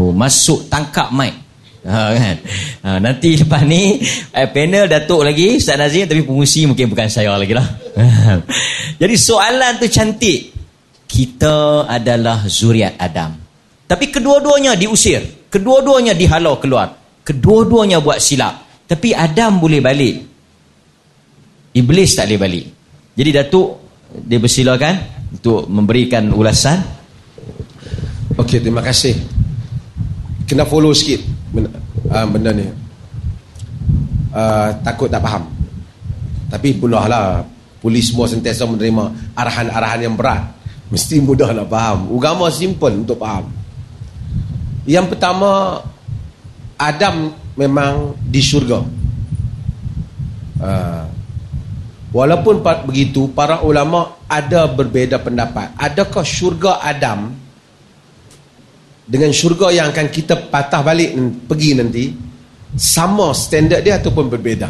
Oh, 0.00 0.10
masuk 0.10 0.66
tangkap 0.72 1.12
mic. 1.12 1.47
Ha, 1.88 2.12
kan? 2.12 2.36
ha, 2.84 2.88
nanti 3.00 3.40
lepas 3.40 3.64
ni 3.64 3.96
eh, 4.36 4.48
panel 4.52 4.92
Datuk 4.92 5.24
lagi 5.24 5.56
Ustaz 5.56 5.80
Nazim 5.80 6.04
tapi 6.04 6.20
pengusi 6.20 6.68
mungkin 6.68 6.92
bukan 6.92 7.08
saya 7.08 7.32
lagi 7.32 7.56
lah. 7.56 7.64
jadi 9.00 9.14
soalan 9.16 9.80
tu 9.80 9.88
cantik. 9.88 10.60
Kita 11.08 11.88
adalah 11.88 12.44
zuriat 12.44 13.00
Adam. 13.00 13.32
Tapi 13.88 14.12
kedua-duanya 14.12 14.76
diusir. 14.76 15.48
Kedua-duanya 15.48 16.12
dihalau 16.12 16.60
keluar. 16.60 16.92
Kedua-duanya 17.24 18.04
buat 18.04 18.20
silap. 18.20 18.84
Tapi 18.84 19.16
Adam 19.16 19.56
boleh 19.56 19.80
balik. 19.80 20.16
Iblis 21.72 22.12
tak 22.12 22.28
boleh 22.28 22.40
balik. 22.44 22.64
Jadi 23.16 23.30
Datuk, 23.32 23.68
dia 24.28 24.36
bersilakan 24.36 24.94
untuk 25.32 25.64
memberikan 25.72 26.28
ulasan. 26.36 26.84
Okey, 28.36 28.60
terima 28.60 28.84
kasih. 28.84 29.16
Kena 30.44 30.68
follow 30.68 30.92
sikit 30.92 31.37
benda, 31.52 31.70
uh, 32.12 32.26
benda 32.28 32.50
ni. 32.54 32.66
Uh, 34.28 34.68
takut 34.84 35.08
tak 35.08 35.24
faham. 35.24 35.48
Tapi 36.48 36.76
pulahlah 36.76 37.44
polis 37.80 38.12
semua 38.12 38.28
sentiasa 38.28 38.64
menerima 38.64 39.34
arahan-arahan 39.36 40.00
yang 40.08 40.16
berat. 40.16 40.44
Mesti 40.88 41.20
mudah 41.20 41.52
nak 41.52 41.68
faham. 41.68 42.08
Agama 42.08 42.48
simple 42.48 43.04
untuk 43.04 43.20
faham. 43.20 43.52
Yang 44.88 45.12
pertama 45.12 45.80
Adam 46.80 47.36
memang 47.58 48.16
di 48.24 48.40
syurga. 48.40 48.80
Uh, 50.58 51.04
walaupun 52.10 52.64
begitu 52.88 53.28
para 53.36 53.60
ulama 53.60 54.16
ada 54.24 54.64
berbeza 54.64 55.20
pendapat. 55.20 55.76
Adakah 55.76 56.24
syurga 56.24 56.80
Adam 56.80 57.36
dengan 59.08 59.32
syurga 59.32 59.72
yang 59.72 59.88
akan 59.88 60.06
kita 60.12 60.52
patah 60.52 60.84
balik 60.84 61.16
pergi 61.48 61.70
nanti 61.72 62.04
sama 62.76 63.32
standard 63.32 63.80
dia 63.80 63.96
ataupun 63.96 64.28
berbeza? 64.28 64.68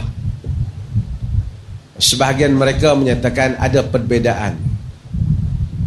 Sebahagian 1.98 2.54
mereka 2.54 2.94
menyatakan 2.94 3.58
ada 3.58 3.82
perbezaan. 3.82 4.54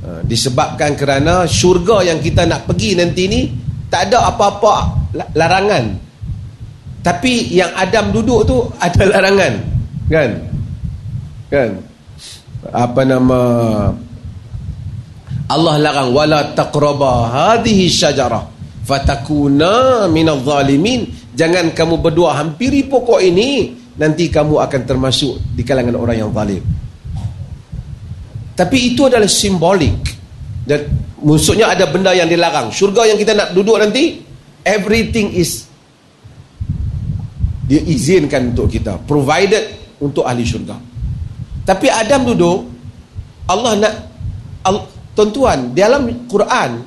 Uh, 0.04 0.20
disebabkan 0.28 1.00
kerana 1.00 1.48
syurga 1.48 2.04
yang 2.04 2.20
kita 2.20 2.44
nak 2.44 2.68
pergi 2.68 3.00
nanti 3.00 3.24
ni 3.32 3.42
tak 3.88 4.12
ada 4.12 4.32
apa-apa 4.32 4.76
larangan 5.36 6.00
tapi 7.02 7.50
yang 7.50 7.70
Adam 7.74 8.14
duduk 8.14 8.42
tu 8.48 8.58
ada 8.78 9.02
larangan 9.18 9.54
kan 10.08 10.30
kan 11.50 11.70
apa 12.72 13.02
nama 13.04 13.40
Allah 15.52 15.76
larang 15.76 16.16
wala 16.16 16.56
taqraba 16.56 17.28
hadhihi 17.28 17.92
syajarah 17.92 18.48
fatakuna 18.88 20.08
minadh 20.08 20.40
zalimin 20.48 21.12
jangan 21.36 21.76
kamu 21.76 22.00
berdua 22.00 22.40
hampiri 22.40 22.88
pokok 22.88 23.20
ini 23.20 23.76
nanti 24.00 24.32
kamu 24.32 24.64
akan 24.64 24.82
termasuk 24.88 25.36
di 25.52 25.68
kalangan 25.68 26.00
orang 26.00 26.24
yang 26.24 26.32
zalim 26.32 26.64
tapi 28.56 28.96
itu 28.96 29.12
adalah 29.12 29.28
simbolik 29.28 30.00
dan 30.64 30.88
Maksudnya 31.22 31.70
ada 31.70 31.86
benda 31.86 32.18
yang 32.18 32.26
dilarang. 32.26 32.74
Syurga 32.74 33.06
yang 33.06 33.18
kita 33.18 33.38
nak 33.38 33.54
duduk 33.54 33.78
nanti, 33.78 34.26
everything 34.66 35.30
is 35.38 35.70
diizinkan 37.70 38.58
untuk 38.58 38.74
kita. 38.74 38.98
Provided 39.06 39.70
untuk 40.02 40.26
ahli 40.26 40.42
syurga. 40.42 40.82
Tapi 41.62 41.88
Adam 41.94 42.26
duduk, 42.26 42.58
Allah 43.46 43.74
nak, 43.78 43.94
tuan-tuan, 45.22 45.78
dalam 45.78 46.26
Quran, 46.26 46.82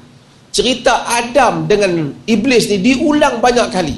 cerita 0.50 1.06
Adam 1.06 1.70
dengan 1.70 2.10
Iblis 2.26 2.66
ni 2.66 2.82
diulang 2.82 3.38
banyak 3.38 3.68
kali. 3.70 3.96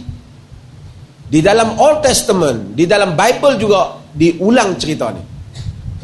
Di 1.27 1.41
dalam 1.41 1.81
Old 1.81 2.05
Testament, 2.05 2.77
di 2.77 2.85
dalam 2.85 3.17
Bible 3.17 3.57
juga 3.57 3.97
diulang 4.13 4.77
cerita 4.77 5.09
ni. 5.11 5.25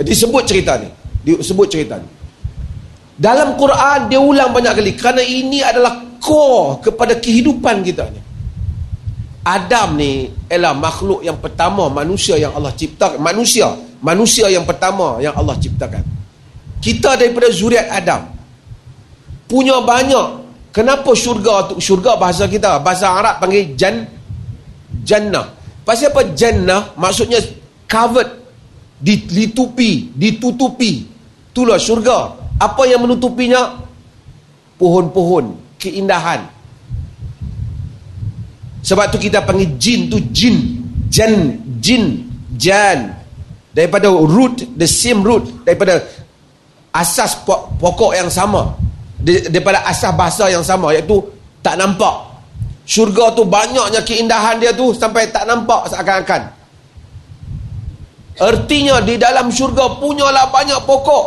Disebut 0.00 0.42
cerita 0.48 0.80
ni. 0.80 0.88
Disebut 1.22 1.68
cerita 1.68 2.00
ni. 2.00 2.08
Dalam 3.12 3.54
Quran 3.54 4.10
dia 4.10 4.18
ulang 4.18 4.50
banyak 4.50 4.72
kali 4.72 4.92
kerana 4.96 5.22
ini 5.22 5.62
adalah 5.62 6.16
core 6.18 6.90
kepada 6.90 7.20
kehidupan 7.20 7.84
kita 7.84 8.08
ni. 8.10 8.20
Adam 9.44 9.94
ni 9.94 10.26
ialah 10.50 10.74
makhluk 10.74 11.22
yang 11.22 11.38
pertama 11.38 11.86
manusia 11.86 12.34
yang 12.40 12.50
Allah 12.56 12.74
ciptakan. 12.74 13.20
Manusia, 13.22 13.70
manusia 14.02 14.50
yang 14.50 14.66
pertama 14.66 15.22
yang 15.22 15.36
Allah 15.38 15.54
ciptakan. 15.60 16.21
Kita 16.82 17.14
daripada 17.14 17.46
zuriat 17.54 17.86
Adam. 17.94 18.26
Punya 19.46 19.78
banyak. 19.86 20.42
Kenapa 20.74 21.14
syurga 21.14 21.70
tu? 21.70 21.78
Syurga 21.78 22.18
bahasa 22.18 22.50
kita, 22.50 22.82
bahasa 22.82 23.06
Arab 23.06 23.38
panggil 23.38 23.76
jan 23.78 24.02
jannah. 25.06 25.46
Pasal 25.86 26.10
apa 26.10 26.32
jannah? 26.34 26.90
Maksudnya 26.98 27.38
covered, 27.86 28.42
ditutupi, 28.98 30.10
ditutupi. 30.16 31.06
Itulah 31.52 31.78
syurga. 31.78 32.34
Apa 32.56 32.88
yang 32.88 33.04
menutupinya? 33.04 33.78
Pohon-pohon, 34.80 35.78
keindahan. 35.78 36.42
Sebab 38.82 39.14
tu 39.14 39.18
kita 39.22 39.46
panggil 39.46 39.78
jin 39.78 40.10
tu 40.10 40.18
jin. 40.34 40.82
Jan, 41.12 41.60
jin, 41.78 42.24
jan. 42.56 43.14
Daripada 43.76 44.08
root, 44.08 44.64
the 44.74 44.88
same 44.88 45.20
root. 45.20 45.44
Daripada 45.62 46.02
asas 46.92 47.36
pokok 47.80 48.12
yang 48.14 48.28
sama. 48.28 48.76
Daripada 49.22 49.82
asas 49.88 50.12
bahasa 50.14 50.46
yang 50.52 50.62
sama. 50.62 50.92
Iaitu 50.92 51.18
tak 51.64 51.80
nampak. 51.80 52.30
Syurga 52.82 53.32
tu 53.32 53.46
banyaknya 53.46 54.02
keindahan 54.02 54.58
dia 54.58 54.74
tu 54.74 54.92
sampai 54.92 55.30
tak 55.30 55.46
nampak 55.46 55.88
seakan-akan. 55.88 56.50
Artinya 58.42 58.98
di 59.04 59.20
dalam 59.20 59.52
syurga 59.52 59.98
punyalah 60.00 60.50
banyak 60.50 60.80
pokok. 60.82 61.24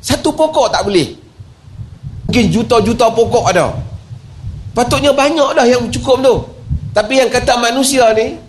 Satu 0.00 0.30
pokok 0.32 0.70
tak 0.70 0.86
boleh. 0.86 1.18
Mungkin 2.26 2.46
juta-juta 2.50 3.06
pokok 3.10 3.44
ada. 3.50 3.74
Patutnya 4.74 5.10
banyak 5.10 5.56
dah 5.56 5.66
yang 5.66 5.88
cukup 5.88 6.20
tu. 6.20 6.36
Tapi 6.92 7.20
yang 7.20 7.28
kata 7.28 7.60
manusia 7.60 8.08
ni, 8.16 8.40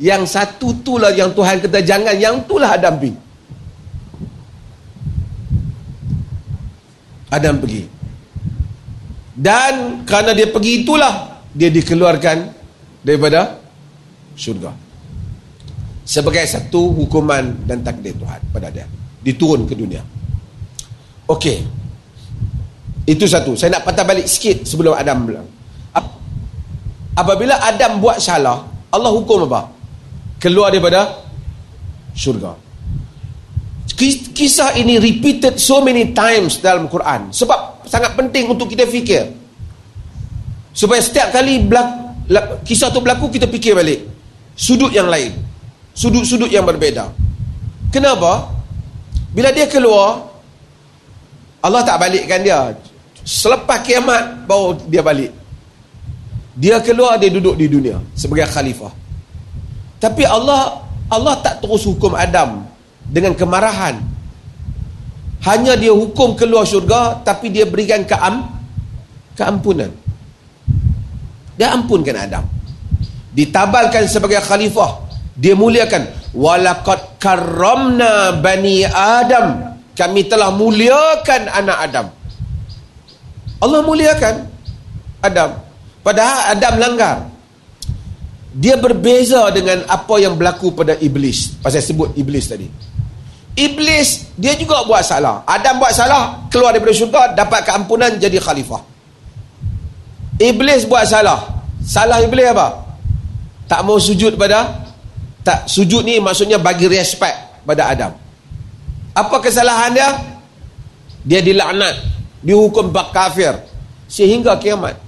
yang 0.00 0.24
satu 0.24 0.72
tu 0.80 0.96
lah 0.96 1.12
yang 1.12 1.32
Tuhan 1.36 1.60
kata 1.60 1.78
jangan, 1.84 2.16
yang 2.16 2.40
tu 2.48 2.56
lah 2.56 2.76
Adam 2.76 2.96
pergi. 2.96 3.23
Adam 7.34 7.58
pergi. 7.58 7.82
Dan 9.34 10.06
kerana 10.06 10.30
dia 10.30 10.46
pergi 10.46 10.86
itulah, 10.86 11.42
dia 11.50 11.66
dikeluarkan 11.74 12.36
daripada 13.02 13.58
syurga. 14.38 14.70
Sebagai 16.06 16.46
satu 16.46 16.94
hukuman 16.94 17.66
dan 17.66 17.82
takdir 17.82 18.14
Tuhan 18.14 18.40
pada 18.54 18.70
dia. 18.70 18.86
Diturun 19.24 19.66
ke 19.66 19.74
dunia. 19.74 20.04
Okey. 21.26 21.64
Itu 23.04 23.24
satu. 23.26 23.58
Saya 23.58 23.80
nak 23.80 23.88
patah 23.88 24.04
balik 24.06 24.28
sikit 24.28 24.62
sebelum 24.68 24.94
Adam 24.94 25.18
bilang. 25.26 25.48
Apabila 27.14 27.62
Adam 27.62 28.02
buat 28.02 28.18
salah, 28.18 28.66
Allah 28.90 29.12
hukum 29.14 29.46
apa? 29.46 29.70
Keluar 30.42 30.74
daripada 30.74 31.22
syurga. 32.10 32.58
Kisah 34.34 34.76
ini 34.76 34.98
repeated 34.98 35.56
so 35.56 35.80
many 35.80 36.12
times 36.12 36.58
dalam 36.60 36.90
Quran. 36.90 37.30
Sebab 37.30 37.86
sangat 37.88 38.18
penting 38.18 38.50
untuk 38.50 38.68
kita 38.68 38.84
fikir. 38.84 39.30
Supaya 40.74 40.98
setiap 40.98 41.30
kali 41.30 41.62
kisah 42.66 42.90
tu 42.90 42.98
berlaku, 42.98 43.30
kita 43.30 43.46
fikir 43.46 43.78
balik. 43.78 44.02
Sudut 44.58 44.90
yang 44.90 45.06
lain. 45.06 45.30
Sudut-sudut 45.94 46.50
yang 46.50 46.66
berbeza. 46.66 47.14
Kenapa? 47.94 48.50
Bila 49.30 49.54
dia 49.54 49.70
keluar, 49.70 50.26
Allah 51.62 51.86
tak 51.86 51.96
balikkan 52.02 52.42
dia. 52.42 52.74
Selepas 53.24 53.80
kiamat 53.86 54.44
baru 54.44 54.76
dia 54.90 55.00
balik. 55.00 55.32
Dia 56.54 56.78
keluar 56.82 57.16
dia 57.16 57.32
duduk 57.32 57.56
di 57.56 57.66
dunia 57.66 57.98
sebagai 58.14 58.46
khalifah. 58.50 58.92
Tapi 59.98 60.22
Allah 60.28 60.84
Allah 61.08 61.40
tak 61.40 61.64
terus 61.64 61.88
hukum 61.88 62.12
Adam 62.12 62.73
dengan 63.08 63.36
kemarahan. 63.36 64.00
Hanya 65.44 65.76
dia 65.76 65.92
hukum 65.92 66.32
keluar 66.34 66.64
syurga 66.64 67.20
tapi 67.20 67.52
dia 67.52 67.68
berikan 67.68 68.00
keam, 68.08 68.48
keampunan. 69.36 69.92
Dia 71.54 71.70
ampunkan 71.76 72.16
Adam. 72.16 72.44
Ditabalkan 73.34 74.06
sebagai 74.10 74.42
khalifah. 74.42 75.04
Dia 75.34 75.54
muliakan. 75.58 76.32
Walakad 76.34 77.18
karramna 77.18 78.34
bani 78.38 78.82
Adam. 78.86 79.78
Kami 79.94 80.26
telah 80.26 80.50
muliakan 80.50 81.42
anak 81.50 81.78
Adam. 81.78 82.06
Allah 83.62 83.80
muliakan 83.86 84.34
Adam. 85.22 85.50
Padahal 86.02 86.40
Adam 86.58 86.74
langgar. 86.78 87.16
Dia 88.54 88.78
berbeza 88.78 89.50
dengan 89.50 89.82
apa 89.90 90.14
yang 90.22 90.38
berlaku 90.38 90.74
pada 90.74 90.94
Iblis. 90.98 91.58
Pasal 91.58 91.82
sebut 91.82 92.14
Iblis 92.14 92.46
tadi. 92.46 92.66
Iblis, 93.54 94.34
dia 94.34 94.58
juga 94.58 94.82
buat 94.82 95.06
salah. 95.06 95.46
Adam 95.46 95.78
buat 95.78 95.94
salah, 95.94 96.42
keluar 96.50 96.74
daripada 96.74 96.90
syurga, 96.90 97.22
dapat 97.38 97.62
keampunan, 97.62 98.10
jadi 98.18 98.42
khalifah. 98.42 98.82
Iblis 100.42 100.90
buat 100.90 101.06
salah. 101.06 101.62
Salah 101.86 102.18
Iblis 102.18 102.50
apa? 102.50 102.82
Tak 103.70 103.86
mau 103.86 104.02
sujud 104.02 104.34
pada 104.34 104.84
tak 105.44 105.68
sujud 105.68 106.02
ni 106.02 106.18
maksudnya 106.18 106.56
bagi 106.56 106.88
respect 106.88 107.62
pada 107.68 107.92
Adam. 107.92 108.12
Apa 109.14 109.38
kesalahan 109.38 109.92
dia? 109.92 110.10
Dia 111.22 111.40
dilaknat, 111.44 112.00
dihukum 112.42 112.90
bak 112.90 113.12
kafir 113.14 113.54
sehingga 114.08 114.56
kiamat. 114.58 114.98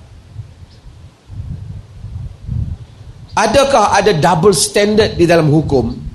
Adakah 3.36 3.92
ada 3.96 4.16
double 4.16 4.56
standard 4.56 5.18
di 5.18 5.28
dalam 5.28 5.48
hukum? 5.52 6.05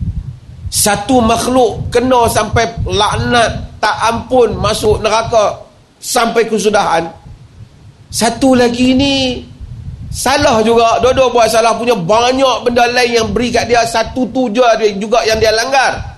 Satu 0.71 1.19
makhluk 1.19 1.91
kena 1.91 2.31
sampai 2.31 2.63
laknat, 2.87 3.75
tak 3.83 3.91
ampun 4.07 4.55
masuk 4.55 5.03
neraka 5.03 5.59
sampai 5.99 6.47
kesudahan. 6.47 7.11
Satu 8.07 8.55
lagi 8.55 8.95
ni 8.95 9.43
salah 10.07 10.63
juga. 10.63 10.95
Dua-dua 11.03 11.27
buat 11.27 11.51
salah 11.51 11.75
punya 11.75 11.91
banyak 11.91 12.63
benda 12.63 12.87
lain 12.87 13.19
yang 13.19 13.27
beri 13.35 13.51
kat 13.51 13.67
dia. 13.67 13.83
Satu 13.83 14.23
tu 14.31 14.47
je 14.47 14.63
juga 14.95 15.27
yang 15.27 15.43
dia 15.43 15.51
langgar. 15.51 16.15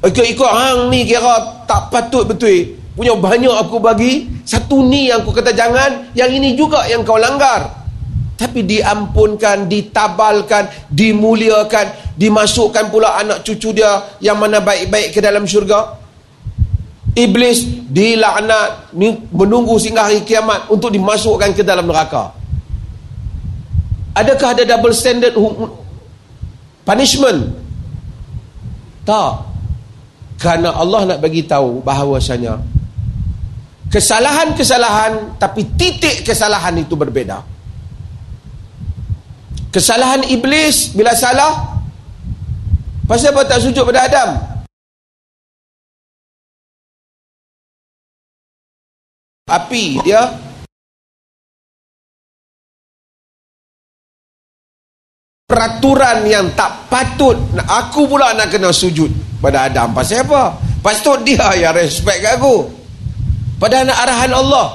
Ikut-ikut 0.00 0.48
hang 0.48 0.88
ni 0.88 1.04
kira 1.04 1.64
tak 1.68 1.92
patut 1.92 2.24
betul. 2.24 2.64
Punya 2.96 3.12
banyak 3.12 3.52
aku 3.52 3.76
bagi. 3.76 4.32
Satu 4.48 4.80
ni 4.80 5.12
yang 5.12 5.20
aku 5.20 5.28
kata 5.28 5.52
jangan. 5.52 6.08
Yang 6.16 6.30
ini 6.40 6.48
juga 6.56 6.88
yang 6.88 7.04
kau 7.04 7.20
langgar 7.20 7.83
tapi 8.34 8.66
diampunkan, 8.66 9.70
ditabalkan, 9.70 10.90
dimuliakan, 10.90 12.18
dimasukkan 12.18 12.90
pula 12.90 13.14
anak 13.22 13.46
cucu 13.46 13.70
dia 13.70 14.18
yang 14.18 14.38
mana 14.38 14.58
baik-baik 14.58 15.14
ke 15.14 15.22
dalam 15.22 15.46
syurga. 15.46 16.02
Iblis 17.14 17.86
dilaknat 17.94 18.90
menunggu 19.30 19.78
sehingga 19.78 20.10
hari 20.10 20.26
kiamat 20.26 20.66
untuk 20.66 20.90
dimasukkan 20.90 21.54
ke 21.54 21.62
dalam 21.62 21.86
neraka. 21.86 22.34
Adakah 24.18 24.48
ada 24.58 24.66
double 24.66 24.94
standard 24.94 25.34
punishment? 26.82 27.54
Tak. 29.06 29.46
Kerana 30.42 30.74
Allah 30.74 31.14
nak 31.14 31.18
bagi 31.22 31.46
tahu 31.46 31.86
bahawasanya 31.86 32.58
kesalahan-kesalahan 33.94 35.38
tapi 35.38 35.70
titik 35.78 36.26
kesalahan 36.26 36.74
itu 36.82 36.98
berbeza. 36.98 37.53
Kesalahan 39.74 40.22
iblis 40.30 40.94
bila 40.94 41.10
salah 41.18 41.82
Pasal 43.10 43.34
apa 43.34 43.42
tak 43.42 43.58
sujud 43.58 43.82
pada 43.82 44.06
Adam? 44.06 44.30
Api 49.50 49.98
dia 50.06 50.30
Peraturan 55.50 56.22
yang 56.22 56.54
tak 56.54 56.86
patut 56.86 57.34
Aku 57.66 58.06
pula 58.06 58.30
nak 58.38 58.54
kena 58.54 58.70
sujud 58.70 59.10
pada 59.42 59.68
Adam. 59.68 59.92
Pasal 59.92 60.24
apa? 60.24 60.56
Patut 60.80 61.20
dia 61.20 61.52
yang 61.52 61.76
respect 61.76 62.24
kat 62.24 62.40
aku. 62.40 62.64
Pada 63.60 63.84
anak 63.84 63.96
arahan 64.08 64.32
Allah. 64.32 64.66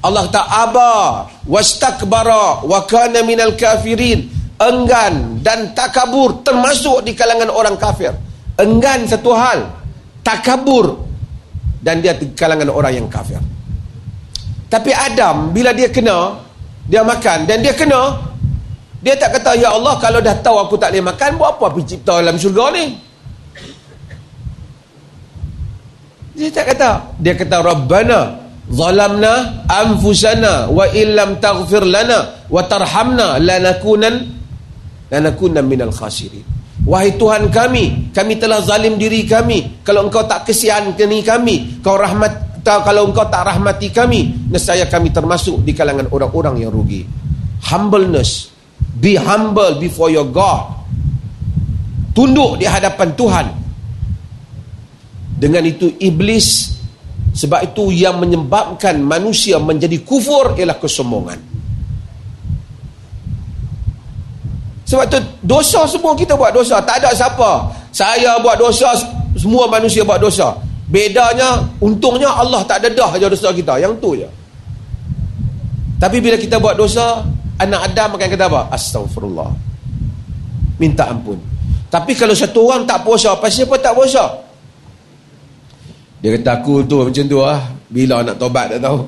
Allah 0.00 0.24
tak 0.32 0.46
abah 0.48 1.28
wastakbara 1.48 2.62
wa 2.62 2.80
kana 2.86 3.26
minal 3.26 3.58
kafirin 3.58 4.35
enggan 4.56 5.40
dan 5.44 5.72
takabur 5.76 6.40
termasuk 6.40 7.04
di 7.04 7.12
kalangan 7.12 7.52
orang 7.52 7.76
kafir. 7.76 8.12
Enggan 8.56 9.04
satu 9.04 9.36
hal 9.36 9.68
takabur 10.24 10.96
dan 11.84 12.00
dia 12.00 12.16
di 12.16 12.32
kalangan 12.32 12.72
orang 12.72 13.04
yang 13.04 13.08
kafir. 13.08 13.38
Tapi 14.66 14.90
Adam 14.90 15.52
bila 15.52 15.70
dia 15.76 15.92
kena 15.92 16.40
dia 16.88 17.02
makan. 17.04 17.44
Dan 17.44 17.62
dia 17.62 17.76
kena 17.76 18.16
dia 19.04 19.14
tak 19.14 19.38
kata 19.38 19.54
ya 19.54 19.70
Allah 19.70 19.94
kalau 20.02 20.18
dah 20.18 20.34
tahu 20.40 20.56
aku 20.66 20.74
tak 20.80 20.90
boleh 20.90 21.04
makan 21.04 21.30
buat 21.38 21.60
apa 21.60 21.66
pergi 21.70 21.94
cipta 21.94 22.18
dalam 22.18 22.36
syurga 22.40 22.64
ni? 22.74 22.84
Dia 26.36 26.48
tak 26.52 26.74
kata. 26.74 26.90
Dia 27.22 27.32
kata 27.38 27.56
Rabbana 27.62 28.20
zalamna 28.66 29.62
anfusana 29.70 30.66
wa 30.66 30.90
illam 30.90 31.38
taghfir 31.38 31.86
lana 31.86 32.42
wa 32.50 32.60
tarhamna 32.66 33.38
lanakunan 33.38 34.26
lanakunna 35.10 35.62
minal 35.62 35.94
khasirin. 35.94 36.42
Wahai 36.86 37.18
Tuhan 37.18 37.50
kami 37.50 38.14
kami 38.14 38.38
telah 38.38 38.62
zalim 38.62 38.94
diri 39.00 39.26
kami. 39.26 39.82
Kalau 39.82 40.06
engkau 40.06 40.22
tak 40.28 40.46
kesian 40.46 40.94
kini 40.94 41.24
kami 41.24 41.82
kau 41.82 41.98
rahmat 41.98 42.62
kalau 42.62 43.10
engkau 43.10 43.26
tak 43.30 43.46
rahmati 43.46 43.90
kami 43.94 44.50
nescaya 44.50 44.86
kami 44.90 45.14
termasuk 45.14 45.62
di 45.62 45.74
kalangan 45.74 46.06
orang-orang 46.10 46.62
yang 46.62 46.70
rugi. 46.70 47.06
Humbleness. 47.66 48.52
Be 48.96 49.16
humble 49.18 49.76
before 49.82 50.08
your 50.08 50.28
God. 50.28 50.72
Tunduk 52.16 52.60
di 52.60 52.64
hadapan 52.64 53.12
Tuhan. 53.12 53.46
Dengan 55.36 55.62
itu 55.68 55.92
iblis 56.00 56.72
sebab 57.36 57.72
itu 57.72 57.92
yang 57.92 58.16
menyebabkan 58.16 58.96
manusia 59.04 59.60
menjadi 59.60 60.00
kufur 60.00 60.56
ialah 60.56 60.80
kesombongan 60.80 61.55
Sebab 64.86 65.04
tu 65.10 65.18
dosa 65.42 65.82
semua 65.90 66.14
kita 66.14 66.38
buat 66.38 66.54
dosa. 66.54 66.78
Tak 66.78 67.02
ada 67.02 67.10
siapa. 67.10 67.66
Saya 67.90 68.38
buat 68.38 68.54
dosa, 68.54 68.94
semua 69.34 69.66
manusia 69.66 70.06
buat 70.06 70.22
dosa. 70.22 70.54
Bedanya, 70.86 71.66
untungnya 71.82 72.30
Allah 72.30 72.62
tak 72.62 72.86
dedah 72.86 73.10
aja 73.10 73.26
dosa 73.26 73.50
kita. 73.50 73.82
Yang 73.82 73.98
tu 73.98 74.14
je. 74.14 74.28
Tapi 75.98 76.22
bila 76.22 76.38
kita 76.38 76.62
buat 76.62 76.78
dosa, 76.78 77.26
anak 77.58 77.90
Adam 77.90 78.14
akan 78.14 78.28
kata 78.30 78.44
apa? 78.46 78.60
Astaghfirullah. 78.70 79.50
Minta 80.78 81.10
ampun. 81.10 81.40
Tapi 81.90 82.14
kalau 82.14 82.36
satu 82.36 82.70
orang 82.70 82.86
tak 82.86 83.02
puasa, 83.02 83.34
apa 83.34 83.50
siapa 83.50 83.74
tak 83.82 83.96
puasa? 83.96 84.22
Dia 86.22 86.38
kata 86.38 86.62
aku 86.62 86.86
tu 86.86 87.02
macam 87.02 87.24
tu 87.26 87.38
lah. 87.42 87.58
Bila 87.90 88.22
nak 88.22 88.38
tobat 88.38 88.70
tak 88.70 88.86
tahu. 88.86 89.02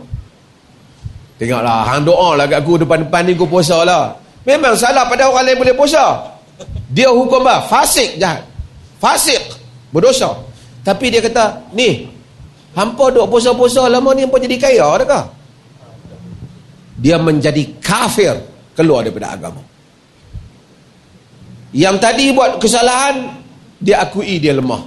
Tengoklah, 1.39 1.87
hang 1.87 2.03
doa 2.03 2.35
lah 2.35 2.51
kat 2.51 2.59
aku 2.67 2.83
depan-depan 2.83 3.23
ni 3.23 3.39
aku 3.39 3.47
puasa 3.47 3.87
lah. 3.87 4.19
Memang 4.49 4.73
salah 4.73 5.05
pada 5.05 5.29
orang 5.29 5.45
lain 5.45 5.61
boleh 5.61 5.77
puasa. 5.77 6.25
Dia 6.89 7.13
hukum 7.13 7.45
apa? 7.45 7.69
Fasik 7.69 8.17
jahat. 8.17 8.49
Fasik. 8.97 9.45
Berdosa. 9.93 10.33
Tapi 10.81 11.13
dia 11.13 11.21
kata, 11.21 11.69
ni, 11.77 12.09
hampa 12.73 13.13
duk 13.13 13.29
puasa-puasa 13.29 13.93
lama 13.93 14.17
ni 14.17 14.25
hampa 14.25 14.41
jadi 14.41 14.57
kaya 14.57 14.89
adakah? 14.89 15.29
Dia 16.97 17.21
menjadi 17.21 17.77
kafir 17.85 18.41
keluar 18.73 19.05
daripada 19.05 19.37
agama. 19.37 19.61
Yang 21.77 21.97
tadi 22.01 22.25
buat 22.33 22.57
kesalahan, 22.57 23.29
dia 23.77 24.01
akui 24.01 24.41
dia 24.41 24.57
lemah. 24.57 24.81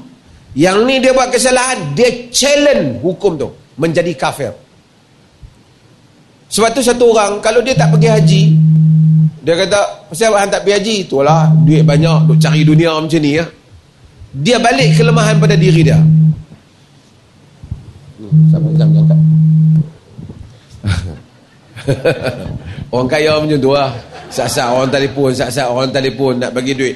Yang 0.58 0.78
ni 0.90 0.96
dia 0.98 1.14
buat 1.14 1.30
kesalahan, 1.30 1.94
dia 1.94 2.34
challenge 2.34 2.98
hukum 3.06 3.38
tu. 3.38 3.54
Menjadi 3.78 4.12
kafir. 4.18 4.52
Sebab 6.50 6.74
tu 6.74 6.82
satu 6.82 7.14
orang, 7.14 7.40
kalau 7.40 7.62
dia 7.62 7.78
tak 7.78 7.94
pergi 7.96 8.10
haji, 8.10 8.44
dia 9.42 9.54
kata, 9.58 9.80
pasal 10.06 10.38
hang 10.38 10.54
tak 10.54 10.62
pergi 10.62 10.74
haji? 10.78 10.96
Itulah, 11.10 11.50
duit 11.66 11.82
banyak, 11.82 12.30
duk 12.30 12.38
cari 12.38 12.62
dunia 12.62 12.94
macam 12.94 13.18
ni 13.18 13.42
ya. 13.42 13.46
Dia 14.38 14.62
balik 14.62 14.96
kelemahan 14.96 15.42
pada 15.42 15.58
diri 15.58 15.82
dia. 15.82 15.98
Sama 18.54 18.70
jam 18.78 18.90
jangkat. 18.94 19.20
orang 22.94 23.10
kaya 23.10 23.42
macam 23.42 23.58
tu 23.58 23.74
lah. 23.74 23.90
Sak-sak 24.32 24.72
orang 24.72 24.94
telefon, 24.94 25.34
sak-sak 25.36 25.68
orang 25.68 25.92
telefon 25.92 26.40
nak 26.40 26.54
bagi 26.56 26.78
duit. 26.78 26.96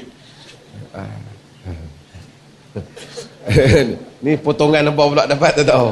ni 4.26 4.34
potongan 4.40 4.90
apa 4.90 5.04
pula 5.06 5.24
dapat 5.28 5.52
tak 5.58 5.66
tahu. 5.68 5.90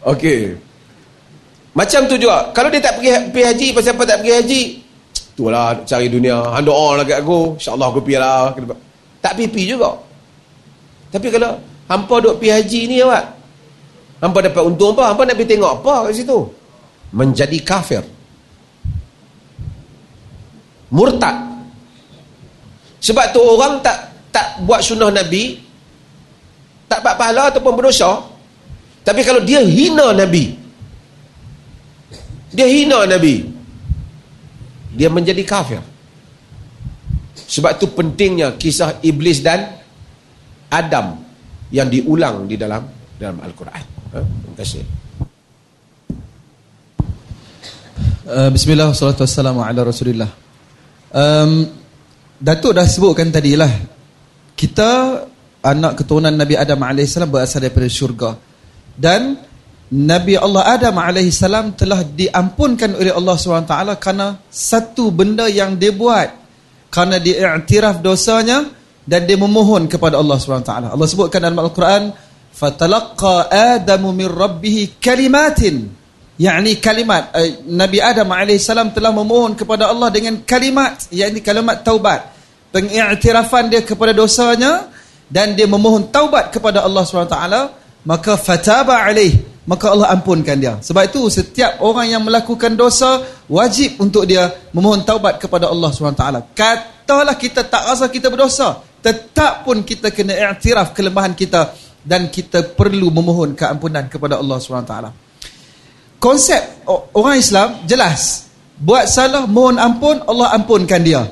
Okey. 0.14 0.69
Macam 1.70 2.00
tu 2.10 2.18
juga. 2.18 2.50
Kalau 2.50 2.68
dia 2.68 2.82
tak 2.82 2.98
pergi, 2.98 3.30
pergi 3.30 3.44
haji, 3.46 3.66
pasal 3.74 3.94
apa 3.94 4.02
tak 4.06 4.18
pergi 4.22 4.34
haji? 4.34 4.62
itulah 5.40 5.72
cari 5.88 6.06
dunia. 6.12 6.36
Hang 6.52 6.68
doa 6.68 7.00
lah 7.00 7.04
kat 7.08 7.24
aku. 7.24 7.56
insyaAllah 7.56 7.88
aku 7.88 8.04
pergi 8.04 8.20
lah. 8.20 8.52
Tak 9.24 9.32
pipi 9.40 9.72
juga. 9.72 9.96
Tapi 11.08 11.32
kalau 11.32 11.56
hampa 11.88 12.14
duk 12.20 12.36
pergi 12.36 12.52
haji 12.52 12.80
ni 12.92 12.96
awak? 13.00 13.24
Hampa 14.20 14.38
dapat 14.44 14.62
untung 14.68 14.92
apa? 14.92 15.16
Hampa 15.16 15.24
nak 15.24 15.40
pergi 15.40 15.56
tengok 15.56 15.72
apa 15.80 15.94
kat 16.04 16.12
situ? 16.20 16.38
Menjadi 17.16 17.58
kafir. 17.64 18.04
Murtad. 20.92 21.36
Sebab 23.00 23.32
tu 23.32 23.40
orang 23.40 23.80
tak 23.80 24.12
tak 24.28 24.60
buat 24.68 24.84
sunnah 24.84 25.08
Nabi 25.08 25.56
tak 26.84 27.00
buat 27.00 27.16
pahala 27.16 27.48
ataupun 27.48 27.80
berdosa. 27.80 28.28
Tapi 29.00 29.24
kalau 29.24 29.40
dia 29.40 29.64
hina 29.64 30.12
Nabi 30.12 30.59
dia 32.50 32.66
hina 32.66 33.06
Nabi. 33.06 33.46
Dia 34.90 35.06
menjadi 35.06 35.42
kafir. 35.46 35.82
Sebab 37.34 37.78
tu 37.78 37.90
pentingnya 37.94 38.58
kisah 38.58 38.98
iblis 39.02 39.42
dan 39.42 39.78
Adam 40.70 41.18
yang 41.70 41.86
diulang 41.90 42.46
di 42.46 42.58
dalam 42.58 42.86
dalam 43.18 43.38
Al-Quran. 43.42 43.84
Ha? 44.14 44.20
terima 44.22 44.56
kasih. 44.58 44.82
Uh, 48.30 48.50
Bismillah, 48.54 48.94
salatu 48.94 49.26
wassalamu 49.26 49.62
ala 49.62 49.82
rasulillah. 49.82 50.30
Um, 51.10 51.66
Datuk 52.40 52.72
dah 52.78 52.86
sebutkan 52.86 53.34
tadi 53.34 53.58
lah 53.58 53.68
Kita 54.54 55.20
anak 55.60 55.98
keturunan 55.98 56.32
Nabi 56.32 56.54
Adam 56.54 56.80
AS 56.86 57.18
berasal 57.26 57.66
daripada 57.66 57.88
syurga. 57.90 58.30
Dan 58.94 59.49
Nabi 59.90 60.38
Allah 60.38 60.78
Adam 60.78 61.02
AS 61.02 61.42
telah 61.74 62.06
diampunkan 62.06 62.94
oleh 62.94 63.10
Allah 63.10 63.34
SWT 63.34 63.74
Kerana 63.98 64.38
satu 64.46 65.10
benda 65.10 65.50
yang 65.50 65.74
dia 65.74 65.90
buat. 65.90 66.30
Kerana 66.94 67.18
dia 67.18 67.58
iktiraf 67.58 67.98
dosanya 67.98 68.70
Dan 69.02 69.26
dia 69.26 69.34
memohon 69.34 69.90
kepada 69.90 70.14
Allah 70.22 70.38
SWT 70.38 70.94
Allah 70.94 71.06
sebutkan 71.10 71.42
dalam 71.42 71.58
Al-Quran 71.58 72.14
Fatalaqqa 72.50 73.50
Adamu 73.78 74.10
min 74.14 74.26
Rabbihi 74.26 74.98
kalimatin. 74.98 75.86
Yakni 76.40 76.80
kalimat 76.80 77.30
uh, 77.32 77.50
Nabi 77.68 77.98
Adam 78.00 78.30
AS 78.32 78.66
telah 78.68 79.12
memohon 79.12 79.54
kepada 79.54 79.92
Allah 79.92 80.08
dengan 80.08 80.40
kalimat 80.42 81.08
yakni 81.12 81.40
kalimat 81.44 81.80
taubat. 81.84 82.32
Pengiktirafan 82.70 83.70
dia 83.70 83.82
kepada 83.82 84.14
dosanya 84.14 84.88
dan 85.26 85.54
dia 85.54 85.66
memohon 85.66 86.10
taubat 86.10 86.54
kepada 86.54 86.82
Allah 86.86 87.02
SWT 87.02 87.38
maka 88.06 88.38
fataba 88.38 89.04
alaih 89.04 89.49
maka 89.70 89.94
Allah 89.94 90.10
ampunkan 90.18 90.58
dia. 90.58 90.74
Sebab 90.82 91.06
itu 91.06 91.30
setiap 91.30 91.78
orang 91.78 92.10
yang 92.10 92.26
melakukan 92.26 92.74
dosa 92.74 93.22
wajib 93.46 94.02
untuk 94.02 94.26
dia 94.26 94.50
memohon 94.74 95.06
taubat 95.06 95.38
kepada 95.38 95.70
Allah 95.70 95.94
SWT 95.94 96.26
katalah 96.58 97.38
kita 97.38 97.62
tak 97.62 97.86
rasa 97.86 98.10
kita 98.10 98.26
berdosa 98.26 98.82
tetap 98.98 99.62
pun 99.62 99.86
kita 99.86 100.10
kena 100.10 100.34
iktiraf 100.34 100.90
kelemahan 100.90 101.38
kita 101.38 101.70
dan 102.02 102.26
kita 102.26 102.74
perlu 102.74 103.14
memohon 103.14 103.54
keampunan 103.54 104.10
kepada 104.10 104.42
Allah 104.42 104.58
SWT 104.58 104.94
konsep 106.18 106.60
orang 107.14 107.38
Islam 107.38 107.68
jelas. 107.88 108.50
Buat 108.80 109.12
salah 109.12 109.44
mohon 109.44 109.76
ampun 109.76 110.24
Allah 110.24 110.56
ampunkan 110.56 111.00
dia. 111.04 111.28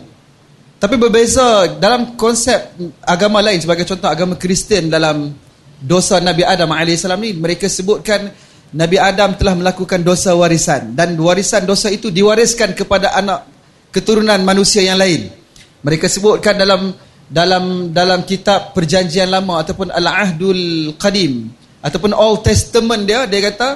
Tapi 0.79 0.95
berbeza 0.95 1.67
dalam 1.81 2.15
konsep 2.15 2.77
agama 3.03 3.43
lain 3.43 3.59
sebagai 3.59 3.83
contoh 3.83 4.07
agama 4.07 4.39
Kristian 4.39 4.87
dalam 4.93 5.33
dosa 5.79 6.19
Nabi 6.19 6.43
Adam 6.43 6.75
AS 6.75 7.07
ni 7.23 7.39
mereka 7.39 7.71
sebutkan 7.71 8.31
Nabi 8.75 9.01
Adam 9.01 9.33
telah 9.39 9.57
melakukan 9.57 10.05
dosa 10.05 10.37
warisan. 10.37 10.93
Dan 10.93 11.17
warisan 11.17 11.65
dosa 11.65 11.89
itu 11.89 12.13
diwariskan 12.13 12.77
kepada 12.77 13.17
anak 13.17 13.49
keturunan 13.89 14.37
manusia 14.45 14.85
yang 14.85 15.01
lain. 15.01 15.33
Mereka 15.81 16.05
sebutkan 16.11 16.59
dalam 16.59 16.93
dalam 17.29 17.93
dalam 17.93 18.25
kitab 18.29 18.77
perjanjian 18.77 19.29
lama 19.29 19.61
ataupun 19.61 19.93
al-ahdul 19.93 20.97
qadim 20.97 21.49
ataupun 21.85 22.17
Old 22.17 22.41
Testament 22.41 23.05
dia 23.05 23.29
dia 23.29 23.53
kata 23.53 23.69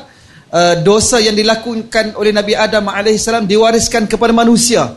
uh, 0.48 0.74
dosa 0.80 1.20
yang 1.20 1.36
dilakukan 1.36 2.16
oleh 2.16 2.32
Nabi 2.32 2.56
Adam 2.56 2.88
AS 2.92 3.28
diwariskan 3.48 4.08
kepada 4.08 4.32
manusia. 4.36 4.92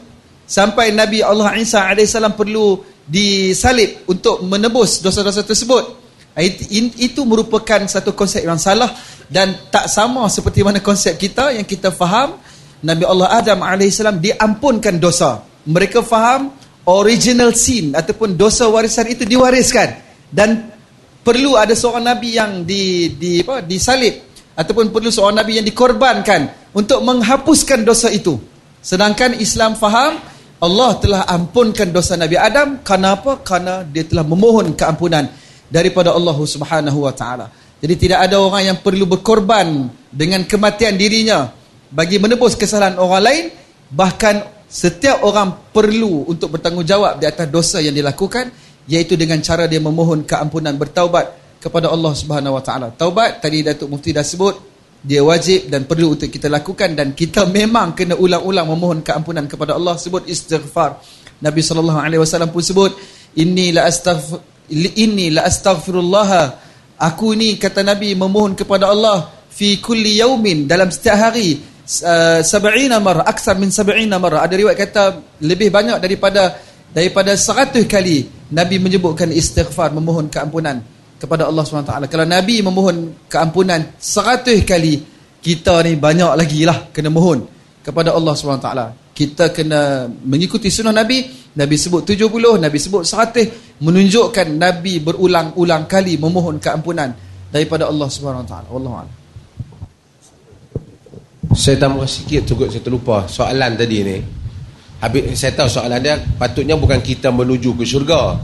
Sampai 0.46 0.94
Nabi 0.94 1.26
Allah 1.26 1.56
Isa 1.58 1.88
AS 1.88 2.16
perlu 2.36 2.84
disalib 3.06 4.06
untuk 4.10 4.42
menebus 4.44 5.00
dosa-dosa 5.00 5.46
tersebut 5.46 6.05
itu 6.36 7.22
merupakan 7.24 7.80
satu 7.88 8.12
konsep 8.12 8.44
yang 8.44 8.60
salah 8.60 8.92
dan 9.32 9.56
tak 9.72 9.88
sama 9.88 10.28
seperti 10.28 10.68
mana 10.68 10.84
konsep 10.84 11.16
kita 11.16 11.56
yang 11.56 11.64
kita 11.64 11.96
faham 11.96 12.36
Nabi 12.84 13.08
Allah 13.08 13.40
Adam 13.40 13.64
AS 13.64 14.04
diampunkan 14.20 15.00
dosa 15.00 15.48
mereka 15.64 16.04
faham 16.04 16.52
original 16.86 17.56
sin 17.56 17.96
ataupun 17.96 18.36
dosa 18.36 18.68
warisan 18.68 19.08
itu 19.08 19.24
diwariskan 19.24 19.96
dan 20.28 20.76
perlu 21.24 21.56
ada 21.56 21.72
seorang 21.72 22.04
Nabi 22.04 22.30
yang 22.36 22.68
di, 22.68 23.16
di, 23.16 23.42
apa, 23.42 23.64
disalib 23.64 24.26
ataupun 24.56 24.90
perlu 24.90 25.12
seorang 25.12 25.44
nabi 25.44 25.60
yang 25.60 25.68
dikorbankan 25.68 26.72
untuk 26.72 27.04
menghapuskan 27.04 27.84
dosa 27.84 28.08
itu. 28.08 28.40
Sedangkan 28.80 29.36
Islam 29.36 29.76
faham 29.76 30.16
Allah 30.64 30.92
telah 31.04 31.22
ampunkan 31.28 31.92
dosa 31.92 32.16
Nabi 32.16 32.40
Adam 32.40 32.80
kerana 32.80 33.20
apa? 33.20 33.44
Kerana 33.44 33.84
dia 33.84 34.08
telah 34.08 34.24
memohon 34.24 34.72
keampunan 34.74 35.28
daripada 35.70 36.14
Allah 36.14 36.38
Subhanahu 36.38 37.06
wa 37.06 37.14
taala. 37.14 37.50
Jadi 37.82 38.08
tidak 38.08 38.26
ada 38.26 38.40
orang 38.40 38.74
yang 38.74 38.78
perlu 38.80 39.06
berkorban 39.06 39.92
dengan 40.10 40.42
kematian 40.48 40.96
dirinya 40.96 41.52
bagi 41.92 42.18
menebus 42.18 42.58
kesalahan 42.58 42.98
orang 42.98 43.24
lain, 43.24 43.46
bahkan 43.94 44.42
setiap 44.66 45.22
orang 45.22 45.72
perlu 45.72 46.26
untuk 46.26 46.58
bertanggungjawab 46.58 47.22
di 47.22 47.26
atas 47.30 47.48
dosa 47.52 47.78
yang 47.80 47.94
dilakukan 47.94 48.50
iaitu 48.90 49.14
dengan 49.14 49.38
cara 49.42 49.70
dia 49.70 49.82
memohon 49.82 50.26
keampunan 50.26 50.74
bertaubat 50.78 51.60
kepada 51.62 51.90
Allah 51.90 52.14
Subhanahu 52.14 52.58
Wa 52.58 52.64
Taala. 52.66 52.88
Taubat 52.94 53.42
tadi 53.42 53.66
Datuk 53.66 53.90
Mufti 53.90 54.14
dah 54.14 54.26
sebut 54.26 54.54
dia 55.06 55.22
wajib 55.22 55.70
dan 55.70 55.86
perlu 55.86 56.18
untuk 56.18 56.34
kita 56.34 56.50
lakukan 56.50 56.98
dan 56.98 57.14
kita 57.14 57.46
memang 57.46 57.94
kena 57.94 58.18
ulang-ulang 58.18 58.66
memohon 58.66 59.00
keampunan 59.06 59.46
kepada 59.46 59.78
Allah 59.78 59.94
sebut 60.02 60.26
istighfar. 60.26 60.98
Nabi 61.46 61.62
sallallahu 61.62 62.00
alaihi 62.02 62.22
wasallam 62.22 62.50
pun 62.50 62.66
sebut 62.66 62.98
inni 63.38 63.70
la 63.70 63.86
astaghfir 63.86 64.55
inni 64.72 65.34
la 65.34 65.46
astaghfirullah. 65.50 66.62
Aku 66.96 67.36
ni 67.36 67.60
kata 67.60 67.84
Nabi 67.84 68.16
memohon 68.16 68.56
kepada 68.56 68.88
Allah 68.88 69.28
fi 69.52 69.84
kulli 69.84 70.20
yaumin 70.20 70.64
dalam 70.64 70.88
setiap 70.88 71.30
hari 71.30 71.60
uh, 72.04 72.40
70 72.40 72.92
marah 73.04 73.28
aksar 73.28 73.60
min 73.60 73.68
70 73.68 74.08
marah 74.16 74.48
ada 74.48 74.56
riwayat 74.56 74.80
kata 74.80 75.04
lebih 75.44 75.72
banyak 75.72 76.00
daripada 76.00 76.56
daripada 76.96 77.36
100 77.36 77.84
kali 77.84 78.24
Nabi 78.56 78.80
menyebutkan 78.80 79.28
istighfar 79.36 79.92
memohon 79.92 80.32
keampunan 80.32 80.80
kepada 81.16 81.48
Allah 81.48 81.64
SWT. 81.64 82.12
Kalau 82.12 82.26
Nabi 82.28 82.62
memohon 82.62 83.28
keampunan 83.32 83.96
seratus 83.98 84.62
kali, 84.68 85.02
kita 85.40 85.82
ni 85.88 85.96
banyak 85.98 86.32
lagi 86.36 86.62
lah 86.68 86.92
kena 86.92 87.10
mohon 87.10 87.48
kepada 87.82 88.14
Allah 88.14 88.34
SWT. 88.36 88.70
Kita 89.16 89.50
kena 89.56 90.06
mengikuti 90.08 90.68
sunnah 90.68 90.92
Nabi, 90.92 91.24
Nabi 91.56 91.76
sebut 91.80 92.04
tujuh 92.04 92.28
puluh, 92.28 92.60
Nabi 92.60 92.76
sebut 92.76 93.08
seratus, 93.08 93.80
menunjukkan 93.80 94.60
Nabi 94.60 95.00
berulang-ulang 95.00 95.88
kali 95.88 96.20
memohon 96.20 96.60
keampunan 96.60 97.16
daripada 97.48 97.88
Allah 97.88 98.08
SWT. 98.12 98.54
Wallahu'ala. 98.68 99.14
Saya 101.56 101.80
tambah 101.80 102.04
sikit 102.04 102.44
cukup 102.52 102.68
saya 102.68 102.84
terlupa 102.84 103.24
soalan 103.32 103.80
tadi 103.80 103.98
ni. 104.04 104.18
Habis 105.00 105.40
saya 105.40 105.56
tahu 105.56 105.72
soalan 105.72 106.00
dia 106.04 106.20
patutnya 106.20 106.76
bukan 106.76 107.00
kita 107.00 107.32
menuju 107.32 107.72
ke 107.80 107.84
syurga 107.88 108.36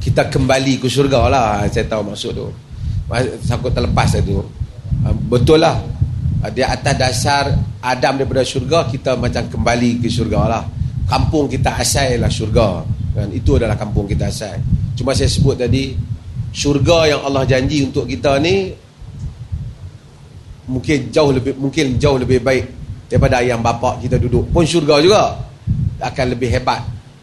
kita 0.00 0.32
kembali 0.32 0.78
ke 0.78 0.88
syurga 0.88 1.28
lah 1.28 1.66
saya 1.68 1.84
tahu 1.90 2.14
maksud 2.14 2.32
tu 2.32 2.48
takut 3.44 3.74
terlepas 3.74 4.16
tu 4.22 4.40
ah, 5.04 5.12
betul 5.12 5.60
lah 5.60 5.76
ah, 6.40 6.50
di 6.50 6.64
atas 6.64 6.94
dasar 6.94 7.44
Adam 7.84 8.16
daripada 8.22 8.46
syurga 8.46 8.88
kita 8.88 9.18
macam 9.18 9.50
kembali 9.50 10.00
ke 10.00 10.08
syurga 10.08 10.40
lah 10.46 10.64
kampung 11.10 11.50
kita 11.50 11.74
asal 11.74 12.22
lah 12.22 12.30
syurga 12.30 12.86
kan 13.10 13.26
itu 13.34 13.58
adalah 13.58 13.74
kampung 13.74 14.06
kita 14.06 14.30
asal 14.30 14.54
cuma 14.94 15.10
saya 15.10 15.26
sebut 15.26 15.58
tadi 15.58 15.98
syurga 16.54 17.10
yang 17.10 17.20
Allah 17.26 17.42
janji 17.42 17.82
untuk 17.82 18.06
kita 18.06 18.38
ni 18.38 18.70
mungkin 20.70 21.10
jauh 21.10 21.34
lebih 21.34 21.58
mungkin 21.58 21.98
jauh 21.98 22.14
lebih 22.14 22.38
baik 22.38 22.64
daripada 23.10 23.42
yang 23.42 23.58
bapa 23.58 23.98
kita 23.98 24.22
duduk 24.22 24.46
pun 24.54 24.62
syurga 24.62 25.02
juga 25.02 25.22
akan 25.98 26.26
lebih 26.30 26.54
hebat 26.54 26.80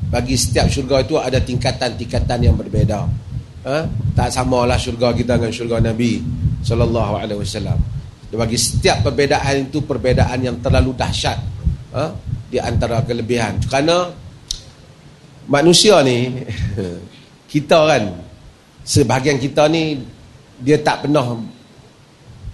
bagi 0.08 0.40
setiap 0.40 0.72
syurga 0.72 1.04
itu 1.04 1.20
ada 1.20 1.36
tingkatan-tingkatan 1.44 2.40
yang 2.40 2.56
berbeza. 2.56 3.04
Ha? 3.68 3.84
Tak 4.16 4.32
samalah 4.32 4.80
syurga 4.80 5.12
kita 5.12 5.36
dengan 5.36 5.52
syurga 5.52 5.84
Nabi 5.84 6.24
sallallahu 6.64 7.14
alaihi 7.20 7.40
wasallam. 7.44 7.76
Bagi 8.32 8.56
setiap 8.56 9.04
perbezaan 9.04 9.68
itu 9.68 9.84
perbezaan 9.84 10.40
yang 10.40 10.56
terlalu 10.64 10.96
dahsyat. 10.96 11.36
Ha? 11.92 12.04
Di 12.48 12.58
antara 12.60 13.04
kelebihan. 13.04 13.60
Kerana 13.68 14.12
manusia 15.48 16.00
ni 16.04 16.44
kita 17.52 17.80
kan 17.88 18.04
sebahagian 18.84 19.40
kita 19.40 19.68
ni 19.72 20.04
dia 20.64 20.80
tak 20.80 21.08
pernah 21.08 21.38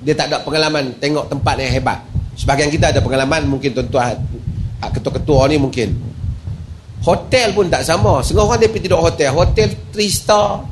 dia 0.04 0.14
tak 0.14 0.28
ada 0.30 0.44
pengalaman 0.44 0.92
tengok 1.00 1.30
tempat 1.30 1.56
yang 1.62 1.74
hebat. 1.80 2.00
Sebahagian 2.34 2.74
kita 2.74 2.90
ada 2.90 3.00
pengalaman 3.00 3.46
mungkin 3.46 3.72
tuan-tuan 3.72 4.18
ketua-ketua 4.84 5.48
ni 5.48 5.56
mungkin 5.56 6.14
Hotel 7.04 7.52
pun 7.52 7.68
tak 7.68 7.84
sama. 7.84 8.24
Setengah 8.24 8.48
orang 8.48 8.60
dia 8.64 8.72
pergi 8.72 8.88
tidur 8.88 9.04
hotel. 9.04 9.30
Hotel 9.36 9.68
3 9.92 10.08
star. 10.08 10.64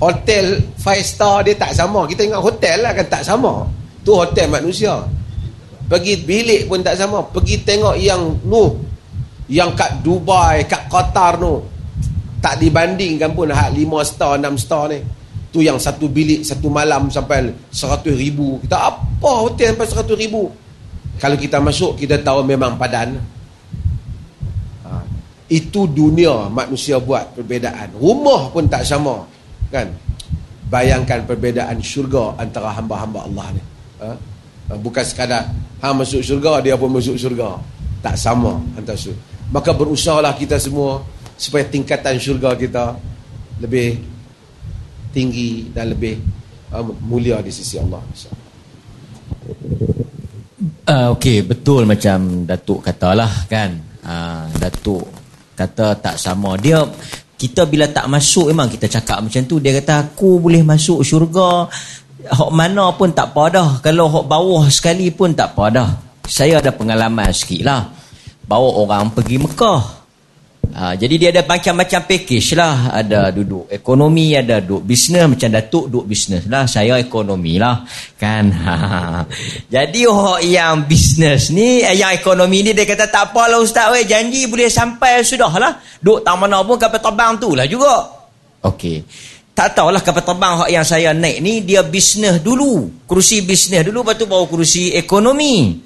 Hotel 0.00 0.64
5 0.80 1.04
star 1.04 1.44
dia 1.44 1.52
tak 1.52 1.76
sama. 1.76 2.08
Kita 2.08 2.24
ingat 2.24 2.40
hotel 2.40 2.80
lah 2.80 2.96
kan 2.96 3.06
tak 3.12 3.22
sama. 3.28 3.68
Tu 4.00 4.08
hotel 4.08 4.48
manusia. 4.48 5.04
Pergi 5.86 6.14
bilik 6.22 6.66
pun 6.66 6.82
tak 6.82 6.98
sama. 6.98 7.22
Pergi 7.22 7.62
tengok 7.62 7.96
yang 7.98 8.22
nu. 8.46 8.74
Yang 9.46 9.70
kat 9.78 9.90
Dubai, 10.02 10.66
kat 10.66 10.90
Qatar 10.90 11.38
tu. 11.38 11.62
Tak 12.42 12.58
dibandingkan 12.58 13.30
pun 13.34 13.50
hak 13.50 13.70
5 13.74 14.02
star, 14.02 14.38
6 14.38 14.58
star 14.58 14.90
ni. 14.90 14.98
Tu 15.54 15.62
yang 15.62 15.78
satu 15.78 16.10
bilik, 16.10 16.42
satu 16.42 16.66
malam 16.66 17.08
sampai 17.08 17.54
100 17.70 18.10
ribu. 18.12 18.58
Kita 18.66 18.90
apa 18.90 19.30
hotel 19.46 19.72
sampai 19.72 19.86
100 19.86 20.14
ribu? 20.18 20.50
Kalau 21.16 21.36
kita 21.38 21.62
masuk, 21.62 21.96
kita 21.96 22.20
tahu 22.20 22.44
memang 22.44 22.76
padan 22.76 23.16
itu 25.46 25.86
dunia 25.86 26.50
manusia 26.50 26.98
buat 26.98 27.38
perbezaan 27.38 27.94
rumah 27.94 28.50
pun 28.50 28.66
tak 28.66 28.82
sama 28.82 29.22
kan 29.70 29.86
bayangkan 30.66 31.22
perbezaan 31.22 31.78
syurga 31.78 32.34
antara 32.34 32.74
hamba-hamba 32.74 33.30
Allah 33.30 33.46
ni 33.54 33.62
ha? 34.02 34.10
Ha? 34.68 34.74
bukan 34.78 35.04
sekadar 35.04 35.50
ha 35.82 35.86
masuk 35.94 36.22
syurga 36.22 36.62
dia 36.62 36.74
pun 36.78 36.90
masuk 36.90 37.16
syurga 37.18 37.58
tak 38.02 38.14
sama 38.18 38.58
antara 38.78 38.98
syurga 38.98 39.20
maka 39.50 39.70
berusahalah 39.70 40.34
kita 40.34 40.58
semua 40.58 41.02
supaya 41.38 41.64
tingkatan 41.68 42.18
syurga 42.18 42.56
kita 42.56 42.96
lebih 43.62 43.98
tinggi 45.14 45.70
dan 45.72 45.92
lebih 45.92 46.20
uh, 46.74 46.84
mulia 47.04 47.40
di 47.40 47.52
sisi 47.52 47.80
Allah 47.80 48.02
uh, 50.90 51.08
Okey, 51.16 51.46
betul 51.46 51.88
macam 51.88 52.44
Datuk 52.44 52.84
katalah 52.84 53.48
kan. 53.48 53.70
Uh, 54.04 54.46
Datuk 54.60 55.08
kata 55.56 55.96
tak 55.96 56.20
sama 56.20 56.54
dia 56.60 56.84
kita 57.36 57.64
bila 57.64 57.88
tak 57.88 58.08
masuk 58.12 58.52
memang 58.52 58.68
kita 58.68 58.88
cakap 58.88 59.24
macam 59.24 59.42
tu 59.48 59.56
dia 59.56 59.72
kata 59.80 60.12
aku 60.12 60.36
boleh 60.40 60.60
masuk 60.60 61.00
syurga 61.00 61.64
hok 62.30 62.50
mana 62.50 62.90
pun 62.94 63.10
tak 63.14 63.34
apa 63.34 63.44
dah 63.52 63.68
kalau 63.82 64.10
hok 64.10 64.26
bawah 64.26 64.64
sekali 64.70 65.10
pun 65.14 65.32
tak 65.32 65.54
apa 65.54 65.64
dah 65.70 65.88
saya 66.26 66.58
ada 66.58 66.74
pengalaman 66.74 67.30
sikit 67.30 67.62
lah 67.62 67.86
bawa 68.46 68.82
orang 68.82 69.10
pergi 69.14 69.38
Mekah 69.38 69.96
Ha, 70.76 70.92
jadi 70.92 71.14
dia 71.16 71.28
ada 71.32 71.42
macam-macam 71.46 72.00
package 72.04 72.52
lah. 72.52 72.92
Ada 72.92 73.32
duduk 73.32 73.70
ekonomi, 73.72 74.34
ada 74.34 74.60
duduk 74.60 74.84
bisnes. 74.84 75.24
Macam 75.24 75.48
Datuk 75.48 75.88
duduk 75.88 76.04
bisnes 76.10 76.44
lah. 76.50 76.68
Saya 76.68 76.98
ekonomi 76.98 77.56
lah. 77.56 77.86
Kan? 78.20 78.50
Ha. 78.52 78.74
Jadi 79.72 80.04
orang 80.04 80.42
yang 80.44 80.74
bisnes 80.84 81.48
ni, 81.54 81.80
eh, 81.80 81.96
yang 81.96 82.12
ekonomi 82.12 82.60
ni 82.60 82.76
dia 82.76 82.84
kata 82.84 83.08
tak 83.08 83.32
apalah 83.32 83.62
Ustaz. 83.62 83.88
Weh, 83.94 84.04
janji 84.04 84.50
boleh 84.50 84.68
sampai 84.68 85.22
sudah 85.22 85.52
lah. 85.56 85.80
Duduk 86.02 86.26
tak 86.26 86.36
mana 86.36 86.60
pun 86.60 86.76
kapal 86.76 87.00
terbang 87.00 87.32
tu 87.38 87.56
lah 87.56 87.64
juga. 87.64 87.96
Okey. 88.66 89.00
Tak 89.56 89.72
tahulah 89.72 90.04
kapal 90.04 90.20
terbang 90.20 90.68
yang 90.68 90.84
saya 90.84 91.16
naik 91.16 91.40
ni, 91.40 91.64
dia 91.64 91.80
bisnes 91.80 92.44
dulu. 92.44 92.92
Kerusi 93.08 93.40
bisnes 93.40 93.88
dulu, 93.88 94.04
lepas 94.04 94.20
tu 94.20 94.28
bawa 94.28 94.44
kerusi 94.44 94.92
ekonomi. 94.92 95.80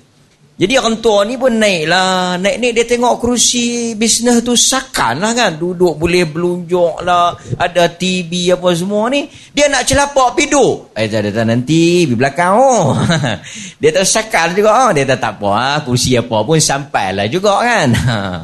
Jadi 0.61 0.76
orang 0.76 1.00
tua 1.00 1.24
ni 1.24 1.40
pun 1.40 1.56
naik 1.56 1.88
lah. 1.88 2.36
Naik-naik 2.36 2.72
dia 2.76 2.84
tengok 2.84 3.16
kerusi 3.16 3.96
bisnes 3.96 4.44
tu 4.44 4.52
sakan 4.52 5.16
lah 5.16 5.32
kan. 5.32 5.56
Duduk 5.56 5.96
boleh 5.96 6.28
belunjuk 6.28 7.00
lah. 7.00 7.32
Ada 7.56 7.88
TV 7.96 8.52
apa 8.52 8.68
semua 8.76 9.08
ni. 9.08 9.24
Dia 9.56 9.72
nak 9.72 9.88
celapak 9.88 10.36
piduk. 10.36 10.92
Eh 10.92 11.08
tak 11.08 11.32
ada 11.32 11.48
nanti 11.48 12.04
di 12.04 12.12
belakang 12.12 12.61
oh. 12.61 12.92
dia 13.80 13.88
tersakan 13.88 14.52
juga 14.52 14.70
oh. 14.84 14.90
Dia 14.92 15.08
tak, 15.08 15.24
tak 15.24 15.32
apa 15.40 15.48
lah. 15.48 15.76
Kerusi 15.80 16.20
apa 16.20 16.36
pun 16.44 16.61
sampai 16.61 17.16
lah 17.16 17.24
juga 17.24 17.56
kan. 17.64 17.88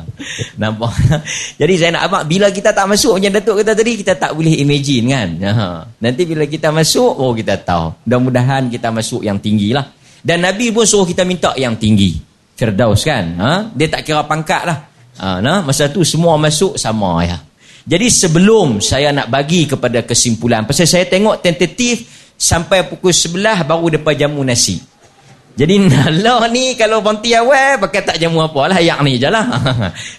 Nampak. 0.64 0.96
Jadi 1.60 1.74
saya 1.76 2.00
nak 2.00 2.02
abang 2.08 2.24
bila 2.24 2.48
kita 2.48 2.72
tak 2.72 2.88
masuk 2.88 3.20
macam 3.20 3.32
Datuk 3.36 3.60
kata 3.60 3.76
tadi. 3.76 3.92
Kita 3.92 4.16
tak 4.16 4.32
boleh 4.32 4.56
imagine 4.64 5.04
kan. 5.12 5.28
Nanti 6.00 6.24
bila 6.24 6.48
kita 6.48 6.72
masuk 6.72 7.12
oh 7.12 7.36
kita 7.36 7.60
tahu. 7.60 8.08
Mudah-mudahan 8.08 8.72
kita 8.72 8.88
masuk 8.88 9.20
yang 9.20 9.36
tinggi 9.36 9.76
lah. 9.76 9.95
Dan 10.26 10.42
Nabi 10.42 10.74
pun 10.74 10.82
suruh 10.82 11.06
kita 11.06 11.22
minta 11.22 11.54
yang 11.54 11.78
tinggi. 11.78 12.18
Firdaus 12.58 13.06
kan? 13.06 13.24
Ha? 13.38 13.52
Dia 13.70 13.86
tak 13.86 14.02
kira 14.02 14.26
pangkat 14.26 14.62
lah. 14.66 14.78
Ha, 15.22 15.38
nah? 15.38 15.62
Masa 15.62 15.86
tu 15.86 16.02
semua 16.02 16.34
masuk 16.34 16.74
sama 16.74 17.22
ya. 17.22 17.38
Jadi 17.86 18.10
sebelum 18.10 18.82
saya 18.82 19.14
nak 19.14 19.30
bagi 19.30 19.70
kepada 19.70 20.02
kesimpulan. 20.02 20.66
Pasal 20.66 20.90
saya 20.90 21.06
tengok 21.06 21.38
tentatif 21.38 22.10
sampai 22.34 22.90
pukul 22.90 23.14
11 23.14 23.62
baru 23.62 23.86
depan 23.94 24.26
jamu 24.26 24.42
nasi. 24.42 24.82
Jadi 25.56 25.88
nala 25.88 26.44
ni 26.54 26.76
kalau 26.76 27.00
berhenti 27.00 27.32
awal 27.32 27.80
pakai 27.80 28.04
tak 28.04 28.16
jamu 28.20 28.44
apa 28.44 28.60
lah. 28.68 28.78
Yang 28.78 29.00
ni 29.02 29.12
je 29.16 29.28
lah. 29.32 29.46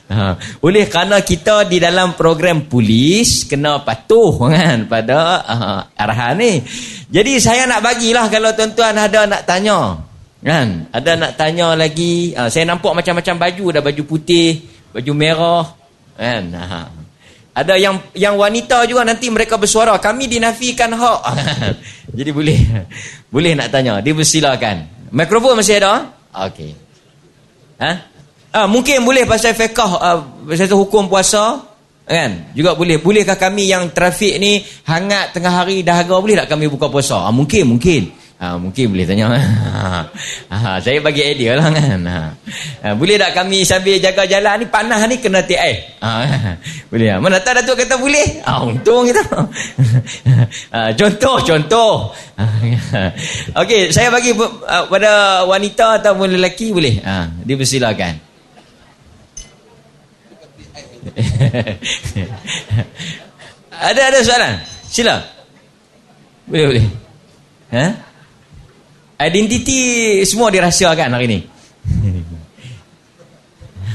Ha. 0.07 0.39
Oleh 0.63 0.87
kerana 0.87 1.19
kita 1.19 1.67
di 1.67 1.83
dalam 1.83 2.15
program 2.15 2.63
polis 2.71 3.43
kena 3.43 3.83
patuh 3.83 4.39
kan 4.55 4.87
pada 4.87 5.43
uh, 5.43 5.79
arahan 5.99 6.39
ni. 6.39 6.63
Jadi 7.11 7.43
saya 7.43 7.67
nak 7.67 7.83
bagilah 7.83 8.31
kalau 8.31 8.55
tuan-tuan 8.55 8.95
ada 8.95 9.27
nak 9.27 9.43
tanya. 9.43 9.99
Kan? 10.39 10.87
Ada 10.95 11.11
nak 11.19 11.31
tanya 11.35 11.75
lagi. 11.75 12.31
Ha, 12.39 12.47
saya 12.47 12.63
nampak 12.71 12.95
macam-macam 12.95 13.35
baju. 13.35 13.65
Ada 13.75 13.81
baju 13.83 14.03
putih, 14.07 14.63
baju 14.95 15.11
merah. 15.11 15.65
Kan? 16.15 16.55
Ha. 16.55 16.79
Ada 17.51 17.75
yang 17.75 17.99
yang 18.15 18.39
wanita 18.39 18.87
juga 18.87 19.03
nanti 19.03 19.27
mereka 19.27 19.59
bersuara. 19.59 19.99
Kami 19.99 20.31
dinafikan 20.31 20.95
hak. 20.95 21.21
Jadi 22.15 22.31
boleh. 22.31 22.59
Boleh 23.27 23.59
nak 23.59 23.75
tanya. 23.75 23.99
Dipersilakan. 23.99 24.96
Mikrofon 25.11 25.59
masih 25.59 25.79
ada? 25.79 26.11
Okey. 26.35 26.75
Ha? 27.79 27.91
Ha, 28.53 28.59
mungkin 28.65 29.05
boleh 29.05 29.23
pasal 29.23 29.53
fiqah, 29.53 29.91
uh, 30.01 30.19
pasal 30.49 30.71
hukum 30.73 31.05
puasa 31.05 31.67
kan 32.07 32.55
juga 32.55 32.71
boleh 32.71 33.03
bolehkah 33.03 33.35
kami 33.35 33.67
yang 33.67 33.91
trafik 33.91 34.39
ni 34.39 34.63
hangat 34.87 35.35
tengah 35.35 35.51
hari 35.51 35.83
dahaga 35.83 36.15
boleh 36.15 36.39
tak 36.39 36.55
kami 36.55 36.71
buka 36.71 36.87
puasa 36.87 37.27
ha, 37.27 37.29
mungkin 37.35 37.75
mungkin 37.75 38.15
ha, 38.37 38.55
mungkin 38.57 38.93
boleh 38.93 39.05
tanya 39.05 39.33
ha, 39.33 40.77
saya 40.83 41.01
bagi 41.01 41.25
idea 41.25 41.57
lah 41.57 41.69
kan 41.73 42.01
ha. 42.05 42.21
Ha, 42.85 42.87
boleh 42.93 43.17
tak 43.17 43.33
kami 43.33 43.65
sambil 43.65 43.97
jaga 43.97 44.23
jalan 44.29 44.61
ni 44.61 44.65
panas 44.69 45.01
ni 45.09 45.17
kena 45.17 45.41
tiap 45.41 45.61
air 45.61 45.77
ha, 46.01 46.23
boleh 46.93 47.07
ha. 47.11 47.17
mana 47.17 47.41
tak 47.41 47.61
Datuk 47.61 47.81
kata 47.81 47.97
boleh 47.97 48.27
ha, 48.45 48.61
untung 48.61 49.09
kita 49.09 49.25
ha, 50.73 50.89
contoh 50.93 51.35
contoh 51.41 51.91
Okey, 53.57 53.89
saya 53.89 54.13
bagi 54.13 54.29
pada 54.89 55.41
wanita 55.49 55.97
ataupun 55.97 56.37
lelaki 56.37 56.69
boleh 56.69 57.01
ha, 57.01 57.25
dipersilakan 57.41 58.27
ada 63.77 64.01
ada 64.11 64.19
soalan? 64.25 64.53
Sila. 64.89 65.15
Boleh 66.47 66.65
boleh. 66.67 66.85
Ha? 67.71 68.06
Identiti 69.17 69.77
semua 70.29 70.53
dirahsiakan 70.53 71.09
hari 71.17 71.25
ni. 71.25 71.39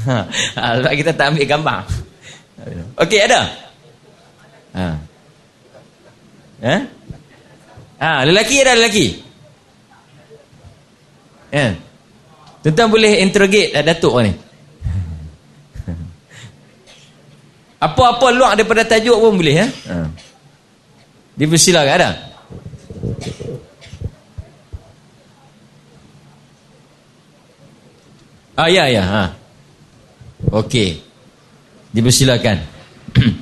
ha, 0.06 0.90
kita 0.90 1.14
tak 1.14 1.30
ambil 1.30 1.46
gambar. 1.46 1.80
Okey, 2.98 3.20
ada. 3.22 3.40
Ha. 4.74 4.86
Ha? 6.62 6.76
Ha, 8.02 8.10
lelaki 8.26 8.56
ada 8.66 8.74
lelaki. 8.74 9.06
Ya. 11.54 11.76
Tuan-tuan 12.66 12.90
boleh 12.90 13.22
interrogate 13.22 13.74
Datuk 13.78 14.14
ni. 14.26 14.32
Apa-apa 17.82 18.30
luar 18.30 18.54
daripada 18.54 18.86
tajuk 18.86 19.18
pun 19.18 19.38
boleh 19.38 19.54
ya. 19.58 19.66
Ha. 19.90 20.06
Dipersilakan 21.34 21.94
ada. 21.98 22.10
Ah 28.52 28.68
ya 28.68 28.84
ya 28.84 29.00
ha. 29.00 29.24
Okey. 30.52 31.00
Dipersilakan. 31.88 32.60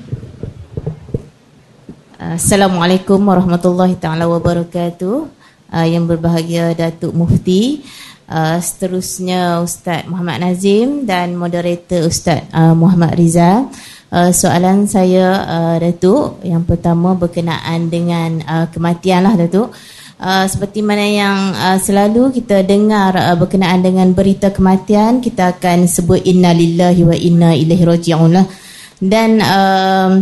Assalamualaikum 2.38 3.18
warahmatullahi 3.18 3.98
taala 3.98 4.30
wabarakatuh. 4.30 5.26
Uh, 5.70 5.86
yang 5.90 6.06
berbahagia 6.06 6.78
Datuk 6.78 7.10
Mufti, 7.10 7.82
uh, 8.30 8.62
seterusnya 8.62 9.58
Ustaz 9.66 10.06
Muhammad 10.06 10.46
Nazim 10.46 11.02
dan 11.10 11.34
moderator 11.34 12.06
Ustaz 12.06 12.46
uh, 12.54 12.78
Muhammad 12.78 13.18
Rizal. 13.18 13.66
Uh, 14.14 14.30
soalan 14.30 14.86
saya 14.86 15.42
uh, 15.42 15.76
Datuk 15.82 16.38
yang 16.46 16.62
pertama 16.62 17.18
berkenaan 17.18 17.90
dengan 17.90 18.38
uh, 18.46 18.66
kematian 18.70 19.26
lah 19.26 19.34
Datuk 19.34 19.74
seperti 20.20 20.84
mana 20.84 21.00
yang 21.08 21.56
uh, 21.56 21.80
selalu 21.80 22.28
kita 22.36 22.60
dengar 22.60 23.16
uh, 23.16 23.36
berkenaan 23.40 23.80
dengan 23.80 24.12
berita 24.12 24.52
kematian 24.52 25.24
kita 25.24 25.56
akan 25.56 25.88
sebut 25.88 26.20
inna 26.28 26.52
lillahi 26.52 27.02
wa 27.08 27.16
inna 27.16 27.50
ilaihi 27.56 27.88
raji'un 27.88 28.28
lah. 28.28 28.44
Dan 29.00 29.40
uh, 29.40 30.20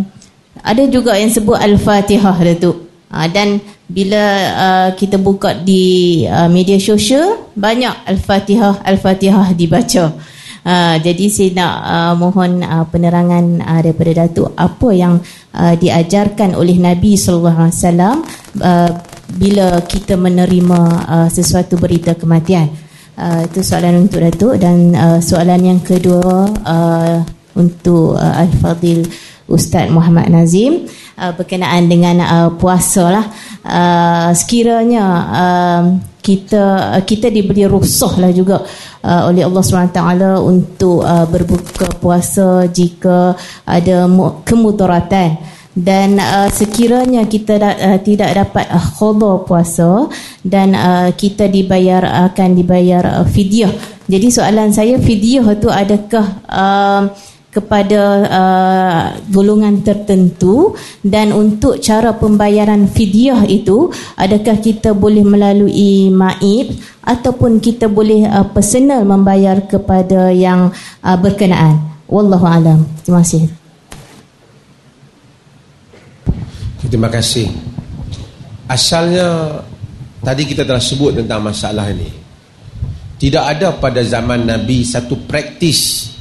ada 0.62 0.82
juga 0.86 1.18
yang 1.18 1.34
sebut 1.34 1.58
al-fatihah 1.58 2.38
Datuk 2.38 2.86
uh, 3.10 3.26
dan 3.26 3.58
bila 3.90 4.22
uh, 4.54 4.88
kita 4.94 5.18
buka 5.18 5.58
di 5.58 6.22
uh, 6.30 6.46
media 6.46 6.78
sosial 6.78 7.50
banyak 7.58 8.06
al-fatihah 8.06 8.86
al-fatihah 8.86 9.50
dibaca. 9.50 10.14
Uh, 10.62 11.00
jadi 11.00 11.26
saya 11.32 11.50
nak 11.58 11.74
uh, 11.82 12.14
mohon 12.14 12.62
uh, 12.62 12.86
penerangan 12.86 13.66
uh, 13.66 13.80
daripada 13.82 14.22
Datuk 14.22 14.54
apa 14.54 14.88
yang 14.94 15.18
uh, 15.58 15.74
diajarkan 15.74 16.54
oleh 16.54 16.78
Nabi 16.78 17.18
sallallahu 17.18 17.66
alaihi 17.66 17.78
wasallam 17.82 18.16
uh, 18.62 18.90
bila 19.36 19.84
kita 19.84 20.16
menerima 20.16 20.80
uh, 21.04 21.28
sesuatu 21.28 21.76
berita 21.76 22.16
kematian. 22.16 22.72
Uh, 23.18 23.42
itu 23.50 23.66
soalan 23.66 24.06
untuk 24.06 24.22
Datuk 24.22 24.62
dan 24.62 24.94
uh, 24.94 25.18
soalan 25.18 25.74
yang 25.74 25.80
kedua 25.82 26.46
uh, 26.62 27.18
untuk 27.58 28.14
uh, 28.14 28.34
Al-Fadil 28.46 29.10
Ustaz 29.50 29.90
Muhammad 29.90 30.30
Nazim 30.30 30.86
uh, 31.18 31.32
berkenaan 31.34 31.90
dengan 31.90 32.22
uh, 32.22 32.50
puasa 32.54 33.04
lah. 33.10 33.26
Uh, 33.66 34.30
sekiranya 34.38 35.04
uh, 35.34 35.82
kita 36.22 36.94
uh, 36.94 37.02
kita 37.02 37.32
diberi 37.32 37.64
rukhsah 37.64 38.20
lah 38.20 38.30
juga 38.30 38.60
uh, 39.02 39.22
oleh 39.32 39.42
Allah 39.42 39.62
SWT 39.64 40.00
untuk 40.44 41.00
uh, 41.00 41.26
berbuka 41.26 41.88
puasa 41.98 42.68
jika 42.68 43.32
ada 43.64 44.04
kemudaratan 44.44 45.57
dan 45.78 46.18
uh, 46.18 46.50
sekiranya 46.50 47.22
kita 47.30 47.54
da, 47.54 47.70
uh, 47.78 47.98
tidak 48.02 48.34
dapat 48.34 48.66
uh, 48.66 48.82
khada 48.98 49.32
puasa 49.46 50.10
dan 50.42 50.74
uh, 50.74 51.14
kita 51.14 51.46
dibayar 51.46 52.02
akan 52.26 52.58
dibayar 52.58 53.22
uh, 53.22 53.26
fidyah. 53.26 53.70
Jadi 54.10 54.26
soalan 54.34 54.74
saya 54.74 54.98
fidyah 54.98 55.46
itu 55.54 55.70
adakah 55.70 56.26
uh, 56.50 57.02
kepada 57.54 58.02
uh, 58.26 59.02
golongan 59.30 59.86
tertentu? 59.86 60.74
Dan 60.98 61.30
untuk 61.30 61.78
cara 61.78 62.10
pembayaran 62.16 62.90
fidyah 62.90 63.46
itu 63.46 63.94
adakah 64.18 64.58
kita 64.58 64.98
boleh 64.98 65.22
melalui 65.22 66.10
maib? 66.10 66.74
Ataupun 67.06 67.62
kita 67.62 67.86
boleh 67.88 68.26
uh, 68.26 68.50
personal 68.50 69.06
membayar 69.06 69.62
kepada 69.64 70.34
yang 70.34 70.74
uh, 71.06 71.16
berkenaan? 71.16 71.78
Wallahu 72.08 72.48
alam. 72.48 72.88
Terima 73.04 73.22
kasih 73.22 73.67
Terima 76.88 77.12
kasih. 77.12 77.52
Asalnya 78.64 79.60
tadi 80.24 80.48
kita 80.48 80.64
telah 80.64 80.80
sebut 80.80 81.20
tentang 81.20 81.44
masalah 81.44 81.92
ini. 81.92 82.08
Tidak 83.18 83.44
ada 83.44 83.76
pada 83.76 84.00
zaman 84.00 84.48
Nabi 84.48 84.86
satu 84.86 85.20
praktis 85.28 86.12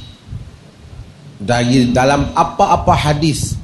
dari 1.40 1.88
dalam 1.88 2.36
apa-apa 2.36 2.92
hadis. 2.92 3.56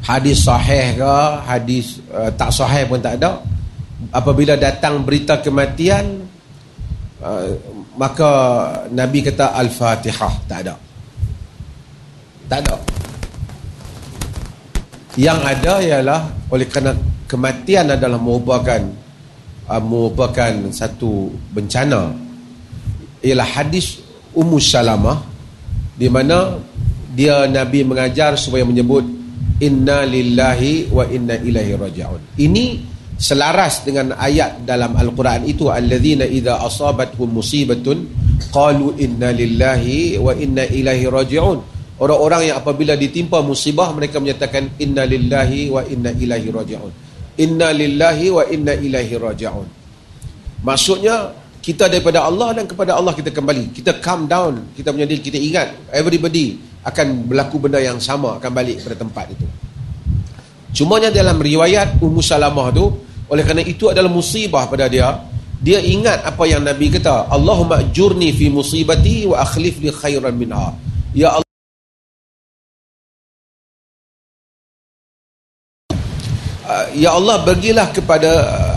Hadis 0.00 0.48
sahih 0.48 0.96
ke, 0.96 1.16
hadis 1.44 2.00
uh, 2.08 2.32
tak 2.32 2.48
sahih 2.48 2.88
pun 2.88 3.02
tak 3.02 3.20
ada. 3.20 3.44
Apabila 4.08 4.56
datang 4.56 5.04
berita 5.04 5.36
kematian 5.44 6.24
uh, 7.20 7.52
maka 8.00 8.30
Nabi 8.88 9.20
kata 9.20 9.52
Al-Fatihah, 9.52 10.34
tak 10.48 10.58
ada. 10.64 10.74
Tak 12.48 12.58
ada. 12.64 12.99
Yang 15.18 15.38
ada 15.42 15.72
ialah 15.82 16.20
oleh 16.50 16.66
kerana 16.70 16.94
kematian 17.26 17.94
adalah 17.94 18.18
merupakan 18.18 18.78
uh, 19.66 19.82
merupakan 19.82 20.70
satu 20.70 21.34
bencana 21.50 22.14
ialah 23.22 23.48
hadis 23.58 24.02
Ummu 24.30 24.62
Salamah 24.62 25.18
di 25.98 26.06
mana 26.06 26.54
dia 27.10 27.44
Nabi 27.50 27.82
mengajar 27.82 28.38
supaya 28.38 28.62
menyebut 28.62 29.02
inna 29.60 30.06
lillahi 30.06 30.88
wa 30.88 31.04
inna 31.04 31.36
ilaihi 31.36 31.74
raji'un. 31.76 32.38
Ini 32.38 32.64
selaras 33.20 33.84
dengan 33.84 34.16
ayat 34.16 34.64
dalam 34.64 34.96
Al-Quran 34.96 35.44
itu 35.44 35.68
alladzina 35.68 36.24
idza 36.24 36.62
asabatuhum 36.64 37.36
musibatun 37.36 38.08
qalu 38.48 38.96
inna 38.96 39.34
lillahi 39.34 40.16
wa 40.16 40.32
inna 40.32 40.64
ilaihi 40.64 41.10
raji'un. 41.10 41.58
Orang-orang 42.00 42.48
yang 42.48 42.56
apabila 42.56 42.96
ditimpa 42.96 43.44
musibah 43.44 43.92
mereka 43.92 44.16
menyatakan 44.16 44.72
inna 44.80 45.04
lillahi 45.04 45.68
wa 45.68 45.84
inna 45.84 46.16
ilaihi 46.16 46.48
raji'un. 46.48 46.92
Inna 47.44 47.76
lillahi 47.76 48.26
wa 48.32 48.42
inna 48.48 48.72
ilaihi 48.72 49.20
raji'un. 49.20 49.68
Maksudnya 50.64 51.36
kita 51.60 51.92
daripada 51.92 52.24
Allah 52.24 52.56
dan 52.56 52.64
kepada 52.64 52.96
Allah 52.96 53.12
kita 53.12 53.28
kembali. 53.28 53.76
Kita 53.76 54.00
calm 54.00 54.24
down, 54.24 54.72
kita 54.72 54.96
punya 54.96 55.04
kita 55.04 55.36
ingat 55.36 55.92
everybody 55.92 56.56
akan 56.88 57.28
berlaku 57.28 57.60
benda 57.60 57.76
yang 57.84 58.00
sama 58.00 58.40
akan 58.40 58.48
balik 58.48 58.80
pada 58.80 58.96
tempat 58.96 59.36
itu. 59.36 59.44
Cumanya 60.72 61.12
dalam 61.12 61.36
riwayat 61.36 62.00
Ummu 62.00 62.24
Salamah 62.24 62.72
tu 62.72 62.88
oleh 63.28 63.44
kerana 63.44 63.60
itu 63.60 63.92
adalah 63.92 64.08
musibah 64.08 64.64
pada 64.72 64.88
dia, 64.88 65.20
dia 65.60 65.84
ingat 65.84 66.24
apa 66.24 66.48
yang 66.48 66.64
Nabi 66.64 66.88
kata, 66.88 67.28
Allahumma 67.28 67.84
jurni 67.92 68.32
fi 68.32 68.48
musibati 68.48 69.28
wa 69.28 69.44
akhlif 69.44 69.76
li 69.84 69.92
khairan 69.92 70.32
minha. 70.32 70.72
Ya 71.12 71.36
Allah 71.36 71.49
Ya 76.96 77.12
Allah 77.12 77.42
bagilah 77.44 77.92
kepada 77.92 78.30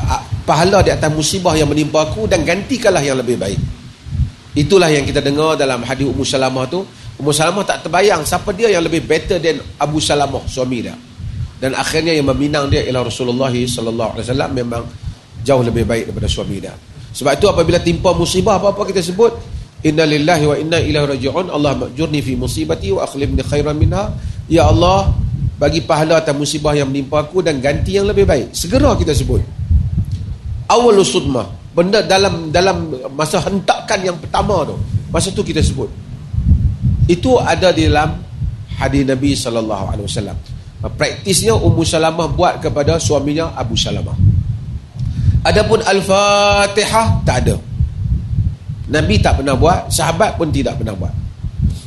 uh, 0.08 0.22
pahala 0.44 0.84
di 0.84 0.92
atas 0.92 1.10
musibah 1.12 1.56
yang 1.56 1.72
menimpa 1.72 2.04
aku 2.04 2.28
dan 2.28 2.44
gantikanlah 2.44 3.04
yang 3.04 3.20
lebih 3.20 3.40
baik. 3.40 3.60
Itulah 4.54 4.92
yang 4.92 5.08
kita 5.08 5.24
dengar 5.24 5.58
dalam 5.58 5.82
hadis 5.82 6.06
Ummu 6.06 6.22
Salamah 6.22 6.70
tu. 6.70 6.86
Ummu 7.18 7.32
Salamah 7.34 7.66
tak 7.66 7.88
terbayang 7.88 8.22
siapa 8.22 8.54
dia 8.54 8.70
yang 8.70 8.86
lebih 8.86 9.02
better 9.08 9.42
than 9.42 9.58
Abu 9.82 9.98
Salamah 9.98 10.46
suami 10.46 10.86
dia. 10.86 10.94
Dan 11.58 11.74
akhirnya 11.74 12.12
yang 12.12 12.28
meminang 12.28 12.68
dia 12.68 12.84
ialah 12.84 13.08
Rasulullah 13.08 13.50
sallallahu 13.50 14.20
alaihi 14.20 14.26
wasallam 14.28 14.52
memang 14.52 14.84
jauh 15.42 15.64
lebih 15.64 15.88
baik 15.88 16.12
daripada 16.12 16.28
suami 16.28 16.60
dia. 16.60 16.76
Sebab 17.14 17.40
itu 17.40 17.46
apabila 17.48 17.80
timpa 17.80 18.12
musibah 18.12 18.58
apa-apa 18.58 18.90
kita 18.90 19.00
sebut 19.00 19.32
Inna 19.84 20.08
lillahi 20.08 20.44
wa 20.48 20.56
inna 20.56 20.80
ilaihi 20.80 21.08
raji'un 21.20 21.52
Allah 21.52 21.76
majurni 21.76 22.24
fi 22.24 22.40
musibati 22.40 22.96
wa 22.96 23.04
akhlifni 23.04 23.44
khairan 23.44 23.76
minha 23.76 24.16
Ya 24.48 24.72
Allah 24.72 25.12
bagi 25.64 25.80
pahala 25.80 26.20
atas 26.20 26.36
musibah 26.36 26.76
yang 26.76 26.92
menimpa 26.92 27.24
aku 27.24 27.40
dan 27.40 27.64
ganti 27.64 27.96
yang 27.96 28.04
lebih 28.04 28.28
baik. 28.28 28.52
Segera 28.52 28.92
kita 29.00 29.16
sebut. 29.16 29.40
Awal 30.68 31.00
sudmah. 31.08 31.48
Benda 31.72 32.04
dalam 32.04 32.52
dalam 32.52 32.92
masa 33.16 33.40
hentakan 33.40 34.00
yang 34.04 34.20
pertama 34.20 34.68
tu. 34.68 34.76
Masa 35.08 35.32
tu 35.32 35.40
kita 35.40 35.64
sebut. 35.64 35.88
Itu 37.08 37.40
ada 37.40 37.72
di 37.72 37.88
dalam 37.88 38.20
hadis 38.76 39.08
Nabi 39.08 39.40
wasallam. 39.40 40.36
Praktisnya 40.84 41.56
Ummu 41.56 41.88
Salamah 41.88 42.28
buat 42.28 42.60
kepada 42.60 43.00
suaminya 43.00 43.56
Abu 43.56 43.80
Salamah. 43.80 44.20
Adapun 45.48 45.80
Al-Fatihah 45.80 47.24
tak 47.24 47.48
ada. 47.48 47.56
Nabi 48.92 49.16
tak 49.24 49.40
pernah 49.40 49.56
buat, 49.56 49.88
sahabat 49.88 50.36
pun 50.36 50.52
tidak 50.52 50.76
pernah 50.76 50.92
buat. 50.92 51.16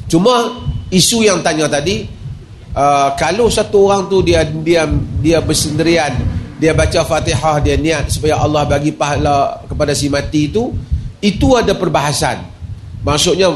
Cuma 0.09 0.65
isu 0.89 1.29
yang 1.29 1.45
tanya 1.45 1.69
tadi 1.69 2.16
uh, 2.77 3.09
kalau 3.17 3.49
satu 3.49 3.89
orang 3.89 4.07
tu 4.07 4.21
dia 4.21 4.45
dia 4.45 4.85
dia 5.25 5.41
bersendirian 5.41 6.13
dia 6.61 6.73
baca 6.77 7.05
Fatihah 7.05 7.61
dia 7.61 7.77
niat 7.77 8.13
supaya 8.13 8.41
Allah 8.41 8.65
bagi 8.69 8.93
pahala 8.93 9.65
kepada 9.69 9.93
si 9.97 10.09
mati 10.13 10.49
itu 10.53 10.73
itu 11.21 11.57
ada 11.57 11.73
perbahasan. 11.73 12.45
Maksudnya 13.05 13.53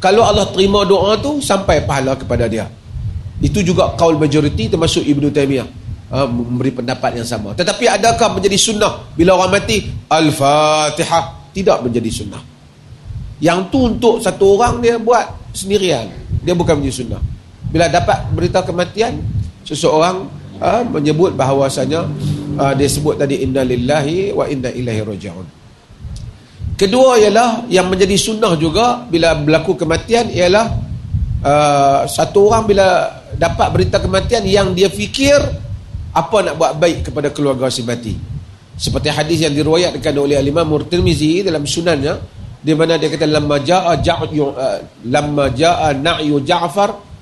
kalau 0.00 0.24
Allah 0.24 0.48
terima 0.52 0.84
doa 0.84 1.16
tu 1.20 1.40
sampai 1.40 1.84
pahala 1.84 2.16
kepada 2.16 2.48
dia. 2.48 2.68
Itu 3.40 3.60
juga 3.64 3.92
kaul 3.96 4.16
majoriti 4.20 4.72
termasuk 4.72 5.04
Ibnu 5.04 5.28
Taimiyah. 5.32 5.68
Uh, 6.14 6.28
memberi 6.28 6.70
pendapat 6.70 7.16
yang 7.16 7.26
sama. 7.26 7.56
Tetapi 7.56 7.90
adakah 7.90 8.36
menjadi 8.38 8.54
sunnah 8.60 9.16
bila 9.16 9.40
orang 9.40 9.58
mati? 9.58 9.82
Al-Fatihah 10.06 11.50
tidak 11.56 11.80
menjadi 11.80 12.10
sunnah. 12.12 12.42
Yang 13.40 13.58
tu 13.72 13.78
untuk 13.88 14.14
satu 14.20 14.60
orang 14.60 14.84
dia 14.84 15.00
buat 15.00 15.50
sendirian. 15.56 16.06
Dia 16.44 16.52
bukan 16.52 16.78
menjadi 16.78 16.96
sunnah 17.02 17.33
bila 17.74 17.90
dapat 17.90 18.30
berita 18.30 18.62
kematian 18.62 19.18
seseorang 19.66 20.30
uh, 20.62 20.86
menyebut 20.86 21.34
bahawasanya 21.34 22.06
uh, 22.54 22.70
dia 22.78 22.86
sebut 22.86 23.18
tadi 23.18 23.42
inna 23.42 23.66
lillahi 23.66 24.30
wa 24.30 24.46
inna 24.46 24.70
ilaihi 24.70 25.02
raji'un. 25.02 25.46
Kedua 26.78 27.18
ialah 27.18 27.66
yang 27.66 27.90
menjadi 27.90 28.14
sunnah 28.14 28.54
juga 28.54 29.02
bila 29.10 29.34
berlaku 29.34 29.74
kematian 29.74 30.30
ialah 30.30 30.70
uh, 31.42 32.00
satu 32.06 32.46
orang 32.54 32.70
bila 32.70 32.86
dapat 33.34 33.66
berita 33.74 33.98
kematian 33.98 34.46
yang 34.46 34.70
dia 34.70 34.86
fikir 34.86 35.34
apa 36.14 36.36
nak 36.46 36.54
buat 36.54 36.78
baik 36.78 37.10
kepada 37.10 37.34
keluarga 37.34 37.74
si 37.74 37.82
mati. 37.82 38.14
Seperti 38.78 39.10
hadis 39.10 39.42
yang 39.42 39.54
diriwayatkan 39.54 40.14
oleh 40.14 40.38
Imam 40.38 40.66
Murtirmizi 40.66 41.42
dalam 41.42 41.66
sunannya 41.66 42.22
di 42.62 42.70
mana 42.70 43.02
dia 43.02 43.10
kata 43.10 43.26
lamma 43.26 43.58
jaa 43.66 43.98
ja'u 43.98 44.30
uh, 44.30 44.78
lamma 45.10 45.50
jaa 45.50 45.90
na'yu 45.90 46.38
Ja'far 46.42 47.13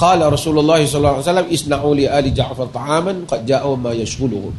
Qala 0.00 0.32
Rasulullah 0.32 0.80
sallallahu 0.80 1.20
alaihi 1.20 1.28
wasallam 1.28 1.48
isna'u 1.52 1.88
li 1.92 2.04
ali 2.08 2.32
Ja'far 2.32 2.72
ta'aman 2.72 3.28
qad 3.28 3.44
ja'u 3.44 3.76
ma 3.76 3.92
yashghuluhum. 3.92 4.54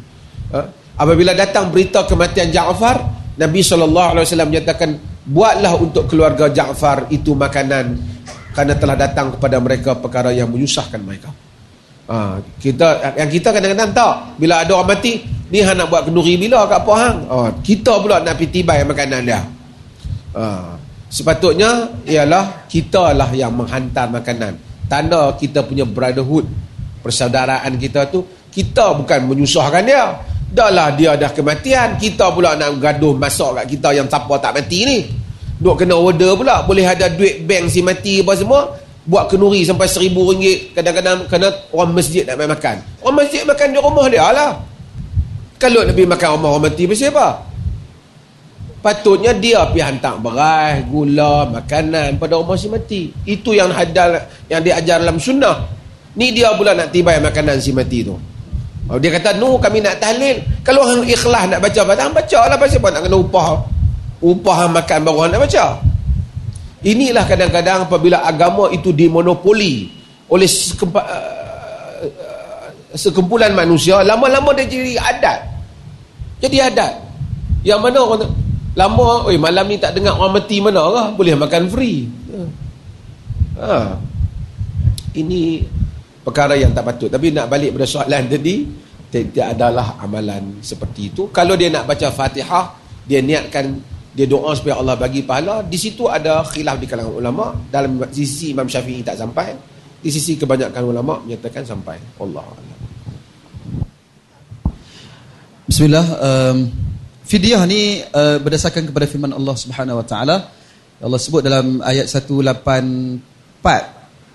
Ha? 0.54 0.60
Apabila 1.02 1.34
datang 1.34 1.74
berita 1.74 2.06
kematian 2.06 2.54
Ja'far, 2.54 3.02
Nabi 3.34 3.58
sallallahu 3.58 4.08
alaihi 4.14 4.24
wasallam 4.30 4.48
menyatakan 4.54 4.90
buatlah 5.26 5.72
untuk 5.82 6.06
keluarga 6.06 6.46
Ja'far 6.46 7.10
itu 7.10 7.34
makanan 7.34 7.98
kerana 8.54 8.78
telah 8.78 8.94
datang 8.94 9.34
kepada 9.34 9.58
mereka 9.58 9.98
perkara 9.98 10.30
yang 10.30 10.46
menyusahkan 10.46 11.02
mereka. 11.02 11.34
Ha, 12.06 12.38
kita 12.62 13.18
yang 13.18 13.30
kita 13.30 13.48
kadang-kadang 13.50 13.90
tak 13.90 14.14
bila 14.38 14.62
ada 14.62 14.78
orang 14.78 14.94
mati 14.94 15.22
ni 15.50 15.58
hang 15.62 15.78
nak 15.78 15.86
buat 15.86 16.02
kenduri 16.06 16.34
bila 16.34 16.66
kat 16.66 16.82
apa 16.82 16.92
hang 16.98 17.16
ha, 17.30 17.36
kita 17.62 17.92
pula 18.02 18.18
nak 18.20 18.34
pi 18.36 18.50
tibai 18.50 18.82
makanan 18.82 19.22
dia 19.22 19.38
ha, 20.34 20.76
Sepatutnya 21.12 21.92
ialah 22.08 22.64
kita 22.72 23.12
lah 23.12 23.28
yang 23.36 23.52
menghantar 23.52 24.08
makanan. 24.08 24.71
Tanda 24.92 25.32
kita 25.40 25.64
punya 25.64 25.88
brotherhood, 25.88 26.44
persaudaraan 27.00 27.80
kita 27.80 28.12
tu, 28.12 28.28
kita 28.52 28.92
bukan 29.00 29.24
menyusahkan 29.24 29.80
dia. 29.88 30.20
Dah 30.52 30.68
lah 30.68 30.92
dia 30.92 31.16
dah 31.16 31.32
kematian, 31.32 31.96
kita 31.96 32.28
pula 32.28 32.52
nak 32.60 32.76
gaduh 32.76 33.16
masak 33.16 33.56
kat 33.56 33.72
kita 33.72 33.96
yang 33.96 34.04
siapa 34.04 34.36
tak 34.36 34.52
mati 34.52 34.84
ni. 34.84 34.98
Duk 35.56 35.80
kena 35.80 35.96
order 35.96 36.36
pula, 36.36 36.60
boleh 36.68 36.84
ada 36.84 37.08
duit 37.08 37.40
bank 37.48 37.72
si 37.72 37.80
mati 37.80 38.20
apa 38.20 38.36
semua, 38.36 38.76
buat 39.08 39.32
kenuri 39.32 39.64
sampai 39.64 39.88
seribu 39.88 40.28
ringgit, 40.28 40.76
kadang-kadang 40.76 41.24
kena 41.24 41.48
orang 41.72 41.96
masjid 41.96 42.28
nak 42.28 42.44
makan. 42.44 42.76
Orang 43.00 43.16
masjid 43.16 43.48
makan 43.48 43.66
di 43.72 43.78
rumah 43.80 44.06
dia 44.12 44.28
lah. 44.28 44.60
Kalau 45.56 45.88
pergi 45.88 46.04
makan 46.04 46.28
rumah 46.36 46.50
orang 46.52 46.68
mati, 46.68 46.84
pasal 46.84 47.16
apa? 47.16 47.28
Patutnya 48.82 49.30
dia 49.30 49.62
pergi 49.70 49.78
hantar 49.78 50.18
beras, 50.18 50.82
gula, 50.90 51.46
makanan 51.46 52.18
pada 52.18 52.34
rumah 52.34 52.58
si 52.58 52.66
mati. 52.66 53.14
Itu 53.22 53.54
yang 53.54 53.70
hadal 53.70 54.18
yang 54.50 54.58
diajar 54.58 54.98
dalam 54.98 55.22
sunnah. 55.22 55.70
Ni 56.18 56.34
dia 56.34 56.50
pula 56.58 56.74
nak 56.74 56.90
tibai 56.90 57.22
makanan 57.22 57.62
si 57.62 57.70
mati 57.70 58.02
tu. 58.02 58.18
Oh, 58.90 58.98
dia 58.98 59.14
kata, 59.14 59.38
no 59.38 59.54
kami 59.62 59.78
nak 59.78 60.02
tahlil. 60.02 60.42
Kalau 60.66 60.82
orang 60.82 61.06
ikhlas 61.06 61.46
nak 61.46 61.62
baca, 61.62 61.80
baca, 61.86 62.04
baca 62.10 62.40
lah 62.50 62.58
pasal 62.58 62.82
apa 62.82 62.88
nak 62.90 63.02
kena 63.06 63.16
upah. 63.22 63.48
Upah 64.18 64.58
makan 64.66 64.98
baru 65.06 65.16
orang 65.22 65.30
nak 65.38 65.42
baca. 65.46 65.64
Inilah 66.82 67.24
kadang-kadang 67.30 67.86
apabila 67.86 68.26
agama 68.26 68.66
itu 68.74 68.90
dimonopoli 68.90 69.94
oleh 70.26 70.50
sekempa, 70.50 70.98
uh, 70.98 72.02
sekumpulan 72.98 73.54
manusia, 73.54 74.02
lama-lama 74.02 74.50
dia 74.58 74.66
jadi 74.66 74.98
adat. 74.98 75.38
Jadi 76.42 76.58
adat. 76.58 76.92
Yang 77.62 77.78
mana 77.78 77.98
orang 78.02 78.26
Lama, 78.72 79.28
oi 79.28 79.36
malam 79.36 79.68
ni 79.68 79.76
tak 79.76 79.92
dengar 79.92 80.16
orang 80.16 80.40
mati 80.40 80.56
mana 80.64 80.82
lah. 80.88 81.06
Boleh 81.12 81.36
makan 81.36 81.68
free. 81.68 82.08
Ha. 83.60 84.00
Ini 85.12 85.60
perkara 86.24 86.56
yang 86.56 86.72
tak 86.72 86.88
patut. 86.88 87.12
Tapi 87.12 87.28
nak 87.36 87.52
balik 87.52 87.76
pada 87.76 87.84
soalan 87.84 88.32
tadi, 88.32 88.64
tidak 89.12 89.52
adalah 89.52 90.00
amalan 90.00 90.56
seperti 90.64 91.12
itu. 91.12 91.28
Kalau 91.28 91.52
dia 91.52 91.68
nak 91.68 91.84
baca 91.84 92.08
Fatihah, 92.08 92.72
dia 93.04 93.20
niatkan 93.20 93.76
dia 94.12 94.28
doa 94.28 94.52
supaya 94.52 94.76
Allah 94.76 94.96
bagi 94.96 95.24
pahala, 95.24 95.64
di 95.64 95.76
situ 95.80 96.04
ada 96.04 96.44
khilaf 96.44 96.76
di 96.80 96.88
kalangan 96.88 97.16
ulama. 97.16 97.52
Dalam 97.68 98.00
sisi 98.12 98.52
Imam 98.52 98.68
Syafi'i 98.68 99.04
tak 99.04 99.20
sampai, 99.20 99.52
di 100.00 100.08
sisi 100.08 100.36
kebanyakan 100.40 100.82
ulama 100.84 101.20
menyatakan 101.20 101.64
sampai. 101.64 102.00
Allah 102.20 102.44
Allah. 102.44 102.76
Bismillah. 105.68 106.06
Um, 106.20 106.56
Fidyah 107.32 107.64
ni 107.64 108.04
uh, 108.04 108.36
berdasarkan 108.44 108.92
kepada 108.92 109.08
firman 109.08 109.32
Allah 109.32 109.56
Subhanahu 109.56 109.96
wa 109.96 110.04
taala. 110.04 110.52
Allah 111.00 111.16
sebut 111.16 111.40
dalam 111.40 111.80
ayat 111.80 112.04
184 112.04 112.60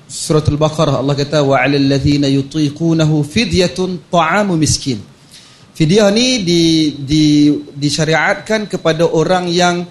surah 0.09 0.41
Al-Baqarah 0.41 1.05
Allah 1.05 1.13
kata 1.13 1.45
wa 1.45 1.61
'alal 1.61 1.85
ladzina 1.85 2.25
yutiqunahu 2.25 3.21
fidyatun 3.21 4.09
ta'amu 4.09 4.57
miskin. 4.57 4.97
Fidyah 5.77 6.09
ni 6.09 6.41
di, 6.41 6.97
di 6.97 7.53
disyariatkan 7.69 8.65
kepada 8.65 9.05
orang 9.05 9.45
yang 9.45 9.85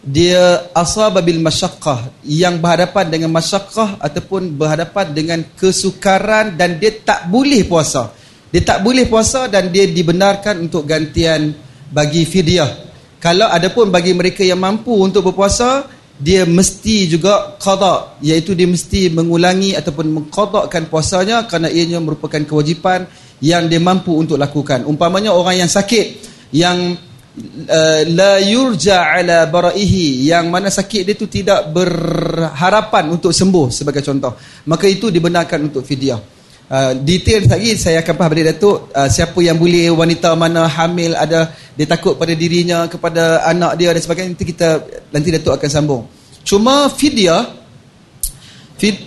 dia 0.00 0.72
asaba 0.72 1.20
bil 1.20 1.44
masyaqqah 1.44 2.24
yang 2.24 2.56
berhadapan 2.56 3.04
dengan 3.12 3.36
masyaqqah 3.36 4.00
ataupun 4.00 4.56
berhadapan 4.56 5.12
dengan 5.12 5.44
kesukaran 5.60 6.56
dan 6.56 6.80
dia 6.80 7.04
tak 7.04 7.28
boleh 7.28 7.68
puasa. 7.68 8.16
Dia 8.48 8.64
tak 8.64 8.80
boleh 8.80 9.04
puasa 9.04 9.44
dan 9.44 9.68
dia 9.68 9.84
dibenarkan 9.84 10.56
untuk 10.64 10.88
gantian 10.88 11.65
bagi 11.90 12.26
fidyah. 12.26 12.86
Kalau 13.20 13.48
ada 13.50 13.68
pun 13.72 13.90
bagi 13.90 14.12
mereka 14.12 14.44
yang 14.44 14.60
mampu 14.60 14.92
untuk 14.92 15.32
berpuasa, 15.32 15.88
dia 16.16 16.48
mesti 16.48 17.10
juga 17.12 17.58
qada, 17.60 18.16
iaitu 18.24 18.56
dia 18.56 18.64
mesti 18.64 19.12
mengulangi 19.12 19.76
ataupun 19.76 20.06
mengqadakan 20.16 20.88
puasanya 20.88 21.44
kerana 21.44 21.68
ianya 21.68 22.00
merupakan 22.00 22.40
kewajipan 22.40 23.04
yang 23.44 23.68
dia 23.68 23.80
mampu 23.80 24.16
untuk 24.16 24.40
lakukan. 24.40 24.88
Umpamanya 24.88 25.36
orang 25.36 25.64
yang 25.64 25.70
sakit 25.70 26.06
yang 26.56 26.96
uh, 27.68 28.00
la 28.08 28.40
yurja 28.40 29.12
ala 29.12 29.44
baraihi 29.44 30.24
yang 30.32 30.48
mana 30.48 30.72
sakit 30.72 31.04
dia 31.04 31.16
tu 31.16 31.28
tidak 31.28 31.68
berharapan 31.68 33.12
untuk 33.12 33.36
sembuh 33.36 33.68
sebagai 33.68 34.00
contoh. 34.00 34.32
Maka 34.68 34.88
itu 34.88 35.12
dibenarkan 35.12 35.68
untuk 35.68 35.84
fidyah. 35.84 36.35
Uh, 36.66 36.98
detail 36.98 37.46
lagi 37.46 37.78
saya 37.78 38.02
akan 38.02 38.14
faham 38.18 38.32
dari 38.34 38.50
Datuk. 38.50 38.90
Uh, 38.90 39.06
siapa 39.06 39.38
yang 39.38 39.54
boleh 39.54 39.86
wanita 39.94 40.34
mana 40.34 40.66
hamil 40.66 41.14
ada 41.14 41.54
dia 41.78 41.86
takut 41.86 42.18
pada 42.18 42.34
dirinya 42.34 42.90
kepada 42.90 43.46
anak 43.46 43.78
dia 43.78 43.94
dan 43.94 44.02
sebagainya 44.02 44.34
nanti 44.34 44.46
kita 44.50 44.68
nanti 45.14 45.28
Datuk 45.30 45.54
akan 45.54 45.70
sambung. 45.70 46.02
Cuma 46.42 46.90
fidyah 46.90 47.54
fid 48.82 48.98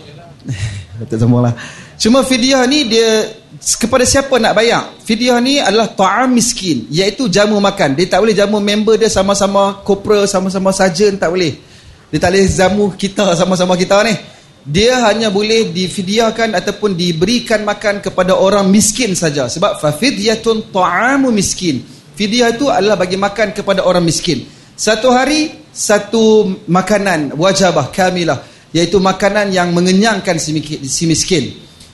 Datuk 1.04 1.20
sambunglah. 1.20 1.52
Cuma 2.00 2.24
fidyah 2.24 2.64
ni 2.64 2.88
dia 2.88 3.28
kepada 3.76 4.08
siapa 4.08 4.40
nak 4.40 4.56
bayar? 4.56 4.96
Fidyah 5.04 5.44
ni 5.44 5.60
adalah 5.60 5.92
ta'am 5.92 6.32
miskin 6.32 6.88
iaitu 6.88 7.28
jamu 7.28 7.60
makan. 7.60 7.92
Dia 7.92 8.08
tak 8.08 8.24
boleh 8.24 8.40
jamu 8.40 8.64
member 8.64 8.96
dia 8.96 9.12
sama-sama 9.12 9.84
kopra 9.84 10.24
sama-sama 10.32 10.72
sarjan 10.72 11.20
tak 11.20 11.28
boleh. 11.28 11.60
Dia 12.08 12.24
tak 12.24 12.32
boleh 12.32 12.48
jamu 12.48 12.86
kita 12.96 13.36
sama-sama 13.36 13.76
kita 13.76 14.00
ni 14.08 14.39
dia 14.70 15.02
hanya 15.10 15.34
boleh 15.34 15.74
difidyahkan 15.74 16.54
ataupun 16.54 16.94
diberikan 16.94 17.66
makan 17.66 18.06
kepada 18.06 18.38
orang 18.38 18.70
miskin 18.70 19.18
saja. 19.18 19.50
Sebab 19.50 19.82
fa 19.82 19.90
fidyatun 19.98 20.70
ta'amu 20.70 21.34
miskin. 21.34 21.82
Fidyah 22.14 22.54
itu 22.54 22.70
adalah 22.70 22.94
bagi 22.94 23.18
makan 23.18 23.58
kepada 23.58 23.82
orang 23.82 24.06
miskin. 24.06 24.46
Satu 24.78 25.10
hari 25.10 25.50
satu 25.74 26.54
makanan 26.70 27.34
wajabah 27.34 27.90
kamilah 27.90 28.46
iaitu 28.70 29.02
makanan 29.02 29.50
yang 29.50 29.74
mengenyangkan 29.74 30.38
si 30.38 31.04
miskin. 31.10 31.50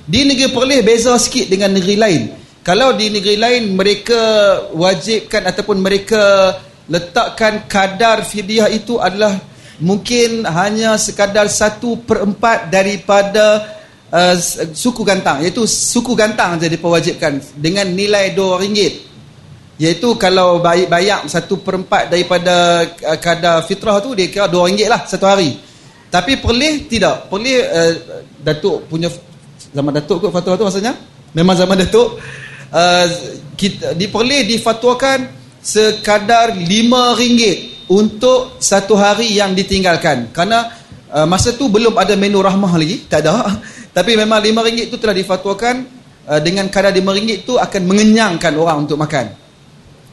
Di 0.05 0.27
negeri 0.27 0.51
Perlis 0.51 0.83
beza 0.83 1.15
sikit 1.15 1.47
dengan 1.47 1.71
negeri 1.71 1.95
lain. 1.95 2.21
Kalau 2.59 2.91
di 2.97 3.07
negeri 3.07 3.39
lain 3.39 3.71
mereka 3.71 4.19
wajibkan 4.75 5.47
ataupun 5.47 5.79
mereka 5.79 6.51
letakkan 6.91 7.71
kadar 7.71 8.27
fidyah 8.27 8.67
itu 8.67 8.99
adalah 8.99 9.54
mungkin 9.79 10.47
hanya 10.47 10.95
sekadar 10.95 11.51
satu 11.51 11.99
perempat 12.07 12.71
daripada 12.71 13.75
uh, 14.11 14.35
suku 14.71 15.03
gantang 15.03 15.43
iaitu 15.43 15.67
suku 15.67 16.15
gantang 16.15 16.55
jadi 16.55 16.79
pewajibkan 16.79 17.43
dengan 17.59 17.87
nilai 17.91 18.31
dua 18.31 18.61
ringgit. 18.61 19.03
Iaitu 19.75 20.15
kalau 20.15 20.63
bayar, 20.63 21.27
satu 21.27 21.59
perempat 21.59 22.07
daripada 22.07 22.87
uh, 22.87 23.19
kadar 23.19 23.59
fitrah 23.67 23.99
tu 23.99 24.15
dia 24.15 24.31
kira 24.31 24.47
dua 24.47 24.71
ringgit 24.71 24.87
lah 24.87 25.03
satu 25.03 25.27
hari. 25.27 25.59
Tapi 26.07 26.39
perlih 26.39 26.87
tidak. 26.87 27.27
Perlih 27.27 27.59
uh, 27.59 27.93
Datuk 28.39 28.87
punya 28.87 29.11
zaman 29.75 29.91
Datuk 29.99 30.23
kot 30.23 30.31
fatwa 30.31 30.55
tu 30.55 30.63
maksudnya? 30.63 30.95
Memang 31.35 31.59
zaman 31.59 31.75
Datuk. 31.83 32.23
Uh, 32.71 33.07
kita, 33.59 33.95
di 33.95 34.07
perlih 34.07 34.47
difatwakan 34.47 35.27
sekadar 35.59 36.55
lima 36.55 37.15
ringgit 37.19 37.74
untuk 37.91 38.57
satu 38.57 38.97
hari 38.97 39.37
yang 39.37 39.53
ditinggalkan. 39.53 40.33
Kerana 40.33 40.73
uh, 41.13 41.27
masa 41.29 41.53
tu 41.53 41.69
belum 41.69 41.93
ada 41.97 42.17
menu 42.17 42.41
rahmah 42.41 42.73
lagi 42.77 43.05
tak 43.05 43.25
ada. 43.25 43.45
Tapi 43.95 44.17
memang 44.17 44.41
lima 44.41 44.65
ringgit 44.65 44.91
tu 44.91 44.97
telah 44.97 45.15
difatwakan 45.15 45.85
uh, 46.27 46.39
dengan 46.41 46.67
kadar 46.67 46.91
lima 46.91 47.13
ringgit 47.13 47.45
tu 47.45 47.55
akan 47.55 47.81
mengenyangkan 47.85 48.53
orang 48.57 48.89
untuk 48.89 48.97
makan. 48.97 49.31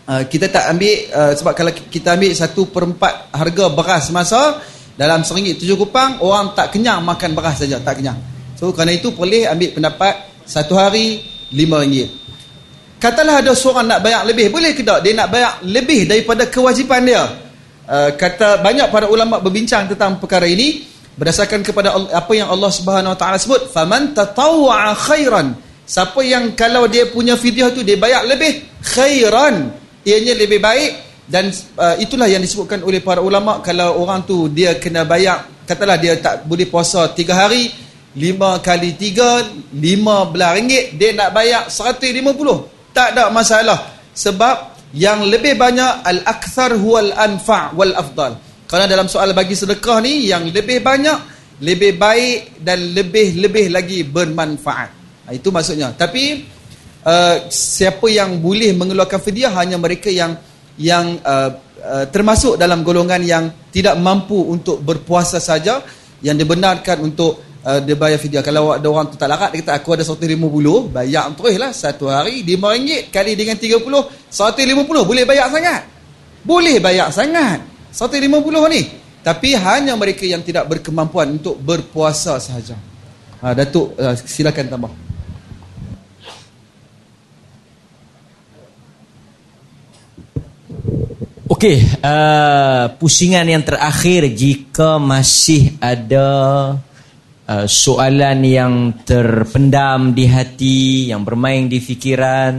Uh, 0.03 0.23
kita 0.27 0.51
tak 0.51 0.67
ambil 0.75 0.95
uh, 1.15 1.33
sebab 1.33 1.53
kalau 1.55 1.73
kita 1.73 2.19
ambil 2.19 2.33
satu 2.35 2.67
perempat 2.69 3.31
harga 3.33 3.71
beras 3.71 4.11
masa 4.11 4.59
dalam 4.99 5.23
seringgit 5.25 5.63
tujuh 5.63 5.79
kupang 5.79 6.21
orang 6.21 6.53
tak 6.53 6.75
kenyang 6.75 7.01
makan 7.01 7.33
beras 7.33 7.63
saja 7.63 7.81
tak 7.81 8.03
kenyang. 8.03 8.19
So 8.59 8.71
kerana 8.77 8.93
itu 8.95 9.15
boleh 9.15 9.49
ambil 9.49 9.73
pendapat 9.73 10.45
satu 10.45 10.77
hari 10.77 11.25
lima 11.55 11.81
ringgit. 11.81 12.21
Katalah 13.03 13.43
ada 13.43 13.51
seorang 13.51 13.91
nak 13.91 13.99
bayar 13.99 14.23
lebih 14.23 14.47
boleh 14.55 14.71
ke 14.79 14.87
tak? 14.87 15.03
Dia 15.03 15.11
nak 15.11 15.27
bayar 15.35 15.59
lebih 15.67 16.07
daripada 16.07 16.47
kewajipan 16.47 17.03
dia 17.03 17.42
Uh, 17.93 18.17
kata 18.17 18.65
banyak 18.65 18.89
para 18.89 19.05
ulama 19.05 19.37
berbincang 19.37 19.85
tentang 19.85 20.17
perkara 20.17 20.49
ini 20.49 20.89
berdasarkan 21.13 21.61
kepada 21.61 21.93
apa 21.93 22.33
yang 22.33 22.49
Allah 22.49 22.73
Subhanahu 22.73 23.13
Wa 23.13 23.19
Taala 23.21 23.37
sebut 23.37 23.69
faman 23.69 24.17
tatawwa 24.17 24.97
khairan. 24.97 25.53
Siapa 25.85 26.25
yang 26.25 26.57
kalau 26.57 26.89
dia 26.89 27.05
punya 27.13 27.37
fidyah 27.37 27.69
tu 27.69 27.85
dia 27.85 28.01
bayar 28.01 28.25
lebih 28.25 28.65
khairan 28.81 29.77
ianya 30.09 30.33
lebih 30.33 30.57
baik 30.57 31.05
dan 31.29 31.53
uh, 31.77 32.01
itulah 32.01 32.25
yang 32.33 32.41
disebutkan 32.41 32.81
oleh 32.81 33.05
para 33.05 33.21
ulama 33.21 33.61
kalau 33.61 34.01
orang 34.01 34.25
tu 34.25 34.49
dia 34.49 34.81
kena 34.81 35.05
bayar 35.05 35.45
katalah 35.69 36.01
dia 36.01 36.17
tak 36.17 36.49
boleh 36.49 36.65
puasa 36.65 37.13
3 37.13 37.29
hari 37.29 37.69
5 38.17 38.25
kali 38.65 38.97
3 38.97 39.69
15 39.69 40.57
ringgit 40.57 40.85
dia 40.97 41.13
nak 41.13 41.37
bayar 41.37 41.69
150 41.69 42.73
tak 42.97 43.17
ada 43.17 43.29
masalah. 43.29 44.01
Sebab 44.13 44.72
yang 44.93 45.25
lebih 45.25 45.57
banyak 45.57 46.05
al-akthar 46.05 46.77
huwal 46.77 47.13
anfa' 47.17 47.73
wal 47.73 47.93
afdal. 47.97 48.37
Kerana 48.69 48.89
dalam 48.89 49.09
soal 49.09 49.33
bagi 49.37 49.57
sedekah 49.57 50.01
ni 50.01 50.29
yang 50.29 50.49
lebih 50.49 50.81
banyak, 50.81 51.19
lebih 51.61 51.97
baik 51.97 52.61
dan 52.61 52.93
lebih-lebih 52.97 53.73
lagi 53.73 54.05
bermanfaat. 54.05 54.91
Ha, 55.29 55.37
itu 55.37 55.49
maksudnya. 55.53 55.93
Tapi 55.93 56.45
uh, 57.05 57.37
siapa 57.53 58.09
yang 58.09 58.41
boleh 58.41 58.73
mengeluarkan 58.73 59.21
fidyah 59.21 59.53
hanya 59.61 59.77
mereka 59.77 60.09
yang 60.09 60.37
yang 60.81 61.21
uh, 61.21 61.53
uh, 61.85 62.05
termasuk 62.09 62.57
dalam 62.57 62.81
golongan 62.81 63.21
yang 63.21 63.45
tidak 63.69 63.97
mampu 64.01 64.41
untuk 64.49 64.81
berpuasa 64.81 65.37
saja 65.37 65.85
yang 66.25 66.39
dibenarkan 66.39 67.03
untuk 67.05 67.52
uh, 67.65 67.81
dia 67.83 67.95
bayar 67.95 68.19
fidyah. 68.19 68.43
Kalau 68.43 68.75
ada 68.75 68.87
orang 68.87 69.11
tu 69.11 69.17
tak 69.17 69.31
larat, 69.31 69.51
dia 69.55 69.63
kata 69.63 69.79
aku 69.79 69.89
ada 69.95 70.05
150, 70.05 70.93
bayar 70.93 71.31
terus 71.35 71.57
lah 71.59 71.71
satu 71.71 72.11
hari 72.11 72.43
RM5 72.43 73.09
kali 73.15 73.33
dengan 73.39 73.57
30, 73.57 73.83
150 74.29 75.09
boleh 75.09 75.25
bayar 75.25 75.49
sangat. 75.49 75.83
Boleh 76.43 76.77
bayar 76.83 77.09
sangat. 77.15 77.63
150 77.95 78.73
ni. 78.73 78.83
Tapi 79.23 79.55
hanya 79.55 79.95
mereka 79.95 80.27
yang 80.27 80.43
tidak 80.43 80.67
berkemampuan 80.67 81.39
untuk 81.39 81.55
berpuasa 81.63 82.43
sahaja. 82.43 82.75
Ha, 83.39 83.55
Datuk 83.55 83.95
uh, 83.95 84.15
silakan 84.19 84.67
tambah. 84.67 84.93
Okey, 91.53 91.79
uh, 92.03 92.91
pusingan 92.99 93.47
yang 93.47 93.63
terakhir 93.63 94.27
jika 94.35 94.99
masih 94.99 95.79
ada 95.79 96.27
uh, 97.49 97.67
soalan 97.67 98.39
yang 98.45 98.75
terpendam 99.03 100.15
di 100.15 100.25
hati, 100.29 101.11
yang 101.11 101.27
bermain 101.27 101.67
di 101.67 101.79
fikiran, 101.83 102.55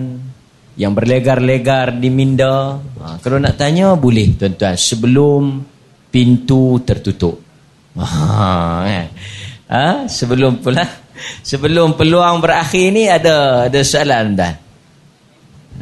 yang 0.76 0.92
berlegar-legar 0.98 1.96
di 2.02 2.10
minda, 2.10 2.78
uh, 2.80 3.16
kalau 3.22 3.38
nak 3.38 3.56
tanya 3.56 3.94
boleh 3.94 4.34
tuan-tuan 4.36 4.76
sebelum 4.76 5.44
pintu 6.10 6.82
tertutup. 6.82 7.38
Ha, 7.94 8.06
kan? 8.90 9.08
ha, 9.70 9.86
sebelum 10.10 10.62
pula 10.62 10.82
sebelum 11.50 11.94
peluang 11.94 12.42
berakhir 12.42 12.90
ni 12.90 13.06
ada 13.06 13.70
ada 13.70 13.80
soalan 13.86 14.34
dan. 14.34 14.56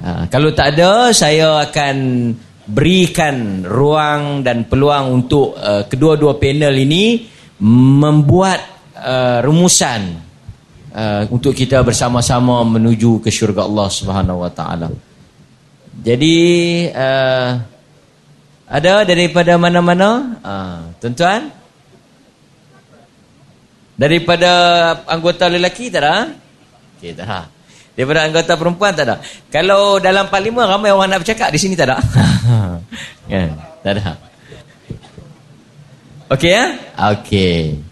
Ha, 0.02 0.28
kalau 0.28 0.52
tak 0.52 0.76
ada 0.76 1.12
saya 1.16 1.68
akan 1.68 1.96
berikan 2.68 3.68
ruang 3.68 4.44
dan 4.44 4.68
peluang 4.68 5.24
untuk 5.24 5.56
uh, 5.56 5.84
kedua-dua 5.88 6.40
panel 6.40 6.76
ini 6.80 7.28
membuat 7.62 8.71
uh, 9.02 9.40
rumusan 9.42 10.22
uh, 10.94 11.24
untuk 11.34 11.58
kita 11.58 11.82
bersama-sama 11.82 12.62
menuju 12.64 13.20
ke 13.20 13.34
syurga 13.34 13.66
Allah 13.66 13.90
Subhanahu 13.90 14.46
Wa 14.46 14.52
Taala. 14.54 14.88
Jadi 16.02 16.38
uh, 16.94 17.52
ada 18.72 18.94
daripada 19.04 19.60
mana-mana, 19.60 20.40
uh, 20.40 20.80
tuan-tuan? 21.04 21.52
Daripada 24.00 24.50
anggota 25.06 25.46
lelaki 25.52 25.92
tak 25.92 26.02
ada? 26.02 26.32
Okey, 26.98 27.12
tak 27.14 27.28
ada. 27.28 27.46
Daripada 27.92 28.20
anggota 28.24 28.52
perempuan 28.56 28.96
tak 28.96 29.06
ada. 29.06 29.16
Kalau 29.52 30.00
dalam 30.00 30.32
parlimen 30.32 30.64
ramai 30.64 30.96
orang 30.96 31.12
nak 31.12 31.22
bercakap 31.22 31.52
di 31.52 31.60
sini 31.60 31.76
tak 31.76 31.92
ada. 31.92 32.00
kan? 33.32 33.50
Tak 33.84 33.92
ada. 34.00 34.16
Okey 36.32 36.52
ya? 36.56 36.66
Okey. 37.12 37.91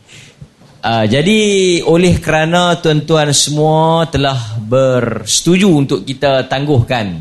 Uh, 0.79 1.03
jadi 1.03 1.39
oleh 1.83 2.23
kerana 2.23 2.79
tuan-tuan 2.79 3.35
semua 3.35 4.07
telah 4.07 4.55
bersetuju 4.63 5.67
untuk 5.67 6.07
kita 6.07 6.47
tangguhkan 6.47 7.19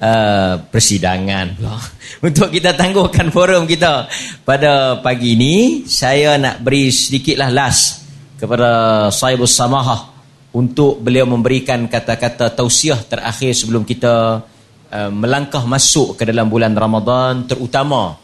uh, 0.00 0.56
persidangan 0.64 1.60
untuk 2.26 2.48
kita 2.48 2.72
tangguhkan 2.72 3.28
forum 3.28 3.68
kita. 3.68 4.08
Pada 4.48 5.04
pagi 5.04 5.36
ini 5.36 5.84
saya 5.84 6.40
nak 6.40 6.64
beri 6.64 6.88
sedikitlah 6.88 7.52
last 7.52 8.08
kepada 8.40 9.12
Saibus 9.12 9.52
Samahah 9.52 10.08
untuk 10.56 11.04
beliau 11.04 11.28
memberikan 11.28 11.84
kata-kata 11.84 12.48
tausiah 12.48 13.04
terakhir 13.04 13.52
sebelum 13.52 13.84
kita 13.84 14.40
uh, 14.88 15.10
melangkah 15.12 15.68
masuk 15.68 16.16
ke 16.16 16.24
dalam 16.24 16.48
bulan 16.48 16.72
Ramadan 16.72 17.44
terutama 17.44 18.16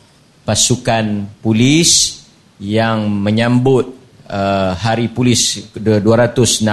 pasukan 0.49 1.29
polis 1.45 2.25
yang 2.57 3.05
menyambut 3.13 3.98
uh, 4.29 4.73
hari 4.77 5.11
polis 5.11 5.73
216 5.75 6.65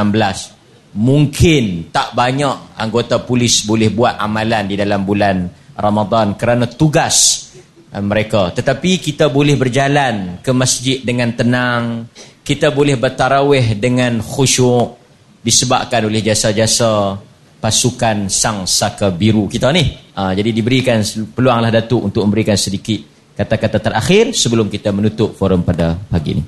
mungkin 0.96 1.92
tak 1.92 2.16
banyak 2.16 2.80
anggota 2.80 3.20
polis 3.24 3.64
boleh 3.68 3.92
buat 3.92 4.16
amalan 4.20 4.68
di 4.68 4.76
dalam 4.80 5.04
bulan 5.04 5.48
Ramadan 5.76 6.36
kerana 6.40 6.68
tugas 6.68 7.50
uh, 7.92 8.04
mereka 8.04 8.52
tetapi 8.52 9.00
kita 9.00 9.32
boleh 9.32 9.56
berjalan 9.60 10.40
ke 10.40 10.52
masjid 10.56 11.00
dengan 11.04 11.32
tenang 11.36 12.12
kita 12.46 12.70
boleh 12.70 12.94
bertarawih 13.00 13.80
dengan 13.82 14.22
khusyuk 14.22 15.02
disebabkan 15.42 16.06
oleh 16.06 16.22
jasa-jasa 16.22 17.18
pasukan 17.58 18.30
sang 18.30 18.70
saka 18.70 19.10
biru 19.10 19.50
kita 19.50 19.74
ni. 19.74 19.90
Ha, 20.14 20.38
jadi 20.38 20.54
diberikan 20.54 21.02
peluanglah 21.34 21.74
Datuk 21.74 22.06
untuk 22.06 22.22
memberikan 22.22 22.54
sedikit 22.54 23.02
kata-kata 23.34 23.82
terakhir 23.82 24.38
sebelum 24.38 24.70
kita 24.70 24.94
menutup 24.94 25.34
forum 25.34 25.66
pada 25.66 25.98
pagi 25.98 26.38
ini. 26.38 26.44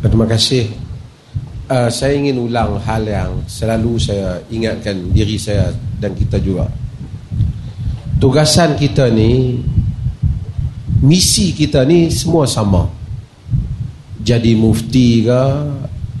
Terima 0.00 0.24
kasih. 0.24 0.64
Uh, 1.68 1.92
saya 1.92 2.16
ingin 2.16 2.40
ulang 2.40 2.80
hal 2.80 3.04
yang 3.04 3.44
selalu 3.44 4.00
saya 4.00 4.40
ingatkan 4.48 5.12
diri 5.12 5.36
saya 5.36 5.70
dan 6.00 6.16
kita 6.16 6.40
juga. 6.40 6.64
Tugasan 8.16 8.80
kita 8.80 9.12
ni, 9.12 9.60
misi 11.04 11.52
kita 11.52 11.84
ni 11.84 12.08
semua 12.08 12.48
sama. 12.48 12.88
Jadi 14.24 14.56
mufti 14.56 15.24
ke, 15.24 15.44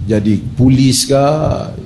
jadi 0.04 0.34
polis 0.56 1.08
ke, 1.08 1.28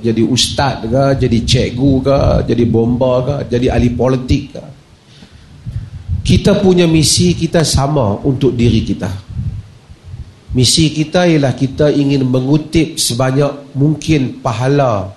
jadi 0.03 0.21
ustaz 0.27 0.83
ke, 0.83 1.05
jadi 1.15 1.37
cikgu 1.47 1.91
ke, 2.03 2.19
jadi 2.51 2.63
bomba 2.67 3.23
ke, 3.23 3.35
jadi 3.55 3.71
ahli 3.71 3.95
politik 3.95 4.51
ke. 4.51 4.63
Kita 6.27 6.59
punya 6.59 6.87
misi 6.91 7.31
kita 7.35 7.63
sama 7.63 8.19
untuk 8.19 8.51
diri 8.51 8.83
kita. 8.83 9.34
Misi 10.55 10.87
kita 10.95 11.27
ialah 11.27 11.51
kita 11.51 11.91
ingin 11.91 12.23
mengutip 12.23 12.95
sebanyak 12.95 13.75
mungkin 13.75 14.39
pahala 14.39 15.11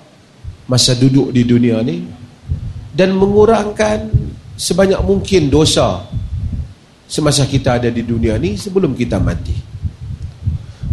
masa 0.66 0.98
duduk 0.98 1.30
di 1.30 1.46
dunia 1.46 1.78
ni 1.78 2.02
dan 2.90 3.14
mengurangkan 3.14 4.10
sebanyak 4.58 4.98
mungkin 5.06 5.46
dosa 5.46 6.02
semasa 7.06 7.46
kita 7.46 7.78
ada 7.78 7.86
di 7.86 8.02
dunia 8.02 8.34
ni 8.34 8.58
sebelum 8.58 8.98
kita 8.98 9.22
mati. 9.22 9.54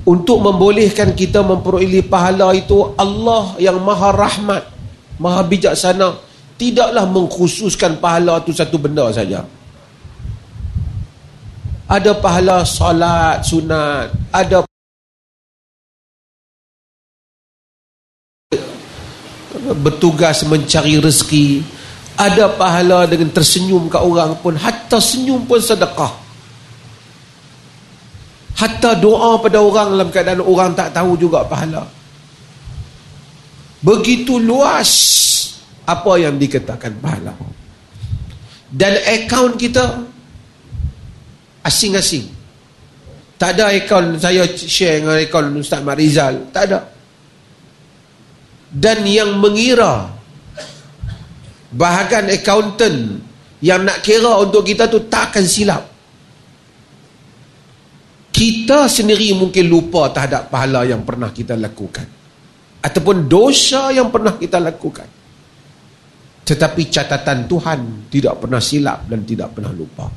Untuk 0.05 0.37
membolehkan 0.37 1.17
kita 1.17 1.41
memperoleh 1.41 2.05
pahala 2.05 2.53
itu 2.53 2.93
Allah 3.01 3.57
yang 3.57 3.81
maha 3.81 4.13
rahmat 4.13 4.61
maha 5.17 5.41
bijaksana 5.41 6.21
tidaklah 6.53 7.09
mengkhususkan 7.09 7.97
pahala 7.97 8.37
itu 8.45 8.53
satu 8.53 8.77
benda 8.77 9.09
saja 9.09 9.41
ada 11.85 12.11
pahala 12.17 12.65
solat 12.65 13.45
sunat 13.45 14.09
ada 14.33 14.65
bertugas 19.81 20.45
mencari 20.45 20.97
rezeki 20.97 21.61
ada 22.15 22.47
pahala 22.53 23.05
dengan 23.09 23.29
tersenyum 23.33 23.89
ke 23.91 23.99
orang 23.99 24.37
pun 24.39 24.55
hatta 24.55 24.97
senyum 24.97 25.45
pun 25.45 25.59
sedekah 25.61 26.25
Hatta 28.55 28.95
doa 28.95 29.35
pada 29.43 29.59
orang 29.59 29.99
dalam 29.99 30.09
keadaan 30.15 30.39
orang 30.39 30.71
tak 30.71 30.95
tahu 30.95 31.19
juga 31.19 31.43
pahala. 31.43 31.83
Begitu 33.83 34.39
luas 34.39 34.91
apa 35.83 36.15
yang 36.15 36.39
dikatakan 36.39 36.95
pahala. 37.03 37.35
Dan 38.71 38.95
akaun 39.03 39.59
kita 39.59 40.07
asing-asing. 41.65 42.29
Tak 43.35 43.59
ada 43.59 43.73
akaun 43.73 44.15
saya 44.15 44.47
share 44.55 45.03
dengan 45.03 45.17
akaun 45.19 45.51
Ustaz 45.59 45.83
Marizal. 45.83 46.53
Tak 46.53 46.63
ada. 46.71 46.79
Dan 48.71 49.03
yang 49.03 49.35
mengira 49.41 50.15
bahagian 51.75 52.31
accountant 52.31 53.19
yang 53.59 53.83
nak 53.83 53.99
kira 53.99 54.39
untuk 54.39 54.63
kita 54.63 54.87
tu 54.87 55.03
takkan 55.11 55.43
silap 55.43 55.83
kita 58.35 58.91
sendiri 58.91 59.31
mungkin 59.35 59.67
lupa 59.67 60.11
terhadap 60.11 60.51
pahala 60.51 60.83
yang 60.83 61.03
pernah 61.07 61.31
kita 61.31 61.55
lakukan 61.55 62.07
ataupun 62.83 63.27
dosa 63.27 63.91
yang 63.91 64.11
pernah 64.11 64.35
kita 64.39 64.59
lakukan 64.59 65.07
tetapi 66.45 66.81
catatan 66.91 67.47
Tuhan 67.47 67.79
tidak 68.11 68.43
pernah 68.43 68.59
silap 68.59 69.07
dan 69.07 69.23
tidak 69.23 69.55
pernah 69.55 69.71
lupa 69.71 70.07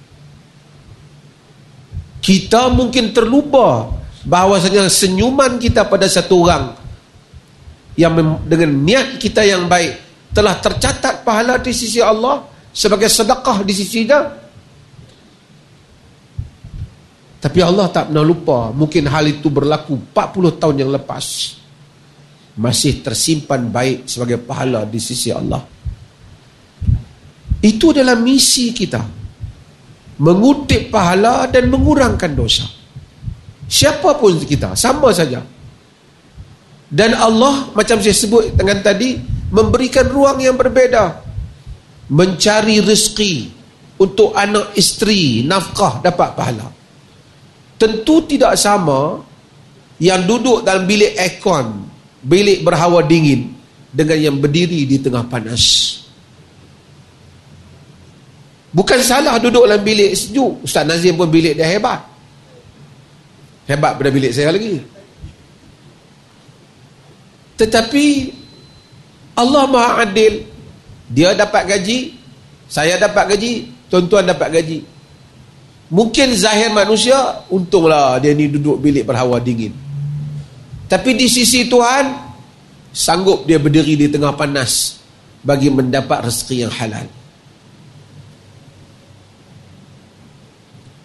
kita 2.28 2.68
mungkin 2.68 3.16
terlupa 3.16 3.88
bahawasanya 4.28 4.92
senyuman 4.92 5.56
kita 5.56 5.88
pada 5.88 6.04
satu 6.04 6.44
orang 6.44 6.76
yang 7.96 8.12
dengan 8.44 8.84
niat 8.84 9.16
kita 9.16 9.48
yang 9.48 9.64
baik 9.64 9.96
telah 10.36 10.60
tercatat 10.60 11.24
pahala 11.24 11.56
di 11.56 11.72
sisi 11.72 12.04
Allah 12.04 12.44
sebagai 12.68 13.08
sedekah 13.08 13.64
di 13.64 13.72
sisi 13.72 14.04
dia 14.04 14.28
tapi 17.38 17.64
Allah 17.64 17.88
tak 17.88 18.12
pernah 18.12 18.26
lupa 18.26 18.74
Mungkin 18.76 19.08
hal 19.08 19.24
itu 19.30 19.46
berlaku 19.46 19.94
40 20.10 20.58
tahun 20.58 20.76
yang 20.82 20.90
lepas. 20.90 21.54
Masih 22.58 22.98
tersimpan 22.98 23.70
baik 23.70 24.10
sebagai 24.10 24.42
pahala 24.42 24.82
di 24.82 24.98
sisi 24.98 25.30
Allah. 25.30 25.62
Itu 27.62 27.94
adalah 27.94 28.18
misi 28.18 28.74
kita 28.74 29.17
mengutip 30.18 30.90
pahala 30.90 31.46
dan 31.46 31.70
mengurangkan 31.70 32.34
dosa. 32.34 32.66
Siapa 33.68 34.16
pun 34.18 34.38
kita 34.42 34.74
sama 34.74 35.14
saja. 35.14 35.42
Dan 36.88 37.12
Allah 37.12 37.68
macam 37.76 38.00
saya 38.00 38.16
sebut 38.16 38.56
dengan 38.56 38.80
tadi 38.80 39.20
memberikan 39.52 40.08
ruang 40.08 40.40
yang 40.40 40.56
berbeza. 40.56 41.20
Mencari 42.08 42.80
rezeki 42.80 43.34
untuk 44.00 44.32
anak 44.32 44.72
isteri 44.72 45.44
nafkah 45.44 46.00
dapat 46.00 46.32
pahala. 46.32 46.68
Tentu 47.76 48.24
tidak 48.24 48.56
sama 48.56 49.20
yang 50.00 50.24
duduk 50.24 50.64
dalam 50.64 50.88
bilik 50.88 51.12
aircon 51.18 51.86
bilik 52.22 52.66
berhawa 52.66 53.02
dingin 53.06 53.54
dengan 53.90 54.18
yang 54.18 54.36
berdiri 54.38 54.86
di 54.86 54.98
tengah 54.98 55.26
panas 55.26 55.62
bukan 58.78 59.00
salah 59.02 59.42
duduk 59.42 59.66
dalam 59.66 59.82
bilik 59.82 60.14
sejuk. 60.14 60.62
Ustaz 60.62 60.86
Nazim 60.86 61.18
pun 61.18 61.26
bilik 61.26 61.58
dia 61.58 61.66
hebat. 61.66 61.98
Hebat 63.66 63.98
pada 63.98 64.10
bilik 64.14 64.30
saya 64.30 64.54
lagi. 64.54 64.78
Tetapi 67.58 68.06
Allah 69.34 69.64
Maha 69.66 70.06
Adil. 70.06 70.46
Dia 71.08 71.32
dapat 71.32 71.64
gaji 71.72 72.18
saya 72.68 73.00
dapat 73.00 73.34
gaji 73.34 73.64
tuan-tuan 73.88 74.28
dapat 74.28 74.60
gaji. 74.60 74.84
Mungkin 75.88 76.36
zahir 76.36 76.68
manusia 76.68 77.16
untunglah 77.48 78.20
dia 78.20 78.36
ni 78.36 78.44
duduk 78.44 78.76
bilik 78.76 79.08
berhawa 79.08 79.40
dingin. 79.40 79.72
Tapi 80.84 81.16
di 81.16 81.24
sisi 81.24 81.64
Tuhan 81.64 82.12
sanggup 82.92 83.48
dia 83.48 83.56
berdiri 83.56 83.96
di 83.96 84.06
tengah 84.12 84.36
panas 84.36 85.00
bagi 85.40 85.72
mendapat 85.72 86.28
rezeki 86.28 86.68
yang 86.68 86.72
halal. 86.76 87.08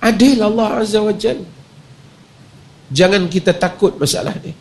Adil 0.03 0.43
Allah 0.43 0.83
Azza 0.83 0.99
wa 0.99 1.15
Jal. 1.15 1.39
Jangan 2.91 3.31
kita 3.31 3.55
takut 3.55 3.95
masalah 3.95 4.35
ni. 4.43 4.51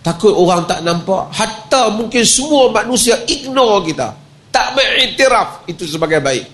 Takut 0.00 0.32
orang 0.32 0.64
tak 0.64 0.80
nampak. 0.80 1.28
Hatta 1.36 1.92
mungkin 1.92 2.24
semua 2.24 2.72
manusia 2.72 3.20
ignore 3.28 3.92
kita. 3.92 4.16
Tak 4.48 4.72
mengiktiraf 4.72 5.68
itu 5.68 5.84
sebagai 5.84 6.24
baik. 6.24 6.46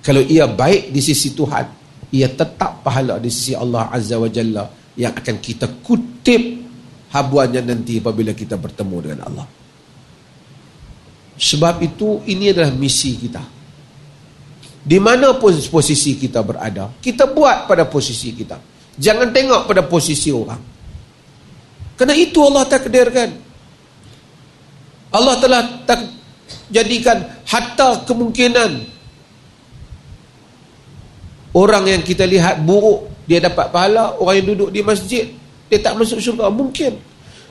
Kalau 0.00 0.24
ia 0.24 0.48
baik 0.48 0.88
di 0.88 1.04
sisi 1.04 1.36
Tuhan, 1.36 1.66
ia 2.16 2.32
tetap 2.32 2.80
pahala 2.80 3.20
di 3.20 3.28
sisi 3.28 3.52
Allah 3.52 3.92
Azza 3.92 4.16
wa 4.16 4.30
Jalla 4.32 4.64
yang 4.96 5.12
akan 5.12 5.36
kita 5.36 5.84
kutip 5.84 6.40
habuannya 7.12 7.60
nanti 7.68 8.00
apabila 8.00 8.32
kita 8.32 8.56
bertemu 8.56 8.96
dengan 9.04 9.20
Allah. 9.28 9.46
Sebab 11.38 11.84
itu 11.84 12.24
ini 12.26 12.50
adalah 12.50 12.72
misi 12.72 13.14
kita. 13.14 13.57
Di 14.88 14.96
mana 14.96 15.36
pun 15.36 15.52
posisi 15.68 16.16
kita 16.16 16.40
berada, 16.40 16.88
kita 17.04 17.28
buat 17.28 17.68
pada 17.68 17.84
posisi 17.84 18.32
kita. 18.32 18.56
Jangan 18.96 19.28
tengok 19.36 19.68
pada 19.68 19.84
posisi 19.84 20.32
orang. 20.32 20.60
Kerana 21.92 22.16
itu 22.16 22.40
Allah 22.40 22.64
takdirkan. 22.64 23.30
Allah 25.12 25.36
telah 25.36 25.62
tak 25.84 26.00
jadikan 26.72 27.20
hatta 27.44 28.08
kemungkinan 28.08 28.88
orang 31.56 31.84
yang 31.88 32.02
kita 32.04 32.28
lihat 32.28 32.60
buruk 32.64 33.08
dia 33.28 33.44
dapat 33.44 33.68
pahala, 33.68 34.16
orang 34.16 34.40
yang 34.40 34.46
duduk 34.56 34.70
di 34.72 34.80
masjid 34.80 35.28
dia 35.68 35.78
tak 35.80 35.96
masuk 35.96 36.20
syurga 36.20 36.48
mungkin 36.48 36.96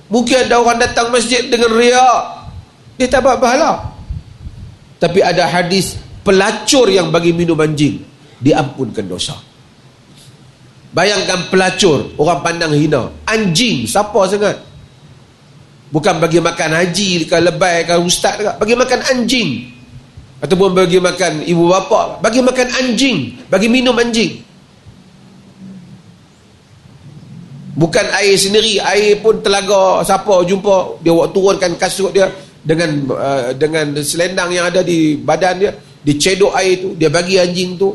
mungkin 0.10 0.38
ada 0.46 0.58
orang 0.58 0.82
datang 0.82 1.14
masjid 1.14 1.46
dengan 1.46 1.74
riak 1.74 2.22
dia 2.98 3.06
tak 3.10 3.22
dapat 3.22 3.38
pahala 3.42 3.72
tapi 4.98 5.22
ada 5.22 5.46
hadis 5.46 5.98
pelacur 6.28 6.92
yang 6.92 7.08
bagi 7.08 7.32
minum 7.32 7.56
anjing 7.56 8.04
diampunkan 8.44 9.08
dosa. 9.08 9.40
Bayangkan 10.92 11.48
pelacur 11.48 12.12
orang 12.20 12.44
pandang 12.44 12.76
hina. 12.76 13.08
Anjing 13.24 13.88
siapa 13.88 14.28
sangat? 14.28 14.60
Bukan 15.88 16.20
bagi 16.20 16.44
makan 16.44 16.84
haji 16.84 17.24
ke 17.24 17.38
lebay 17.40 17.88
ke 17.88 17.96
ustaz 18.04 18.36
ke 18.36 18.52
bagi 18.60 18.76
makan 18.76 19.00
anjing. 19.08 19.72
Ataupun 20.44 20.76
bagi 20.76 21.00
makan 21.00 21.48
ibu 21.48 21.72
bapa. 21.72 22.20
Bagi 22.20 22.44
makan 22.44 22.68
anjing 22.76 23.48
bagi 23.48 23.72
minum 23.72 23.96
anjing. 23.96 24.44
Bukan 27.78 28.06
air 28.20 28.36
sendiri 28.36 28.82
air 28.82 29.22
pun 29.22 29.40
telaga 29.40 30.02
siapa 30.02 30.44
jumpa 30.44 30.98
dia 31.06 31.14
buat 31.14 31.30
turunkan 31.30 31.78
kasut 31.78 32.10
dia 32.10 32.26
dengan 32.66 32.90
uh, 33.14 33.54
dengan 33.54 33.96
selendang 34.02 34.50
yang 34.50 34.66
ada 34.68 34.82
di 34.82 35.14
badan 35.16 35.56
dia 35.62 35.72
dicedok 36.06 36.54
air 36.58 36.82
tu 36.82 36.90
dia 36.94 37.10
bagi 37.10 37.38
anjing 37.38 37.78
tu 37.78 37.94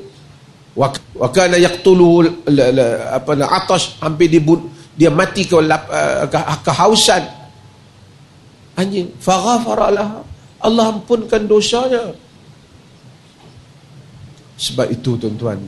wa 0.72 1.28
kana 1.28 1.60
yaqtulu 1.60 2.24
apa 3.12 3.30
nak 3.36 3.50
atas 3.64 4.00
hampir 4.00 4.32
dibun 4.32 4.72
dia 4.92 5.08
mati 5.08 5.48
ke 5.48 5.56
uh, 5.56 6.28
kehausan. 6.60 7.24
Anjing 8.76 9.12
faghafara 9.20 9.88
laha. 9.92 10.20
Allah 10.62 10.94
ampunkan 10.94 11.48
dosanya. 11.48 12.12
Sebab 14.60 14.86
itu 14.92 15.18
tuan-tuan 15.18 15.58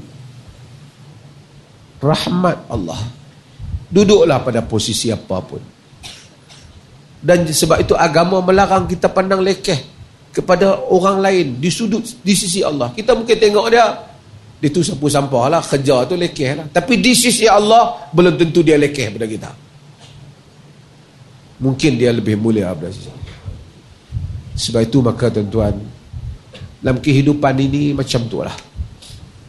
rahmat 1.98 2.69
Allah. 2.69 3.01
Duduklah 3.89 4.44
pada 4.44 4.61
posisi 4.62 5.09
apapun. 5.09 5.61
Dan 7.24 7.48
sebab 7.48 7.81
itu 7.81 7.97
agama 7.97 8.44
melarang 8.44 8.85
kita 8.85 9.09
pandang 9.09 9.40
lekeh 9.40 9.94
kepada 10.35 10.82
orang 10.90 11.23
lain 11.23 11.47
di 11.62 11.70
sudut 11.70 12.02
di 12.02 12.35
sisi 12.35 12.61
Allah. 12.66 12.90
Kita 12.90 13.15
mungkin 13.15 13.39
tengok 13.39 13.66
dia 13.70 13.86
dia 14.59 14.70
tu 14.73 14.82
sapu 14.82 15.06
sampah 15.06 15.47
lah 15.47 15.62
kerja 15.62 16.02
tu 16.11 16.19
lekeh 16.19 16.51
lah. 16.59 16.66
Tapi 16.69 16.98
di 16.98 17.15
sisi 17.15 17.47
Allah 17.47 18.11
belum 18.11 18.35
tentu 18.35 18.66
dia 18.66 18.74
lekeh 18.74 19.15
pada 19.15 19.27
kita. 19.31 19.51
Mungkin 21.62 21.93
dia 21.94 22.11
lebih 22.11 22.35
mulia 22.35 22.74
pada 22.74 22.90
sisi 22.90 23.24
sebab 24.55 24.86
itu 24.86 24.98
maka 25.02 25.27
tuan-tuan 25.35 25.74
dalam 26.78 27.02
kehidupan 27.02 27.55
ini 27.59 27.90
macam 27.90 28.23
tu 28.31 28.39
lah. 28.39 28.55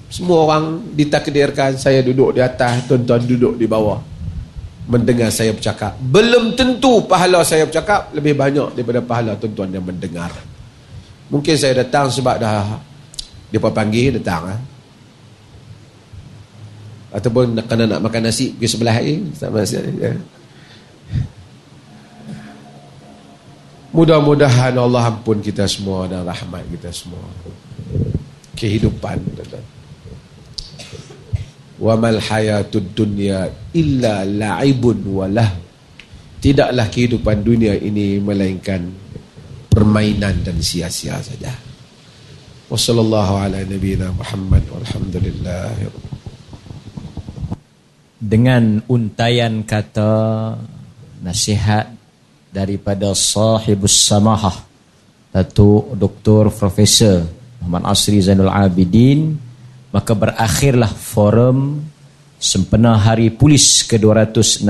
Semua 0.09 0.49
orang 0.49 0.95
ditakdirkan 0.97 1.77
saya 1.77 2.01
duduk 2.01 2.33
di 2.33 2.41
atas 2.41 2.89
tuan-tuan 2.89 3.21
duduk 3.21 3.53
di 3.57 3.69
bawah. 3.69 4.01
Mendengar 4.85 5.33
saya 5.33 5.49
bercakap. 5.49 5.97
Belum 5.97 6.53
tentu 6.53 7.01
pahala 7.09 7.41
saya 7.41 7.65
bercakap 7.65 8.13
lebih 8.13 8.37
banyak 8.37 8.77
daripada 8.77 9.01
pahala 9.01 9.33
tuan-tuan 9.37 9.73
yang 9.73 9.85
mendengar. 9.85 10.29
Mungkin 11.29 11.55
saya 11.57 11.81
datang 11.81 12.09
sebab 12.13 12.37
dah 12.37 12.77
dia 13.49 13.59
panggil 13.61 14.17
datang 14.21 14.57
ah. 14.57 14.59
Ataupun 17.15 17.55
kena 17.63 17.87
nak 17.87 18.03
makan 18.03 18.27
nasi 18.27 18.51
pergi 18.51 18.67
sebelah 18.67 18.99
air 18.99 19.23
sama 19.33 19.63
ya. 19.63 20.11
Mudah-mudahan 23.95 24.75
Allah 24.75 25.07
ampun 25.07 25.39
kita 25.39 25.63
semua 25.71 26.03
dan 26.11 26.27
rahmat 26.27 26.67
kita 26.67 26.91
semua. 26.91 27.23
Kehidupan 28.59 29.23
wa 31.75 31.93
mal 31.99 32.19
hayatud 32.23 32.95
dunya 32.95 33.51
illa 33.75 34.23
la'ibun 34.23 34.95
walah 35.11 35.51
tidaklah 36.39 36.87
kehidupan 36.87 37.43
dunia 37.43 37.75
ini 37.75 38.15
melainkan 38.23 38.87
permainan 39.75 40.39
dan 40.47 40.57
sia-sia 40.63 41.19
saja 41.19 41.51
wa 42.71 42.79
sallallahu 42.79 43.33
ala 43.35 43.59
nabiyyina 43.67 44.15
muhammad 44.15 44.63
walhamdulillah 44.71 45.75
dengan 48.23 48.79
untayan 48.87 49.67
kata 49.67 50.55
nasihat 51.19 51.91
daripada 52.55 53.11
sahibus 53.11 54.07
samahah 54.07 54.63
Datuk 55.35 55.99
Dr. 55.99 56.47
Profesor 56.55 57.27
Muhammad 57.59 57.91
Asri 57.91 58.23
Zainul 58.23 58.47
Abidin 58.47 59.35
maka 59.91 60.15
berakhirlah 60.15 60.87
forum 60.87 61.83
sempena 62.39 62.95
hari 62.95 63.35
pulis 63.35 63.83
ke-216 63.83 64.63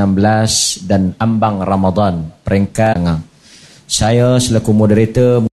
dan 0.90 1.14
ambang 1.22 1.62
Ramadan 1.62 2.34
peringkat 2.42 2.98
saya 3.86 4.42
selaku 4.42 4.74
moderator 4.74 5.38